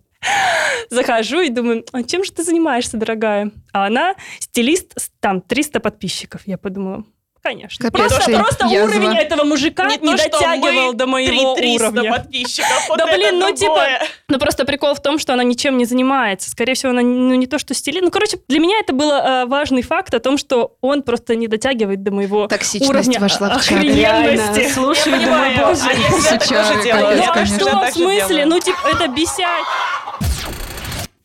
Захожу 0.92 1.42
и 1.42 1.50
думаю, 1.50 1.84
а 1.92 2.04
чем 2.04 2.24
же 2.24 2.32
ты 2.32 2.44
занимаешься, 2.44 2.98
дорогая? 2.98 3.52
А 3.74 3.88
она 3.88 4.14
стилист, 4.40 4.96
там 5.20 5.42
300 5.42 5.80
подписчиков. 5.80 6.42
Я 6.46 6.60
подумала, 6.60 7.06
конечно. 7.44 7.90
Капец, 7.90 8.08
просто 8.10 8.32
ты 8.32 8.38
просто 8.38 8.66
язва. 8.68 8.98
уровень 8.98 9.18
этого 9.18 9.44
мужика 9.44 9.86
не, 9.86 9.98
то, 9.98 10.18
что 10.18 10.30
дотягивал 10.30 10.94
до 10.94 11.08
моего 11.08 11.56
300 11.56 11.86
уровня. 11.86 12.12
подписчиков. 12.12 12.86
Вот 12.90 12.98
да 12.98 13.06
блин, 13.08 13.40
ну 13.40 13.54
другое. 13.54 13.56
типа, 13.56 14.08
ну 14.30 14.40
просто 14.40 14.66
прикол 14.66 14.96
в 14.96 15.02
том, 15.02 15.20
что 15.20 15.34
она 15.34 15.44
ничем 15.44 15.78
не 15.78 15.86
занимается. 15.86 16.50
Скорее 16.50 16.74
всего, 16.74 16.92
она 16.92 17.02
ну, 17.02 17.36
не 17.36 17.48
то, 17.48 17.60
что 17.60 17.74
стилист. 17.74 18.04
Ну, 18.04 18.12
короче, 18.12 18.38
для 18.48 18.60
меня 18.60 18.80
это 18.80 18.94
был 18.94 19.12
э, 19.12 19.46
важный 19.46 19.82
факт 19.82 20.14
о 20.14 20.20
том, 20.20 20.38
что 20.38 20.78
он 20.82 21.04
просто 21.04 21.36
не 21.36 21.48
дотягивает 21.48 22.02
до 22.04 22.12
моего 22.12 22.48
Токсичность 22.48 22.90
уровня 22.90 23.20
вошла 23.20 23.50
в 23.50 23.66
чат. 23.66 23.74
охрененности. 23.74 24.60
Реально, 24.60 24.70
слушай, 24.74 25.12
Я 25.12 25.20
думаю, 25.20 25.52
понимаю, 25.52 25.76
боже. 25.76 25.82
а 25.90 26.32
я 26.32 26.40
тоже 26.40 26.84
делаю. 26.84 27.18
Я 27.18 27.34
Ну 27.60 27.68
а 27.68 27.90
в 27.90 27.94
смысле? 27.94 28.46
Ну, 28.46 28.60
типа, 28.60 28.88
это 28.88 29.08
бесять. 29.08 29.66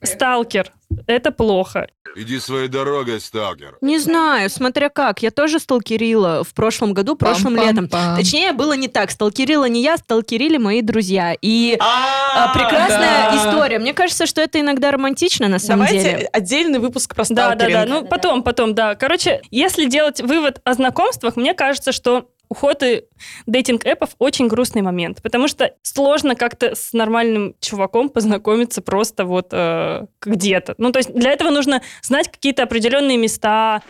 Сталкер. 0.03 0.73
Это 1.07 1.33
плохо. 1.33 1.89
Иди 2.21 2.41
своей 2.41 2.67
дорогой, 2.67 3.21
сталкер. 3.21 3.79
Не 3.81 3.99
знаю, 3.99 4.51
смотря 4.51 4.89
как. 4.89 5.23
Я 5.23 5.31
тоже 5.31 5.61
сталкерила 5.61 6.43
в 6.43 6.53
прошлом 6.53 6.93
году, 6.93 7.15
прошлым 7.15 7.55
летом. 7.55 7.85
Пам-пам-пам. 7.87 8.17
Точнее, 8.17 8.53
было 8.53 8.73
не 8.73 8.89
так. 8.89 9.13
Сталкерила 9.13 9.67
не 9.67 9.83
я, 9.83 9.97
сталкерили 9.97 10.57
мои 10.57 10.83
друзья. 10.83 11.35
И 11.41 11.77
а, 11.79 12.53
прекрасная 12.53 13.31
да. 13.31 13.37
история. 13.37 13.79
Мне 13.79 13.95
кажется, 13.95 14.27
что 14.27 14.41
это 14.41 14.61
иногда 14.61 14.91
романтично 14.91 15.47
на 15.47 15.61
самом 15.61 15.87
Давайте 15.87 16.11
деле. 16.11 16.29
отдельный 16.33 16.81
выпуск 16.81 17.15
про 17.15 17.25
Да, 17.29 17.55
да, 17.55 17.55
да. 17.55 17.55
сталкеринг. 17.55 17.89
Ну, 17.89 18.09
потом, 18.09 18.43
потом, 18.43 18.75
да. 18.75 18.97
Короче, 18.97 19.41
если 19.53 19.87
делать 19.87 20.21
вывод 20.21 20.61
о 20.65 20.75
знакомствах, 20.75 21.37
мне 21.37 21.55
кажется, 21.55 21.93
что 21.93 22.27
уход 22.49 22.83
и 22.83 23.05
дейтинг-эпов 23.47 24.11
очень 24.19 24.49
грустный 24.49 24.83
момент, 24.83 25.23
потому 25.23 25.49
что 25.49 25.75
сложно 25.83 26.35
как-то 26.35 26.75
с 26.75 26.93
нормальным 26.93 27.55
чуваком 27.61 28.09
познакомиться 28.09 28.83
просто 28.83 29.25
вот 29.25 29.49
э, 29.53 30.07
где-то. 30.23 30.75
Ну, 30.79 30.93
то 30.93 30.99
есть 30.99 31.13
для 31.13 31.33
этого 31.33 31.51
нужно 31.51 31.83
знать 32.03 32.31
какие-то 32.31 32.63
определенные 32.63 33.17
места. 33.17 33.83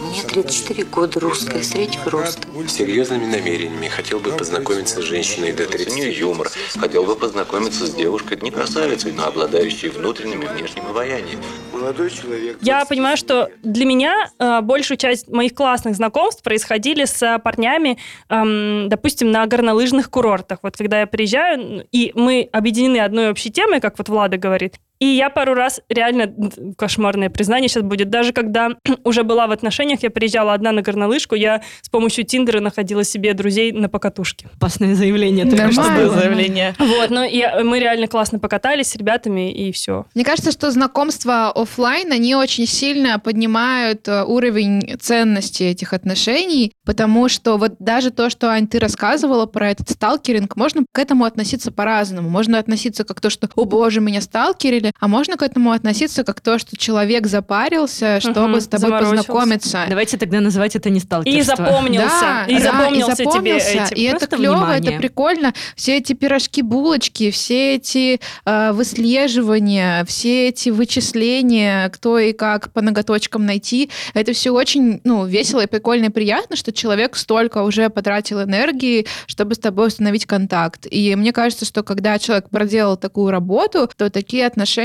Мне 0.00 0.22
34 0.22 0.84
года, 0.84 1.20
русская, 1.20 1.62
среднего 1.62 2.10
роста. 2.10 2.46
С 2.66 2.72
серьезными 2.72 3.24
намерениями 3.24 3.88
хотел 3.88 4.20
бы 4.20 4.30
познакомиться 4.32 5.00
с 5.00 5.04
женщиной 5.04 5.52
до 5.52 5.66
30 5.66 6.18
юмор. 6.18 6.48
Хотел 6.76 7.04
бы 7.04 7.16
познакомиться 7.16 7.86
с 7.86 7.94
девушкой, 7.94 8.38
не 8.42 8.50
красавицей, 8.50 9.12
но 9.12 9.26
обладающей 9.26 9.88
внутренним 9.88 10.42
и 10.42 10.46
внешним 10.46 10.86
обаянием. 10.86 11.40
Молодой 11.72 12.10
человек. 12.10 12.58
Я 12.60 12.84
понимаю, 12.84 13.16
что 13.16 13.50
для 13.62 13.84
меня 13.84 14.30
э, 14.38 14.60
большую 14.60 14.98
часть 14.98 15.28
моих 15.28 15.54
классных 15.54 15.96
знакомств 15.96 16.42
происходили 16.42 17.04
с 17.04 17.40
парнями, 17.42 17.98
эм, 18.28 18.88
допустим, 18.88 19.30
на 19.30 19.46
горнолыжных 19.46 20.10
курортах. 20.10 20.58
Вот 20.62 20.76
когда 20.76 21.00
я 21.00 21.06
приезжаю, 21.06 21.86
и 21.92 22.12
мы 22.14 22.48
объединены 22.52 22.98
одной 22.98 23.30
общей 23.30 23.50
темой, 23.50 23.80
как 23.80 23.98
вот 23.98 24.08
Влада 24.08 24.36
говорит, 24.36 24.76
И 25.04 25.16
я 25.16 25.28
пару 25.28 25.52
раз, 25.52 25.82
реально, 25.90 26.32
кошмарное 26.78 27.28
признание 27.28 27.68
сейчас 27.68 27.82
будет, 27.82 28.08
даже 28.08 28.32
когда 28.32 28.70
уже 29.04 29.22
была 29.22 29.46
в 29.46 29.50
отношениях, 29.50 30.02
я 30.02 30.08
приезжала 30.08 30.54
одна 30.54 30.72
на 30.72 30.80
горнолыжку, 30.80 31.34
я 31.34 31.60
с 31.82 31.90
помощью 31.90 32.24
Тиндера 32.24 32.60
находила 32.60 33.04
себе 33.04 33.34
друзей 33.34 33.72
на 33.72 33.90
покатушке. 33.90 34.48
Опасное 34.56 34.94
заявление. 34.94 35.44
только 35.44 35.72
что 35.72 35.82
было. 35.90 36.14
заявление. 36.14 36.74
Вот, 36.78 37.10
ну 37.10 37.22
и 37.22 37.38
э, 37.40 37.62
мы 37.62 37.80
реально 37.80 38.06
классно 38.06 38.38
покатались 38.38 38.92
с 38.92 38.96
ребятами, 38.96 39.52
и 39.52 39.72
все. 39.72 40.06
Мне 40.14 40.24
кажется, 40.24 40.52
что 40.52 40.70
знакомства 40.70 41.52
оффлайн, 41.54 42.10
они 42.10 42.34
очень 42.34 42.66
сильно 42.66 43.18
поднимают 43.18 44.08
э, 44.08 44.24
уровень 44.24 44.96
ценности 44.98 45.64
этих 45.64 45.92
отношений, 45.92 46.72
потому 46.86 47.28
что 47.28 47.58
вот 47.58 47.74
даже 47.78 48.10
то, 48.10 48.30
что, 48.30 48.48
Ань, 48.48 48.66
ты 48.66 48.78
рассказывала 48.78 49.44
про 49.44 49.70
этот 49.70 49.90
сталкеринг, 49.90 50.56
можно 50.56 50.86
к 50.90 50.98
этому 50.98 51.26
относиться 51.26 51.70
по-разному. 51.70 52.30
Можно 52.30 52.58
относиться 52.58 53.04
как 53.04 53.20
то, 53.20 53.28
что, 53.28 53.50
о 53.54 53.66
боже, 53.66 54.00
меня 54.00 54.22
сталкерили, 54.22 54.93
а 55.00 55.08
можно 55.08 55.36
к 55.36 55.42
этому 55.42 55.72
относиться 55.72 56.24
как 56.24 56.40
то, 56.40 56.58
что 56.58 56.76
человек 56.76 57.26
запарился, 57.26 58.20
чтобы 58.20 58.48
Мгм, 58.48 58.60
с 58.60 58.68
тобой 58.68 58.90
познакомиться. 58.90 59.84
Давайте 59.88 60.16
тогда 60.16 60.40
называть 60.40 60.76
это 60.76 60.88
не 60.88 61.00
сталкерство. 61.00 61.40
И 61.40 61.42
запомнился, 61.42 62.20
Да, 62.20 62.44
и 62.48 62.54
да, 62.58 62.60
запомнился, 62.72 63.16
тебе 63.16 63.24
запомнился. 63.26 63.68
этим. 63.68 63.96
И 63.96 64.02
это 64.04 64.26
клево, 64.28 64.52
внимание. 64.54 64.90
это 64.92 64.98
прикольно. 65.00 65.52
Все 65.76 65.96
эти 65.98 66.12
пирожки, 66.12 66.62
булочки, 66.62 67.30
все 67.32 67.74
эти 67.74 68.20
э, 68.44 68.72
выслеживания, 68.72 70.04
все 70.04 70.48
эти 70.48 70.70
вычисления, 70.70 71.88
кто 71.90 72.18
и 72.18 72.32
как 72.32 72.72
по 72.72 72.80
ноготочкам 72.80 73.44
найти, 73.46 73.90
это 74.14 74.32
все 74.32 74.50
очень 74.52 75.00
ну, 75.04 75.26
весело 75.26 75.60
и 75.62 75.66
прикольно 75.66 76.06
и 76.06 76.10
приятно, 76.10 76.56
что 76.56 76.72
человек 76.72 77.16
столько 77.16 77.62
уже 77.62 77.88
потратил 77.90 78.42
энергии, 78.42 79.06
чтобы 79.26 79.54
с 79.54 79.58
тобой 79.58 79.88
установить 79.88 80.26
контакт. 80.26 80.86
И 80.90 81.14
мне 81.16 81.32
кажется, 81.32 81.64
что 81.64 81.82
когда 81.82 82.18
человек 82.18 82.48
проделал 82.48 82.96
такую 82.96 83.30
работу, 83.30 83.90
то 83.96 84.08
такие 84.08 84.46
отношения 84.46 84.83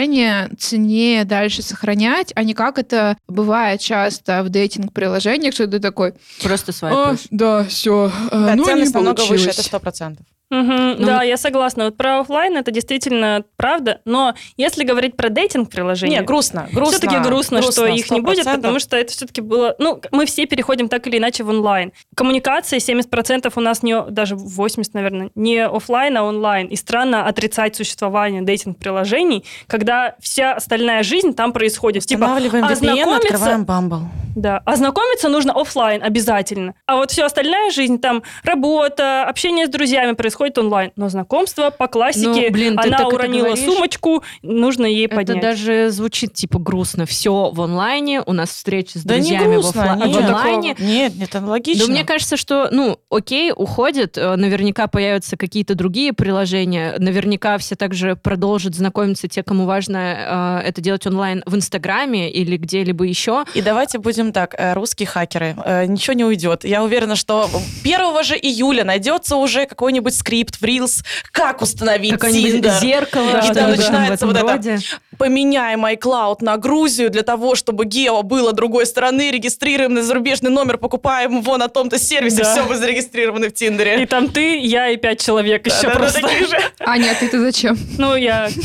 ценнее 0.57 1.25
дальше 1.25 1.61
сохранять, 1.61 2.31
а 2.35 2.43
не 2.43 2.53
как 2.53 2.77
это 2.79 3.17
бывает 3.27 3.81
часто 3.81 4.43
в 4.43 4.49
дейтинг-приложениях, 4.49 5.53
что 5.53 5.67
ты 5.67 5.79
такой, 5.79 6.13
Просто 6.41 6.71
«А, 6.71 6.73
свайпаешь. 6.73 7.27
да, 7.31 7.63
все, 7.65 8.11
Да, 8.31 8.55
ну, 8.55 8.65
ценность 8.65 8.93
не 8.93 8.95
намного 8.95 9.21
выше, 9.21 9.33
это 9.33 9.43
получилось». 9.43 9.65
сто 9.65 9.79
процентов. 9.79 10.25
Мгм, 10.49 10.95
Ну, 10.99 11.05
да, 11.05 11.23
я 11.23 11.37
согласна. 11.37 11.85
Вот 11.85 11.97
про 11.97 12.21
оффлайн 12.21 12.57
это 12.57 12.71
действительно 12.71 13.43
правда, 13.55 14.01
но 14.05 14.33
если 14.57 14.83
говорить 14.83 15.15
про 15.15 15.29
дейтинг 15.29 15.69
приложения, 15.69 16.17
Не, 16.19 16.23
грустно, 16.23 16.67
грустно. 16.71 16.97
все-таки 16.97 17.19
грустно, 17.19 17.61
что 17.61 17.85
их 17.85 18.09
не 18.09 18.19
будет, 18.21 18.47
100%. 18.47 18.55
потому 18.55 18.79
что 18.79 18.97
это 18.97 19.11
все-таки 19.11 19.41
было... 19.41 19.75
Ну, 19.77 20.01
мы 20.11 20.25
все 20.25 20.47
переходим 20.47 20.89
так 20.89 21.05
или 21.05 21.17
иначе 21.17 21.43
в 21.43 21.49
онлайн. 21.49 21.91
Коммуникация 22.15 22.79
70% 22.79 23.51
у 23.55 23.59
нас 23.61 23.83
не... 23.83 24.01
Даже 24.01 24.35
80, 24.35 24.93
наверное, 24.95 25.29
не 25.35 25.65
оффлайн, 25.65 26.17
а 26.17 26.23
онлайн. 26.23 26.67
И 26.67 26.75
странно 26.75 27.27
отрицать 27.27 27.75
существование 27.75 28.41
дейтинг-приложений, 28.41 29.45
когда 29.67 30.15
вся 30.19 30.53
остальная 30.53 31.03
жизнь 31.03 31.33
там 31.33 31.53
происходит. 31.53 32.05
Типа, 32.05 32.21
Устанавливаем 32.23 32.65
VPN, 32.65 33.15
открываем 33.17 33.63
Bumble. 33.63 34.01
Да, 34.35 34.61
а 34.65 34.75
знакомиться 34.75 35.29
нужно 35.29 35.53
оффлайн 35.59 36.03
обязательно. 36.03 36.73
А 36.85 36.95
вот 36.95 37.11
вся 37.11 37.25
остальная 37.25 37.71
жизнь, 37.71 37.99
там 37.99 38.23
работа, 38.43 39.23
общение 39.25 39.65
с 39.67 39.69
друзьями 39.69 40.13
происходит 40.13 40.57
онлайн. 40.57 40.91
Но 40.95 41.09
знакомство 41.09 41.69
по 41.69 41.87
классике, 41.87 42.27
Ну, 42.47 42.51
блин, 42.51 42.77
ты 42.77 42.87
она 42.87 42.97
так 42.97 43.07
это 43.07 43.15
уронила 43.15 43.55
сумочку, 43.55 44.23
нужно 44.41 44.85
ей 44.85 45.05
Это 45.05 45.15
поднять. 45.15 45.41
даже 45.41 45.89
звучит 45.89 46.33
типа 46.33 46.59
грустно. 46.59 47.05
Все 47.05 47.49
в 47.51 47.61
онлайне, 47.61 48.21
у 48.21 48.33
нас 48.33 48.49
встречи 48.49 48.97
с 48.97 49.03
Да 49.03 49.15
не 49.15 49.21
друзьями 49.21 49.55
в, 49.57 49.61
грустно, 49.61 49.81
оффла- 49.81 50.07
нет. 50.07 50.15
в 50.15 50.19
онлайне. 50.25 50.75
Нет, 50.79 51.15
нет, 51.15 51.29
это 51.29 51.45
логично. 51.45 51.85
Да 51.87 51.91
мне 51.91 52.03
кажется, 52.05 52.37
что, 52.37 52.69
ну, 52.71 52.99
окей, 53.09 53.51
уходит, 53.55 54.17
э, 54.17 54.35
наверняка 54.35 54.87
появятся 54.87 55.37
какие-то 55.37 55.75
другие 55.75 56.13
приложения, 56.13 56.95
наверняка 56.97 57.57
все 57.57 57.75
также 57.75 58.15
продолжат 58.15 58.75
знакомиться 58.75 59.27
те, 59.27 59.43
кому 59.43 59.65
важно 59.65 60.59
э, 60.63 60.67
это 60.67 60.81
делать 60.81 61.05
онлайн 61.07 61.43
в 61.45 61.55
Инстаграме 61.55 62.29
или 62.31 62.57
где-либо 62.57 63.03
еще. 63.05 63.45
И 63.53 63.61
давайте 63.61 63.97
будем 63.99 64.18
так, 64.33 64.55
э, 64.57 64.73
русские 64.73 65.07
хакеры, 65.07 65.55
э, 65.65 65.85
ничего 65.85 66.13
не 66.13 66.23
уйдет. 66.25 66.63
Я 66.63 66.83
уверена, 66.83 67.15
что 67.15 67.49
1 67.83 68.23
же 68.23 68.35
июля 68.37 68.83
найдется 68.83 69.35
уже 69.37 69.65
какой-нибудь 69.65 70.15
скрипт 70.15 70.55
в 70.57 70.63
Reels, 70.63 71.03
как 71.31 71.61
установить 71.61 72.13
Tinder. 72.13 72.79
зеркало, 72.79 73.29
И 73.39 73.53
там 73.53 73.71
в 73.71 73.77
начинается 73.77 74.25
этом 74.25 74.27
вот 74.29 74.37
это 74.37 74.79
поменяй 75.17 75.75
iCloud 75.75 76.37
на 76.41 76.57
Грузию 76.57 77.09
для 77.09 77.23
того, 77.23 77.55
чтобы 77.55 77.85
гео 77.85 78.21
было 78.23 78.53
другой 78.53 78.85
стороны, 78.85 79.31
регистрируем 79.31 79.93
на 79.93 80.03
зарубежный 80.03 80.49
номер, 80.51 80.77
покупаем 80.77 81.39
его 81.39 81.57
на 81.57 81.67
том-то 81.67 81.97
сервисе, 81.99 82.43
Да. 82.43 82.51
все, 82.53 82.63
вы 82.63 82.75
зарегистрированы 82.75 83.49
в 83.49 83.53
Тиндере. 83.53 84.01
И 84.03 84.05
там 84.05 84.29
ты, 84.29 84.57
я 84.59 84.89
и 84.89 84.97
пять 84.97 85.21
человек 85.23 85.65
еще 85.65 85.83
Да-да-да, 85.87 85.99
просто. 85.99 86.21
такие 86.21 86.47
же. 86.47 86.57
А 86.79 86.97
нет, 86.97 87.17
ты-то 87.19 87.39
зачем? 87.39 87.77
Ну, 87.97 88.15
я 88.15 88.49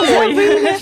Ой. 0.00 0.78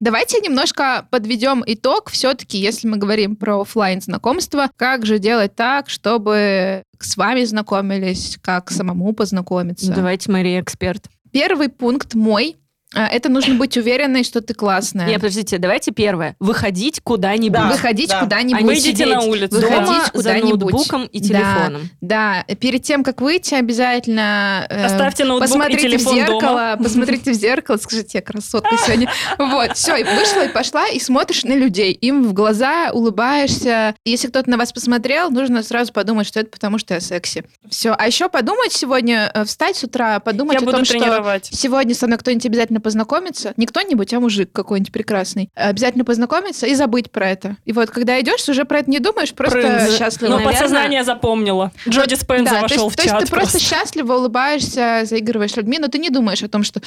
Давайте 0.00 0.40
немножко 0.40 1.06
подведем 1.10 1.62
итог. 1.66 2.10
Все-таки, 2.10 2.58
если 2.58 2.88
мы 2.88 2.96
говорим 2.96 3.36
про 3.36 3.60
оффлайн 3.60 4.00
знакомство, 4.00 4.70
как 4.76 5.06
же 5.06 5.18
делать 5.18 5.54
так, 5.54 5.88
чтобы 5.88 6.82
с 6.98 7.16
вами 7.16 7.44
знакомились, 7.44 8.38
как 8.40 8.70
самому 8.70 9.12
познакомиться? 9.12 9.92
Давайте, 9.92 10.30
Мария, 10.30 10.60
эксперт. 10.60 11.06
Первый 11.32 11.68
пункт 11.68 12.14
мой. 12.14 12.56
А, 12.94 13.06
Это 13.06 13.28
нужно 13.28 13.54
быть 13.54 13.76
уверенной, 13.76 14.24
что 14.24 14.40
ты 14.40 14.54
классная. 14.54 15.06
Нет, 15.06 15.16
подождите, 15.16 15.58
давайте 15.58 15.90
первое. 15.92 16.36
Выходить 16.40 17.00
куда-нибудь. 17.02 17.52
Да, 17.60 17.68
Выходить 17.70 18.10
да. 18.10 18.20
куда-нибудь. 18.20 18.62
А 18.62 18.64
Выйдите 18.64 18.90
сидеть 18.90 19.06
на 19.08 19.20
улицу. 19.22 19.60
дома 19.60 19.80
Выходить 19.80 20.04
за 20.04 20.10
куда-нибудь. 20.12 20.60
ноутбуком 20.60 21.04
и 21.06 21.20
Да. 21.20 21.26
телефоном. 21.28 21.90
Да, 22.00 22.44
перед 22.60 22.82
тем, 22.82 23.04
как 23.04 23.20
выйти, 23.20 23.54
обязательно 23.54 24.66
э, 24.68 24.84
Оставьте 24.84 25.24
ноутбук 25.24 25.48
и 25.48 25.52
посмотрите 25.52 25.82
телефон 25.82 26.12
в 26.12 26.16
зеркало, 26.16 26.40
дома. 26.40 26.76
посмотрите 26.82 27.30
в 27.32 27.34
зеркало, 27.34 27.76
скажите, 27.76 28.18
я 28.18 28.22
красотка 28.22 28.76
сегодня. 28.78 29.10
Вот, 29.38 29.76
все, 29.76 29.96
и 29.96 30.04
вышла, 30.04 30.44
и 30.44 30.48
пошла, 30.48 30.86
и 30.88 30.98
смотришь 31.00 31.44
на 31.44 31.54
людей, 31.54 31.92
им 31.92 32.24
в 32.24 32.32
глаза 32.32 32.90
улыбаешься. 32.92 33.94
Если 34.04 34.28
кто-то 34.28 34.48
на 34.50 34.56
вас 34.56 34.72
посмотрел, 34.72 35.30
нужно 35.30 35.62
сразу 35.62 35.92
подумать, 35.92 36.26
что 36.26 36.40
это 36.40 36.50
потому, 36.50 36.78
что 36.78 36.94
я 36.94 37.00
секси. 37.00 37.44
Все, 37.68 37.94
а 37.96 38.06
еще 38.06 38.28
подумать 38.28 38.72
сегодня, 38.72 39.30
э, 39.34 39.44
встать 39.44 39.76
с 39.76 39.84
утра, 39.84 40.20
подумать 40.20 40.54
Я 40.54 40.58
о 40.60 40.64
буду 40.64 40.76
том, 40.76 40.84
что 40.84 40.98
тренировать. 40.98 41.48
сегодня 41.52 41.94
со 41.94 42.06
мной 42.06 42.18
кто-нибудь 42.18 42.46
обязательно 42.46 42.80
познакомится, 42.84 43.52
не 43.56 43.66
кто-нибудь, 43.66 44.14
а 44.14 44.20
мужик 44.20 44.52
какой-нибудь 44.52 44.92
прекрасный, 44.92 45.50
обязательно 45.56 46.04
познакомиться 46.04 46.66
и 46.66 46.74
забыть 46.74 47.10
про 47.10 47.30
это. 47.30 47.56
И 47.64 47.72
вот, 47.72 47.90
когда 47.90 48.20
идешь, 48.20 48.48
уже 48.48 48.64
про 48.64 48.78
это 48.80 48.90
не 48.90 49.00
думаешь, 49.00 49.32
просто 49.34 49.58
Прынз. 49.58 49.96
счастлива. 49.98 50.28
Но 50.30 50.36
Наверное- 50.36 50.52
подсознание 50.60 51.02
запомнило. 51.04 51.72
Джоди 51.88 52.14
Спенза 52.14 52.44
Да, 52.52 52.56
то 52.56 52.62
вошел 52.62 52.84
есть, 52.84 52.92
в 52.92 52.96
то 52.96 53.02
есть 53.02 53.14
чат. 53.14 53.24
ты 53.24 53.30
просто 53.32 53.58
счастливо 53.58 54.14
улыбаешься, 54.14 55.02
заигрываешь 55.04 55.52
с 55.52 55.56
людьми, 55.56 55.78
но 55.80 55.88
ты 55.88 55.98
не 55.98 56.10
думаешь 56.10 56.42
о 56.42 56.48
том, 56.48 56.62
что 56.62 56.80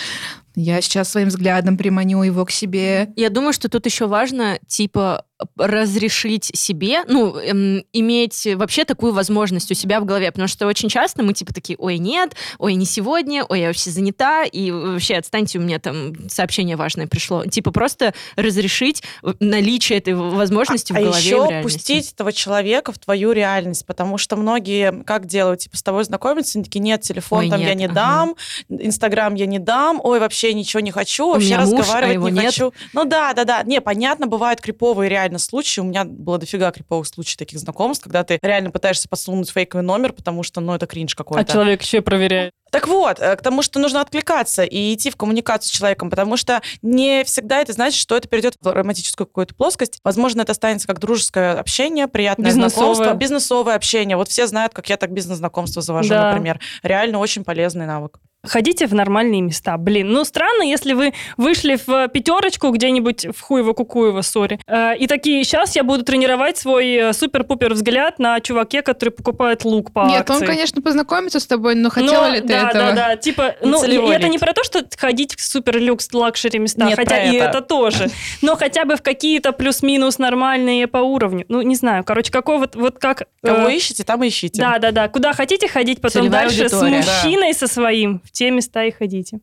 я 0.55 0.79
сейчас 0.81 1.09
своим 1.09 1.27
взглядом 1.27 1.77
приманю 1.77 2.23
его 2.23 2.45
к 2.45 2.51
себе. 2.51 3.09
Я 3.15 3.29
думаю, 3.29 3.51
что 3.53 3.67
тут 3.69 3.85
еще 3.85 4.07
важно, 4.07 4.59
типа, 4.67 5.25
разрешить 5.57 6.45
себе, 6.55 7.03
ну, 7.07 7.37
эм, 7.37 7.83
иметь 7.93 8.47
вообще 8.55 8.85
такую 8.85 9.13
возможность 9.13 9.69
у 9.71 9.75
себя 9.75 9.99
в 9.99 10.05
голове, 10.05 10.31
потому 10.31 10.47
что 10.47 10.65
очень 10.65 10.89
часто 10.89 11.21
мы 11.21 11.33
типа 11.33 11.53
такие, 11.53 11.77
ой, 11.77 11.99
нет, 11.99 12.35
ой, 12.57 12.73
не 12.73 12.85
сегодня, 12.85 13.43
ой, 13.43 13.61
я 13.61 13.67
вообще 13.67 13.91
занята, 13.91 14.43
и 14.45 14.71
вообще 14.71 15.15
отстаньте, 15.15 15.59
у 15.59 15.61
меня 15.61 15.79
там 15.79 16.29
сообщение 16.29 16.75
важное 16.75 17.07
пришло. 17.07 17.45
Типа 17.45 17.71
просто 17.71 18.13
разрешить 18.35 19.03
наличие 19.39 19.99
этой 19.99 20.15
возможности 20.15 20.91
а 20.91 20.95
в 20.95 21.03
голове 21.03 21.17
и 21.17 21.21
в 21.21 21.25
еще 21.25 21.35
реальности. 21.35 21.61
пустить 21.61 22.13
этого 22.13 22.33
человека 22.33 22.91
в 22.91 22.97
твою 22.97 23.31
реальность, 23.31 23.85
потому 23.85 24.17
что 24.17 24.35
многие 24.37 25.03
как 25.03 25.27
делают, 25.27 25.61
типа 25.61 25.77
с 25.77 25.83
тобой 25.83 26.03
знакомятся, 26.03 26.57
они 26.57 26.65
такие, 26.65 26.79
нет, 26.79 27.01
телефон 27.01 27.39
Ой, 27.39 27.49
там 27.49 27.59
я 27.61 27.69
нет, 27.69 27.77
не 27.77 27.85
ага. 27.85 27.93
дам, 27.93 28.35
Инстаграм 28.69 29.35
я 29.35 29.45
не 29.45 29.59
дам, 29.59 29.99
ой, 30.03 30.19
вообще 30.19 30.53
ничего 30.53 30.79
не 30.79 30.91
хочу, 30.91 31.31
вообще 31.31 31.55
меня 31.55 31.61
муж, 31.61 31.73
а 31.73 31.77
разговаривать 31.77 32.33
не 32.33 32.39
нет. 32.39 32.45
хочу. 32.47 32.73
Ну 32.93 33.05
да, 33.05 33.33
да, 33.33 33.43
да, 33.43 33.63
не, 33.63 33.81
понятно, 33.81 34.25
бывают 34.25 34.61
криповые 34.61 35.09
реально 35.27 35.39
случаи, 35.39 35.81
у 35.81 35.83
меня 35.83 36.05
было 36.05 36.37
дофига 36.37 36.71
криповых 36.71 37.05
случаев 37.05 37.37
таких 37.37 37.59
знакомств, 37.59 38.03
когда 38.03 38.23
ты 38.23 38.39
реально 38.41 38.71
пытаешься 38.71 39.09
подсунуть 39.09 39.49
фейковый 39.49 39.85
номер, 39.85 40.13
потому 40.13 40.41
что, 40.43 40.61
ну, 40.61 40.73
это 40.73 40.87
кринж 40.87 41.13
А 41.13 41.17
какой-то. 41.17 41.51
человек 41.51 41.81
еще 41.81 42.01
проверяет. 42.01 42.53
Так 42.71 42.87
вот, 42.87 43.19
э, 43.19 43.35
к 43.35 43.41
тому, 43.41 43.61
что 43.61 43.79
нужно 43.79 44.01
откликаться 44.01 44.63
и 44.63 44.93
идти 44.93 45.09
в 45.09 45.15
коммуникацию 45.15 45.69
с 45.69 45.71
человеком, 45.71 46.09
потому 46.09 46.37
что 46.37 46.61
не 46.81 47.23
всегда 47.23 47.61
это 47.61 47.73
значит, 47.73 47.99
что 47.99 48.15
это 48.17 48.27
перейдет 48.27 48.55
в 48.61 48.71
романтическую 48.71 49.27
какую-то 49.27 49.55
плоскость. 49.55 49.99
Возможно, 50.03 50.41
это 50.41 50.51
останется 50.51 50.87
как 50.87 50.99
дружеское 50.99 51.53
общение, 51.53 52.07
приятное 52.07 52.47
Бизнесовое. 52.47 52.93
знакомство, 52.95 53.17
бизнесовое 53.17 53.75
общение. 53.75 54.17
Вот 54.17 54.27
все 54.29 54.47
знают, 54.47 54.73
как 54.73 54.89
я 54.89 54.97
так 54.97 55.11
бизнес-знакомство 55.11 55.81
завожу, 55.81 56.09
Да. 56.09 56.31
например. 56.31 56.59
Реально 56.83 57.19
очень 57.19 57.43
полезный 57.43 57.85
навык. 57.85 58.19
Ходите 58.45 58.87
в 58.87 58.93
нормальные 58.93 59.41
места. 59.41 59.75
Блин, 59.77 60.09
ну 60.11 60.23
странно, 60.23 60.61
если 60.61 60.93
вы 60.93 61.13
вышли 61.37 61.77
в 61.85 62.07
пятерочку 62.07 62.69
где-нибудь 62.69 63.25
в 63.35 63.43
Хуево-Кукуево, 63.51 64.21
sorry, 64.21 64.59
э, 64.67 64.95
и 64.97 65.07
такие, 65.07 65.43
сейчас 65.43 65.75
я 65.75 65.83
буду 65.83 66.03
тренировать 66.03 66.55
свой 66.57 66.87
э, 66.93 67.13
супер-пупер 67.13 67.73
взгляд 67.73 68.19
на 68.19 68.39
чуваке, 68.39 68.83
который 68.83 69.09
покупает 69.09 69.65
лук 69.65 69.91
по 69.91 70.05
Нет, 70.07 70.29
он, 70.29 70.35
акции. 70.37 70.45
конечно, 70.45 70.81
познакомиться 70.81 71.39
с 71.39 71.47
тобой, 71.47 71.75
но 71.75 71.89
хотела 71.89 72.27
Но, 72.27 72.33
ли 72.35 72.41
ты 72.41 72.53
да, 72.61 72.69
этого? 72.69 72.93
Да, 72.93 72.95
да, 72.95 73.15
типа, 73.15 73.55
ну, 73.61 73.83
и 73.83 74.13
это 74.13 74.27
не 74.27 74.37
про 74.37 74.53
то, 74.53 74.63
что 74.63 74.85
ходить 74.97 75.35
в 75.35 75.41
супер-люкс 75.41 76.13
luxury 76.13 76.59
места, 76.59 76.85
Нет, 76.85 76.95
хотя 76.95 77.23
и 77.23 77.35
это. 77.35 77.49
это 77.49 77.61
тоже, 77.61 78.09
но 78.41 78.55
хотя 78.55 78.85
бы 78.85 78.95
в 78.95 79.01
какие-то 79.01 79.51
плюс-минус 79.51 80.17
нормальные 80.17 80.87
по 80.87 80.97
уровню. 80.97 81.45
Ну, 81.47 81.61
не 81.61 81.75
знаю, 81.75 82.03
короче, 82.03 82.31
какой 82.31 82.57
вот, 82.57 82.75
вот 82.75 82.99
как... 82.99 83.23
Кого 83.43 83.69
э, 83.69 83.75
ищете, 83.75 84.03
там 84.03 84.25
ищите. 84.27 84.61
Да, 84.61 84.79
да, 84.79 84.91
да. 84.91 85.07
Куда 85.07 85.33
хотите 85.33 85.67
ходить, 85.67 86.01
потом 86.01 86.23
Целевая 86.23 86.43
дальше 86.43 86.63
аудитория. 86.63 87.03
с 87.03 87.23
мужчиной 87.23 87.53
со 87.53 87.67
своим 87.67 88.21
в 88.23 88.31
те 88.31 88.51
места 88.51 88.83
и 88.83 88.91
ходите. 88.91 89.39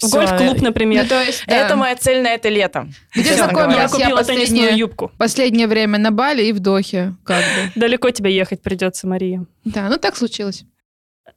В 0.00 0.10
гольф-клуб, 0.10 0.60
например. 0.60 1.02
Ну, 1.02 1.08
то 1.08 1.22
есть, 1.22 1.44
да. 1.46 1.56
Это 1.56 1.76
моя 1.76 1.96
цель 1.96 2.22
на 2.22 2.28
это 2.28 2.48
лето. 2.48 2.88
Где 3.14 3.34
знакомилась 3.34 3.90
говоря. 3.90 4.06
Я 4.06 4.10
купила 4.10 4.24
теннисную 4.24 4.76
юбку. 4.76 5.10
последнее 5.18 5.66
время 5.66 5.98
на 5.98 6.10
Бали 6.10 6.44
и 6.44 6.52
в 6.52 6.60
Дохе, 6.60 7.14
как 7.24 7.40
бы. 7.40 7.72
Далеко 7.80 8.10
тебе 8.10 8.34
ехать 8.34 8.62
придется, 8.62 9.06
Мария. 9.06 9.44
Да, 9.64 9.88
ну 9.88 9.98
так 9.98 10.16
случилось. 10.16 10.64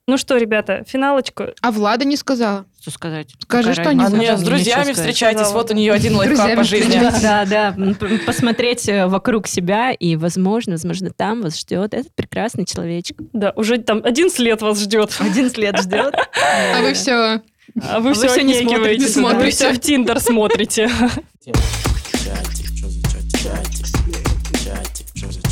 Ну 0.09 0.17
что, 0.17 0.37
ребята, 0.37 0.85
финалочку. 0.87 1.47
А 1.61 1.69
Влада 1.69 2.05
не 2.05 2.15
сказала. 2.15 2.65
Что 2.79 2.91
сказать? 2.91 3.27
Скажи 3.41 3.73
что-нибудь. 3.73 4.13
А 4.13 4.17
нет, 4.17 4.39
с 4.39 4.41
друзьями 4.41 4.93
встречайтесь, 4.93 5.51
вот 5.51 5.69
у 5.69 5.73
нее 5.73 5.91
один 5.91 6.15
лайфхак 6.15 6.55
по 6.55 6.63
жизни. 6.63 6.97
Да, 7.21 7.45
да, 7.45 7.75
посмотреть 8.25 8.87
э, 8.87 9.07
вокруг 9.07 9.47
себя, 9.47 9.91
и, 9.91 10.15
возможно, 10.15 10.73
возможно, 10.73 11.09
там 11.09 11.41
вас 11.41 11.59
ждет 11.59 11.93
этот 11.93 12.15
прекрасный 12.15 12.65
человечек. 12.65 13.17
Да, 13.33 13.51
уже 13.57 13.79
там 13.79 14.01
11 14.01 14.39
лет 14.39 14.61
вас 14.61 14.79
ждет. 14.79 15.11
Один 15.19 15.51
лет 15.57 15.77
ждет. 15.77 16.15
А 16.15 16.81
вы 16.81 16.93
все... 16.93 17.41
А 17.83 17.99
вы 17.99 18.13
вы 18.13 18.13
все 18.13 18.43
не 18.43 18.53
смотрите, 18.53 19.21
вы 19.21 19.49
все 19.49 19.73
в 19.73 19.79
Тиндер 19.79 20.21
смотрите. 20.21 20.89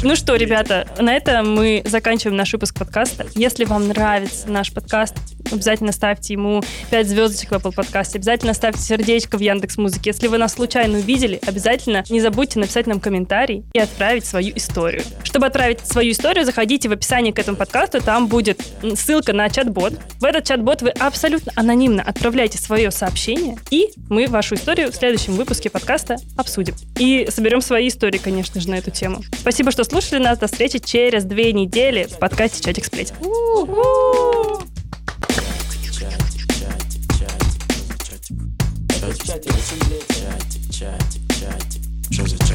Ну 0.05 0.15
что, 0.15 0.35
ребята, 0.35 0.87
на 0.99 1.15
этом 1.15 1.55
мы 1.55 1.81
заканчиваем 1.83 2.37
наш 2.37 2.53
выпуск 2.53 2.77
подкаста. 2.77 3.25
Если 3.33 3.65
вам 3.65 3.87
нравится 3.87 4.47
наш 4.47 4.71
подкаст, 4.71 5.15
обязательно 5.51 5.91
ставьте 5.91 6.33
ему 6.33 6.61
5 6.91 7.07
звездочек 7.09 7.49
в 7.49 7.53
Apple 7.55 7.73
подкасте, 7.73 8.19
обязательно 8.19 8.53
ставьте 8.53 8.81
сердечко 8.81 9.39
в 9.39 9.41
Яндекс 9.41 9.77
Музыке. 9.77 10.11
Если 10.11 10.27
вы 10.27 10.37
нас 10.37 10.53
случайно 10.53 10.99
увидели, 10.99 11.39
обязательно 11.47 12.03
не 12.07 12.21
забудьте 12.21 12.59
написать 12.59 12.85
нам 12.85 12.99
комментарий 12.99 13.65
и 13.73 13.79
отправить 13.79 14.25
свою 14.25 14.55
историю. 14.55 15.01
Чтобы 15.23 15.47
отправить 15.47 15.79
свою 15.87 16.11
историю, 16.11 16.45
заходите 16.45 16.87
в 16.87 16.91
описание 16.91 17.33
к 17.33 17.39
этому 17.39 17.57
подкасту, 17.57 17.99
там 17.99 18.27
будет 18.27 18.61
ссылка 18.93 19.33
на 19.33 19.49
чат-бот. 19.49 19.93
В 20.19 20.23
этот 20.23 20.45
чат-бот 20.45 20.83
вы 20.83 20.89
абсолютно 20.89 21.51
анонимно 21.55 22.03
отправляете 22.03 22.59
свое 22.59 22.91
сообщение, 22.91 23.57
и 23.71 23.89
мы 24.09 24.27
вашу 24.27 24.53
историю 24.53 24.91
в 24.91 24.95
следующем 24.95 25.33
выпуске 25.33 25.71
подкаста 25.71 26.17
обсудим. 26.37 26.75
И 26.99 27.27
соберем 27.31 27.61
свои 27.61 27.87
истории, 27.87 28.19
конечно 28.19 28.61
же, 28.61 28.69
на 28.69 28.75
эту 28.75 28.91
тему. 28.91 29.23
Спасибо, 29.39 29.71
что 29.71 29.83
слушали 29.83 29.94
нас. 30.19 30.37
До 30.39 30.47
встречи 30.47 30.77
через 30.79 31.23
две 31.23 31.53
недели 31.53 32.03
в 32.03 32.19
подкасте 32.19 32.61
«Чатик 32.61 32.83
сплетен». 32.83 33.15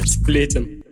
Сплетен. 0.06 0.82